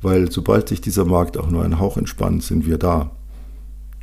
weil 0.00 0.32
sobald 0.32 0.68
sich 0.68 0.80
dieser 0.80 1.04
Markt 1.04 1.38
auch 1.38 1.48
nur 1.48 1.62
ein 1.62 1.78
Hauch 1.78 1.96
entspannt, 1.96 2.42
sind 2.42 2.66
wir 2.66 2.78
da 2.78 3.12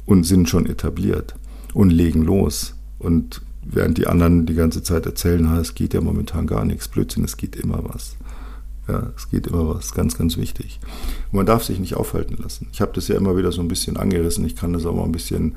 und 0.05 0.23
sind 0.23 0.47
schon 0.47 0.65
etabliert 0.65 1.35
und 1.73 1.89
legen 1.89 2.23
los. 2.23 2.75
Und 2.99 3.41
während 3.71 3.97
die 3.97 4.07
anderen 4.07 4.45
die 4.45 4.55
ganze 4.55 4.83
Zeit 4.83 5.05
erzählen, 5.05 5.45
es 5.57 5.75
geht 5.75 5.93
ja 5.93 6.01
momentan 6.01 6.47
gar 6.47 6.65
nichts, 6.65 6.87
Blödsinn, 6.87 7.23
es 7.23 7.37
geht 7.37 7.55
immer 7.55 7.79
was. 7.83 8.15
Ja, 8.87 9.11
es 9.15 9.29
geht 9.29 9.45
immer 9.45 9.75
was, 9.75 9.93
ganz, 9.93 10.17
ganz 10.17 10.37
wichtig. 10.37 10.79
Und 11.31 11.37
man 11.37 11.45
darf 11.45 11.63
sich 11.63 11.79
nicht 11.79 11.93
aufhalten 11.93 12.37
lassen. 12.41 12.67
Ich 12.71 12.81
habe 12.81 12.91
das 12.95 13.07
ja 13.07 13.15
immer 13.15 13.37
wieder 13.37 13.51
so 13.51 13.61
ein 13.61 13.67
bisschen 13.67 13.97
angerissen. 13.97 14.43
Ich 14.45 14.55
kann 14.55 14.73
das 14.73 14.85
auch 14.87 14.95
mal 14.95 15.03
ein 15.03 15.11
bisschen 15.11 15.55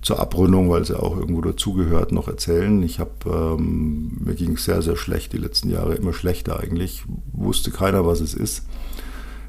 zur 0.00 0.18
Abrundung, 0.18 0.68
weil 0.68 0.82
es 0.82 0.88
ja 0.88 0.96
auch 0.96 1.16
irgendwo 1.16 1.40
dazugehört, 1.42 2.10
noch 2.10 2.26
erzählen. 2.26 2.82
Ich 2.82 2.98
habe, 2.98 3.10
ähm, 3.26 4.18
mir 4.24 4.34
ging 4.34 4.54
es 4.54 4.64
sehr, 4.64 4.82
sehr 4.82 4.96
schlecht 4.96 5.32
die 5.32 5.38
letzten 5.38 5.70
Jahre, 5.70 5.94
immer 5.94 6.12
schlechter 6.12 6.58
eigentlich. 6.58 7.04
Wusste 7.32 7.70
keiner, 7.70 8.04
was 8.04 8.20
es 8.20 8.34
ist. 8.34 8.66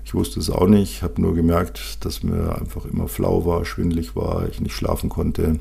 Ich 0.06 0.13
wusste 0.13 0.39
es 0.39 0.52
auch 0.52 0.67
nicht, 0.67 1.02
habe 1.02 1.19
nur 1.19 1.34
gemerkt, 1.34 2.06
dass 2.06 2.21
mir 2.21 2.56
einfach 2.56 2.86
immer 2.86 3.08
flau 3.08 3.45
war, 3.47 3.65
schwindlig 3.65 4.15
war, 4.15 4.47
ich 4.47 4.62
nicht 4.62 4.76
schlafen 4.76 5.10
konnte. 5.10 5.60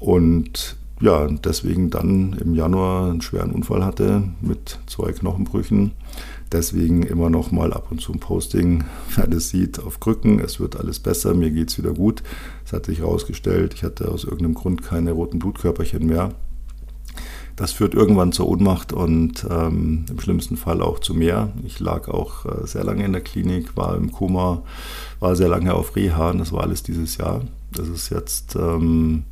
Und 0.00 0.76
ja, 1.00 1.26
deswegen 1.26 1.90
dann 1.90 2.34
im 2.34 2.54
Januar 2.54 3.10
einen 3.10 3.20
schweren 3.20 3.50
Unfall 3.50 3.84
hatte 3.84 4.22
mit 4.40 4.78
zwei 4.86 5.12
Knochenbrüchen. 5.12 5.92
Deswegen 6.52 7.02
immer 7.02 7.30
noch 7.30 7.50
mal 7.50 7.72
ab 7.72 7.88
und 7.90 8.00
zu 8.00 8.12
ein 8.12 8.20
Posting, 8.20 8.84
wer 9.16 9.26
das 9.26 9.48
sieht, 9.48 9.80
auf 9.80 9.98
Krücken. 9.98 10.38
Es 10.38 10.60
wird 10.60 10.76
alles 10.76 11.00
besser, 11.00 11.34
mir 11.34 11.50
geht 11.50 11.70
es 11.70 11.78
wieder 11.78 11.92
gut. 11.92 12.22
Es 12.64 12.72
hat 12.72 12.86
sich 12.86 13.00
herausgestellt, 13.00 13.74
ich 13.74 13.82
hatte 13.82 14.08
aus 14.08 14.24
irgendeinem 14.24 14.54
Grund 14.54 14.82
keine 14.82 15.12
roten 15.12 15.40
Blutkörperchen 15.40 16.06
mehr. 16.06 16.30
Das 17.56 17.72
führt 17.72 17.94
irgendwann 17.94 18.32
zur 18.32 18.48
Ohnmacht 18.48 18.92
und 18.92 19.46
ähm, 19.48 20.06
im 20.10 20.18
schlimmsten 20.18 20.56
Fall 20.56 20.82
auch 20.82 20.98
zu 20.98 21.14
mehr. 21.14 21.52
Ich 21.64 21.78
lag 21.78 22.08
auch 22.08 22.46
äh, 22.46 22.66
sehr 22.66 22.82
lange 22.82 23.04
in 23.04 23.12
der 23.12 23.20
Klinik, 23.20 23.76
war 23.76 23.96
im 23.96 24.10
Koma, 24.10 24.62
war 25.20 25.36
sehr 25.36 25.48
lange 25.48 25.72
auf 25.74 25.94
Reha 25.94 26.30
und 26.30 26.38
das 26.38 26.50
war 26.50 26.62
alles 26.62 26.82
dieses 26.82 27.16
Jahr. 27.16 27.42
Das 27.70 27.88
ist 27.88 28.10
jetzt 28.10 28.56
ähm, 28.56 29.24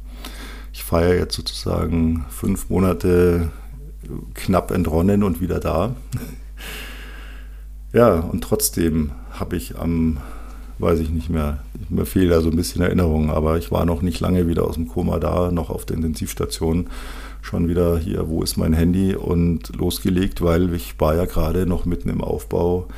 ich 0.72 0.82
feiere 0.85 1.16
jetzt 1.16 1.35
sozusagen 1.35 2.24
fünf 2.30 2.70
Monate 2.70 3.50
knapp 4.35 4.70
entronnen 4.70 5.22
und 5.22 5.40
wieder 5.40 5.61
da. 5.61 5.94
ja, 7.92 8.20
und 8.20 8.42
trotzdem 8.42 9.12
habe 9.30 9.56
ich 9.56 9.78
am, 9.78 10.18
weiß 10.78 11.00
ich 11.00 11.11
nicht 11.11 11.30
mehr, 11.30 11.62
mir 11.88 12.06
fehlt 12.06 12.30
da 12.30 12.40
so 12.40 12.50
ein 12.50 12.56
bisschen 12.56 12.82
Erinnerung, 12.82 13.30
aber 13.30 13.58
ich 13.58 13.70
war 13.70 13.85
noch 13.85 14.02
nicht 14.02 14.20
lange 14.20 14.48
wieder 14.48 14.64
aus 14.64 14.74
dem 14.74 14.88
Koma 14.88 15.18
da, 15.18 15.50
noch 15.50 15.70
auf 15.70 15.85
der 15.85 15.96
Intensivstation, 15.96 16.88
schon 17.42 17.68
wieder 17.68 17.98
hier, 17.98 18.28
wo 18.28 18.42
ist 18.42 18.56
mein 18.56 18.72
Handy 18.72 19.14
und 19.14 19.74
losgelegt, 19.76 20.42
weil 20.42 20.72
ich 20.74 20.98
war 20.98 21.14
ja 21.14 21.26
gerade 21.26 21.66
noch 21.66 21.85
mitten 21.85 22.08
im 22.08 22.20
Aufbau 22.20 22.88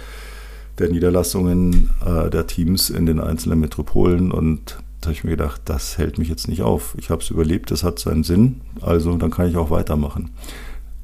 der 0.78 0.90
Niederlassungen 0.90 1.90
äh, 2.04 2.30
der 2.30 2.46
Teams 2.46 2.90
in 2.90 3.06
den 3.06 3.20
einzelnen 3.20 3.60
Metropolen 3.60 4.32
und 4.32 4.76
da 5.04 5.08
habe 5.08 5.18
ich 5.18 5.24
mir 5.24 5.30
gedacht, 5.30 5.62
das 5.66 5.98
hält 5.98 6.18
mich 6.18 6.28
jetzt 6.28 6.48
nicht 6.48 6.62
auf. 6.62 6.94
Ich 6.98 7.10
habe 7.10 7.22
es 7.22 7.30
überlebt, 7.30 7.70
das 7.70 7.84
hat 7.84 7.98
seinen 7.98 8.24
Sinn, 8.24 8.62
also 8.80 9.16
dann 9.16 9.30
kann 9.30 9.48
ich 9.48 9.56
auch 9.56 9.70
weitermachen. 9.70 10.30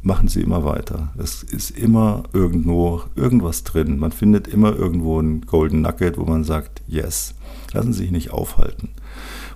Machen 0.03 0.29
Sie 0.29 0.41
immer 0.41 0.65
weiter. 0.65 1.13
Es 1.19 1.43
ist 1.43 1.71
immer 1.71 2.23
irgendwo 2.33 3.03
irgendwas 3.17 3.65
drin. 3.65 3.99
Man 3.99 4.13
findet 4.13 4.49
immer 4.49 4.75
irgendwo 4.75 5.21
ein 5.21 5.43
Golden 5.43 5.83
Nugget, 5.83 6.17
wo 6.17 6.25
man 6.25 6.43
sagt, 6.43 6.81
yes. 6.89 7.35
Lassen 7.75 7.93
Sie 7.93 8.05
sich 8.05 8.11
nicht 8.11 8.31
aufhalten 8.31 8.89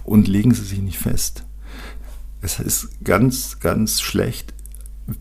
und 0.04 0.28
legen 0.28 0.52
Sie 0.52 0.64
sich 0.64 0.83
nicht 0.83 0.98
fest. 0.98 1.44
Es 2.42 2.61
ist 2.61 3.02
ganz, 3.02 3.59
ganz 3.61 4.02
schlecht, 4.02 4.52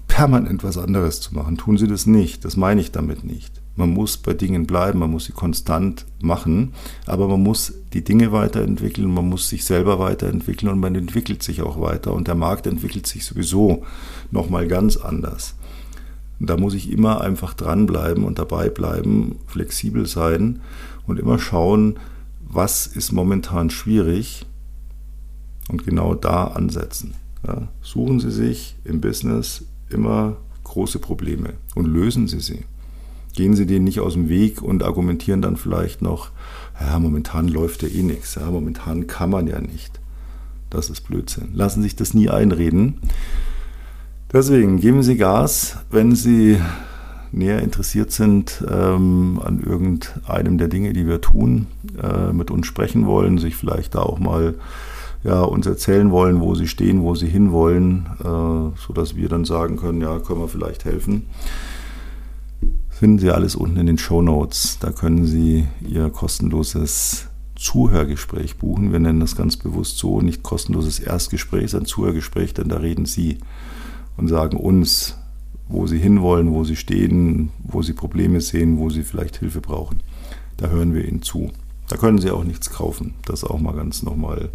permanent 0.10 0.64
was 0.64 0.78
anderes 0.78 1.22
zu 1.22 1.34
machen. 1.34 1.58
Tun 1.58 1.78
Sie 1.78 1.88
das 1.88 2.06
nicht. 2.06 2.44
Das 2.44 2.58
meine 2.58 2.82
ich 2.82 2.92
damit 2.92 3.24
nicht. 3.24 3.63
Man 3.76 3.90
muss 3.90 4.18
bei 4.18 4.34
Dingen 4.34 4.68
bleiben, 4.68 5.00
man 5.00 5.10
muss 5.10 5.26
sie 5.26 5.32
konstant 5.32 6.06
machen, 6.22 6.74
aber 7.08 7.28
man 7.28 7.42
muss 7.42 7.74
die 7.94 8.04
Dinge 8.04 8.32
weiterentwickeln, 8.32 9.12
man 9.12 9.28
muss 9.28 9.50
sich 9.50 9.66
selber 9.66 9.98
weiterentwickeln 9.98 10.72
und 10.72 10.80
man 10.80 10.94
entwickelt 10.94 11.42
sich 11.42 11.64
auch 11.64 11.82
weiter 11.82 12.14
und 12.14 12.28
der 12.28 12.36
Markt 12.36 12.68
entwickelt 12.68 13.08
sich 13.08 13.26
sowieso 13.26 13.84
nochmal 14.30 14.68
ganz 14.68 14.98
anders. 14.98 15.56
Und 16.40 16.50
da 16.50 16.58
muss 16.58 16.76
ich 16.76 16.92
immer 16.92 17.22
einfach 17.22 17.54
dranbleiben 17.54 18.24
und 18.26 18.38
dabei 18.38 18.70
bleiben, 18.70 19.40
flexibel 19.48 20.06
sein 20.06 20.62
und 21.08 21.20
immer 21.20 21.40
schauen, 21.40 22.00
was 22.48 22.86
ist 22.86 23.12
momentan 23.12 23.72
schwierig 23.72 24.46
und 25.70 25.84
genau 25.86 26.14
da 26.14 26.46
ansetzen. 26.46 27.16
Ja, 27.48 27.68
suchen 27.82 28.20
Sie 28.20 28.32
sich 28.32 28.76
im 28.84 29.02
Business 29.02 29.66
immer 29.90 30.38
große 30.64 31.00
Probleme 31.00 31.54
und 31.76 31.86
lösen 31.86 32.28
Sie 32.28 32.40
sie 32.40 32.66
gehen 33.36 33.56
sie 33.56 33.66
denen 33.66 33.86
nicht 33.86 34.00
aus 34.00 34.14
dem 34.14 34.30
Weg 34.30 34.62
und 34.62 34.84
argumentieren 34.84 35.42
dann 35.42 35.58
vielleicht 35.58 36.02
noch, 36.02 36.30
ja, 36.80 36.98
momentan 37.00 37.48
läuft 37.48 37.84
ja 37.84 37.90
eh 37.90 38.04
nichts, 38.04 38.36
ja, 38.36 38.50
momentan 38.50 39.08
kann 39.08 39.30
man 39.30 39.48
ja 39.48 39.60
nicht. 39.60 40.00
Das 40.70 40.90
ist 40.90 41.02
Blödsinn. 41.02 41.50
Lassen 41.54 41.84
sich 41.84 41.96
das 41.96 42.14
nie 42.14 42.30
einreden. 42.30 42.96
Deswegen 44.32 44.80
geben 44.80 45.04
Sie 45.04 45.18
Gas, 45.18 45.78
wenn 45.92 46.16
Sie 46.16 46.58
näher 47.32 47.62
interessiert 47.62 48.12
sind 48.12 48.64
ähm, 48.70 49.40
an 49.44 49.60
irgendeinem 49.60 50.58
der 50.58 50.68
Dinge, 50.68 50.94
die 50.94 51.08
wir 51.08 51.22
tun, 51.22 51.68
äh, 52.02 52.32
mit 52.32 52.52
uns 52.52 52.68
sprechen 52.68 53.06
wollen, 53.06 53.38
sich 53.38 53.56
vielleicht 53.56 53.96
da 53.96 54.00
auch 54.00 54.20
mal 54.20 54.56
ja, 55.24 55.42
uns 55.42 55.66
erzählen 55.66 56.12
wollen, 56.12 56.42
wo 56.42 56.54
sie 56.54 56.68
stehen, 56.68 57.02
wo 57.02 57.16
sie 57.16 57.28
hinwollen, 57.28 58.08
äh, 58.20 58.80
sodass 58.80 59.16
wir 59.16 59.30
dann 59.30 59.46
sagen 59.46 59.78
können, 59.78 60.02
ja, 60.02 60.20
können 60.20 60.42
wir 60.42 60.48
vielleicht 60.48 60.86
helfen 60.86 61.24
finden 63.04 63.20
Sie 63.20 63.32
alles 63.32 63.58
unten 63.58 63.76
in 63.76 63.86
den 63.86 63.98
Show 63.98 64.22
Notes. 64.22 64.78
Da 64.80 64.90
können 64.90 65.26
Sie 65.26 65.68
Ihr 65.86 66.10
kostenloses 66.10 67.28
Zuhörgespräch 67.54 68.56
buchen. 68.56 68.94
Wir 68.94 69.00
nennen 69.00 69.20
das 69.20 69.36
ganz 69.36 69.58
bewusst 69.58 69.98
so, 69.98 70.22
nicht 70.22 70.42
kostenloses 70.42 71.00
Erstgespräch, 71.00 71.72
sondern 71.72 71.86
Zuhörgespräch, 71.86 72.54
denn 72.54 72.70
da 72.70 72.78
reden 72.78 73.06
Sie 73.06 73.40
und 74.16 74.30
sagen 74.30 74.56
uns, 74.56 75.18
wo 75.68 75.86
Sie 75.86 76.00
hinwollen, 76.00 76.54
wo 76.54 76.64
Sie 76.64 76.78
stehen, 76.78 77.50
wo 77.66 77.82
Sie 77.82 77.92
Probleme 77.92 78.40
sehen, 78.40 78.78
wo 78.78 78.90
Sie 78.90 79.04
vielleicht 79.04 79.36
Hilfe 79.36 79.60
brauchen. 79.60 80.00
Da 80.56 80.70
hören 80.70 80.94
wir 80.94 81.06
Ihnen 81.06 81.24
zu. 81.24 81.52
Da 81.90 81.98
können 81.98 82.20
Sie 82.20 82.32
auch 82.32 82.46
nichts 82.46 82.70
kaufen. 82.70 83.16
Das 83.26 83.44
auch 83.44 83.60
mal 83.60 83.76
ganz 83.76 84.04
nochmal. 84.04 84.48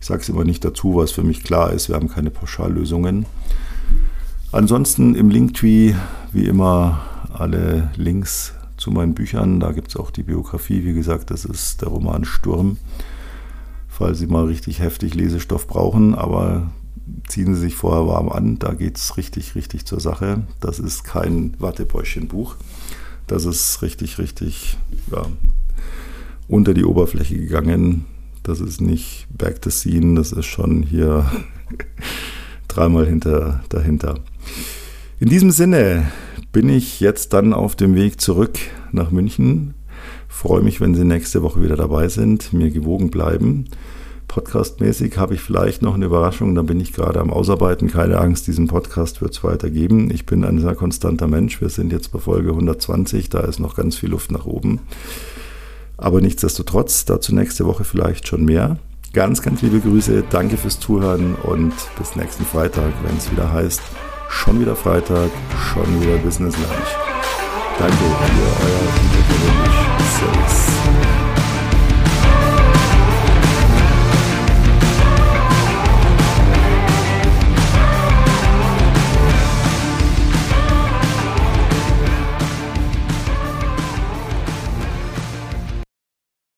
Ich 0.00 0.06
sage 0.06 0.22
es 0.22 0.28
immer 0.28 0.44
nicht 0.44 0.64
dazu, 0.64 0.94
was 0.94 1.10
für 1.10 1.24
mich 1.24 1.42
klar 1.42 1.72
ist. 1.72 1.88
Wir 1.88 1.96
haben 1.96 2.06
keine 2.06 2.30
Pauschallösungen. 2.30 3.26
Ansonsten 4.52 5.16
im 5.16 5.28
Linktree, 5.28 5.94
wie 6.32 6.46
immer, 6.46 7.00
alle 7.40 7.90
Links 7.96 8.54
zu 8.76 8.90
meinen 8.90 9.14
Büchern. 9.14 9.60
Da 9.60 9.72
gibt 9.72 9.88
es 9.88 9.96
auch 9.96 10.10
die 10.10 10.22
Biografie. 10.22 10.84
Wie 10.84 10.92
gesagt, 10.92 11.30
das 11.30 11.44
ist 11.44 11.82
der 11.82 11.88
Roman 11.88 12.24
Sturm. 12.24 12.78
Falls 13.88 14.18
Sie 14.18 14.26
mal 14.26 14.44
richtig 14.44 14.80
heftig 14.80 15.14
Lesestoff 15.14 15.66
brauchen, 15.66 16.14
aber 16.14 16.70
ziehen 17.26 17.54
Sie 17.54 17.60
sich 17.60 17.74
vorher 17.74 18.06
warm 18.06 18.28
an. 18.28 18.58
Da 18.58 18.72
geht 18.72 18.96
es 18.96 19.16
richtig, 19.16 19.54
richtig 19.54 19.86
zur 19.86 20.00
Sache. 20.00 20.42
Das 20.60 20.78
ist 20.78 21.04
kein 21.04 21.54
Wattebäuschchen-Buch. 21.58 22.56
Das 23.26 23.44
ist 23.44 23.82
richtig, 23.82 24.18
richtig 24.18 24.78
ja, 25.10 25.26
unter 26.48 26.74
die 26.74 26.84
Oberfläche 26.84 27.36
gegangen. 27.36 28.06
Das 28.42 28.60
ist 28.60 28.80
nicht 28.80 29.26
Back 29.36 29.60
the 29.62 29.70
Scene, 29.70 30.14
das 30.14 30.32
ist 30.32 30.46
schon 30.46 30.82
hier 30.82 31.30
dreimal 32.68 33.06
hinter, 33.06 33.62
dahinter. 33.68 34.18
In 35.20 35.28
diesem 35.28 35.50
Sinne 35.50 36.10
bin 36.52 36.68
ich 36.68 37.00
jetzt 37.00 37.32
dann 37.32 37.52
auf 37.52 37.76
dem 37.76 37.94
Weg 37.94 38.20
zurück 38.20 38.58
nach 38.92 39.10
München. 39.10 39.74
Freue 40.28 40.62
mich, 40.62 40.80
wenn 40.80 40.94
Sie 40.94 41.04
nächste 41.04 41.42
Woche 41.42 41.62
wieder 41.62 41.76
dabei 41.76 42.08
sind, 42.08 42.52
mir 42.52 42.70
gewogen 42.70 43.10
bleiben. 43.10 43.66
Podcastmäßig 44.26 45.16
habe 45.16 45.34
ich 45.34 45.40
vielleicht 45.40 45.82
noch 45.82 45.94
eine 45.94 46.06
Überraschung, 46.06 46.54
da 46.54 46.62
bin 46.62 46.80
ich 46.80 46.92
gerade 46.92 47.20
am 47.20 47.32
Ausarbeiten. 47.32 47.88
Keine 47.88 48.18
Angst, 48.18 48.46
diesen 48.46 48.68
Podcast 48.68 49.20
wird 49.20 49.32
es 49.32 49.42
weitergeben. 49.42 50.10
Ich 50.10 50.24
bin 50.24 50.44
ein 50.44 50.60
sehr 50.60 50.74
konstanter 50.74 51.26
Mensch. 51.26 51.60
Wir 51.60 51.68
sind 51.68 51.92
jetzt 51.92 52.12
bei 52.12 52.20
Folge 52.20 52.50
120, 52.50 53.28
da 53.28 53.40
ist 53.40 53.58
noch 53.58 53.74
ganz 53.74 53.96
viel 53.96 54.10
Luft 54.10 54.30
nach 54.30 54.46
oben. 54.46 54.80
Aber 55.96 56.20
nichtsdestotrotz, 56.20 57.04
dazu 57.04 57.34
nächste 57.34 57.66
Woche 57.66 57.84
vielleicht 57.84 58.26
schon 58.26 58.44
mehr. 58.44 58.78
Ganz, 59.12 59.42
ganz 59.42 59.62
liebe 59.62 59.80
Grüße, 59.80 60.22
danke 60.30 60.56
fürs 60.56 60.78
Zuhören 60.78 61.34
und 61.34 61.72
bis 61.98 62.14
nächsten 62.14 62.44
Freitag, 62.44 62.92
wenn 63.04 63.16
es 63.16 63.30
wieder 63.32 63.52
heißt, 63.52 63.82
schon 64.30 64.60
wieder 64.60 64.76
Freitag, 64.76 65.30
schon 65.72 66.00
wieder 66.00 66.16
Business 66.18 66.56
Lunch. 66.56 66.96
Danke, 67.78 67.96
ihr, 67.96 68.50
euer 68.64 69.10
Servus. 70.18 71.09